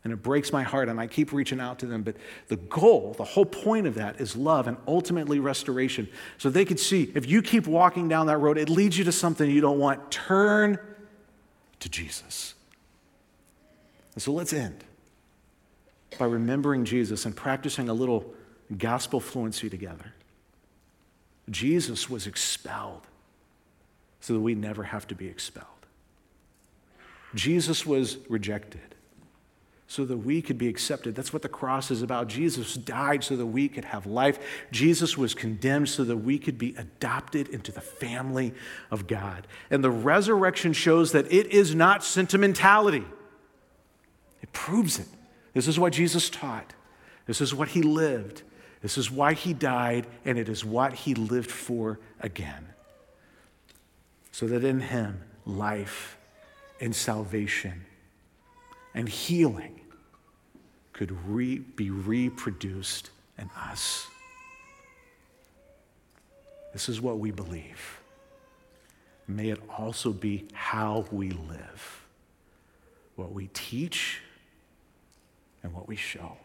And 0.05 0.13
it 0.13 0.23
breaks 0.23 0.53
my 0.53 0.63
heart, 0.63 0.89
and 0.89 1.01
I 1.01 1.09
keep 1.09 1.33
reaching 1.33 1.59
out 1.59 1.81
to 1.81 1.87
them. 1.87 2.03
But 2.03 2.17
the 2.47 2.57
goal, 2.57 3.15
the 3.17 3.25
whole 3.25 3.45
point 3.45 3.89
of 3.89 3.95
that 3.95 4.21
is 4.21 4.37
love 4.37 4.69
and 4.69 4.77
ultimately 4.87 5.41
restoration. 5.41 6.09
So 6.39 6.49
they 6.49 6.65
could 6.65 6.79
see 6.79 7.11
if 7.15 7.27
you 7.27 7.43
keep 7.43 7.67
walking 7.67 8.07
down 8.07 8.27
that 8.27 8.39
road, 8.39 8.59
it 8.59 8.69
leads 8.69 8.97
you 8.97 9.05
to 9.05 9.13
something 9.13 9.51
you 9.51 9.61
don't 9.61 9.79
want. 9.79 10.13
Turn 10.13 10.79
to 11.81 11.89
Jesus. 11.89 12.55
And 14.15 14.23
so 14.23 14.33
let's 14.33 14.53
end 14.53 14.85
by 16.19 16.27
remembering 16.27 16.85
Jesus 16.85 17.25
and 17.25 17.35
practicing 17.35 17.89
a 17.89 17.95
little 17.95 18.35
gospel 18.77 19.21
fluency 19.21 19.69
together. 19.69 20.13
Jesus 21.51 22.11
was 22.11 22.27
expelled 22.27 23.07
so 24.21 24.35
that 24.35 24.41
we 24.41 24.55
never 24.55 24.85
have 24.85 25.07
to 25.09 25.15
be 25.15 25.29
expelled. 25.29 25.67
Jesus 27.35 27.85
was 27.85 28.19
rejected 28.29 28.97
so 29.89 30.05
that 30.05 30.17
we 30.17 30.43
could 30.43 30.59
be 30.59 30.69
accepted. 30.69 31.15
That's 31.15 31.33
what 31.33 31.43
the 31.43 31.49
cross 31.49 31.91
is 31.93 32.03
about. 32.03 32.27
Jesus 32.27 32.75
died 32.75 33.23
so 33.23 33.37
that 33.37 33.47
we 33.47 33.69
could 33.69 33.85
have 33.85 34.05
life. 34.05 34.39
Jesus 34.73 35.17
was 35.17 35.33
condemned 35.33 35.89
so 35.89 36.03
that 36.05 36.17
we 36.17 36.39
could 36.39 36.59
be 36.59 36.75
adopted 36.77 37.49
into 37.49 37.71
the 37.71 37.81
family 37.81 38.53
of 38.91 39.07
God. 39.07 39.47
And 39.71 39.85
the 39.85 39.91
resurrection 39.91 40.73
shows 40.73 41.13
that 41.13 41.33
it 41.33 41.47
is 41.49 41.75
not 41.75 42.03
sentimentality, 42.03 43.05
it 44.43 44.53
proves 44.53 44.99
it. 44.99 45.07
This 45.57 45.69
is 45.69 45.79
what 45.79 45.95
Jesus 45.95 46.29
taught. 46.29 46.75
This 47.25 47.41
is 47.41 47.55
what 47.55 47.69
he 47.69 47.81
lived. 47.81 48.43
This 48.83 48.99
is 48.99 49.11
why 49.11 49.33
he 49.33 49.55
died, 49.55 50.07
and 50.27 50.37
it 50.39 50.51
is 50.51 50.67
what 50.67 50.93
he 50.93 51.15
lived 51.15 51.51
for 51.51 51.99
again. 52.21 52.67
So 54.33 54.47
that 54.49 54.65
in 54.65 54.81
him, 54.81 55.23
life 55.47 56.19
and 56.79 56.95
salvation 56.95 57.87
and 58.93 59.09
healing 59.09 59.81
could 60.93 61.17
re- 61.27 61.61
be 61.61 61.89
reproduced 61.89 63.09
in 63.39 63.49
us. 63.57 64.07
This 66.75 66.91
is 66.91 67.01
what 67.01 67.19
we 67.19 67.31
believe. 67.31 68.03
May 69.27 69.49
it 69.49 69.63
also 69.79 70.13
be 70.13 70.49
how 70.53 71.07
we 71.11 71.31
live, 71.31 72.05
what 73.15 73.33
we 73.33 73.49
teach 73.55 74.21
and 75.67 75.75
what 75.75 75.89
we 75.89 75.97
show. 75.97 76.37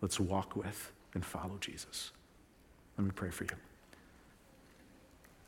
Let's 0.00 0.18
walk 0.18 0.56
with 0.56 0.92
and 1.12 1.22
follow 1.24 1.58
Jesus. 1.60 2.10
Let 2.96 3.04
me 3.04 3.10
pray 3.14 3.28
for 3.30 3.44
you. 3.44 3.50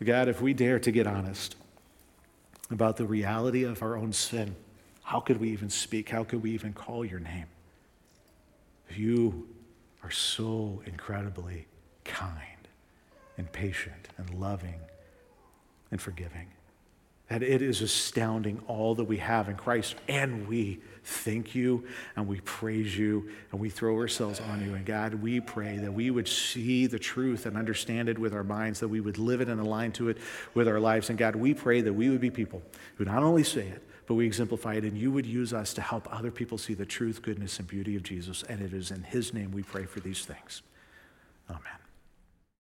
God, 0.05 0.29
if 0.29 0.43
we 0.43 0.53
dare 0.53 0.79
to 0.79 0.93
get 0.93 1.07
honest 1.07 1.57
about 2.70 2.99
the 2.99 3.07
reality 3.07 3.64
of 3.64 3.83
our 3.83 3.97
own 3.97 4.12
sin, 4.12 4.55
how 5.03 5.20
could 5.20 5.41
we 5.41 5.49
even 5.51 5.70
speak? 5.70 6.11
How 6.11 6.22
could 6.22 6.43
we 6.43 6.51
even 6.51 6.74
call 6.74 7.03
your 7.03 7.18
name? 7.18 7.47
You 8.95 9.49
are 10.03 10.11
so 10.11 10.83
incredibly 10.85 11.66
kind 12.05 12.68
and 13.39 13.51
patient 13.51 14.09
and 14.18 14.35
loving 14.35 14.81
and 15.91 16.01
forgiving 16.01 16.49
that 17.29 17.43
it 17.43 17.62
is 17.62 17.81
astounding 17.81 18.62
all 18.66 18.95
that 18.95 19.05
we 19.05 19.18
have 19.18 19.49
in 19.49 19.57
Christ. 19.57 19.95
And 20.09 20.49
we 20.49 20.81
thank 21.09 21.55
you 21.55 21.85
and 22.17 22.27
we 22.27 22.41
praise 22.41 22.97
you 22.97 23.31
and 23.51 23.61
we 23.61 23.71
throw 23.71 23.97
ourselves 23.97 24.41
on 24.41 24.65
you. 24.65 24.75
And 24.75 24.85
God, 24.85 25.15
we 25.15 25.41
pray 25.41 25.79
that 25.79 25.93
we 25.93 26.11
would 26.11 26.29
see 26.29 26.87
the 26.87 26.99
truth 26.99 27.47
and 27.47 27.57
understand 27.57 28.09
it 28.09 28.19
with 28.19 28.35
our 28.35 28.45
minds, 28.45 28.81
that 28.81 28.89
we 28.89 29.01
would 29.01 29.19
live 29.19 29.41
it 29.41 29.49
and 29.49 29.61
align 29.61 29.93
to 29.93 30.11
it 30.11 30.19
with 30.55 30.69
our 30.69 30.79
lives. 30.79 31.09
And 31.09 31.19
God, 31.19 31.35
we 31.35 31.55
pray 31.55 31.81
that 31.81 31.93
we 31.93 32.11
would 32.11 32.21
be 32.21 32.31
people 32.31 32.63
who 32.97 33.05
not 33.05 33.23
only 33.23 33.43
say 33.43 33.67
it, 33.67 33.83
but 34.07 34.15
we 34.15 34.25
exemplify 34.25 34.75
it, 34.75 34.85
and 34.85 34.97
you 34.97 35.13
would 35.13 35.27
use 35.27 35.53
us 35.53 35.75
to 35.75 35.83
help 35.83 36.09
other 36.11 36.31
people 36.31 36.57
see 36.57 36.73
the 36.73 36.87
truth, 36.87 37.21
goodness, 37.21 37.59
and 37.59 37.69
beauty 37.69 37.95
of 37.95 38.03
Jesus. 38.03 38.43
And 38.43 38.63
it 38.63 38.73
is 38.73 38.91
in 38.91 39.03
His 39.03 39.35
name 39.35 39.53
we 39.53 39.63
pray 39.63 39.85
for 39.85 40.01
these 40.01 40.25
things. 40.25 40.63
Amen. 41.51 41.88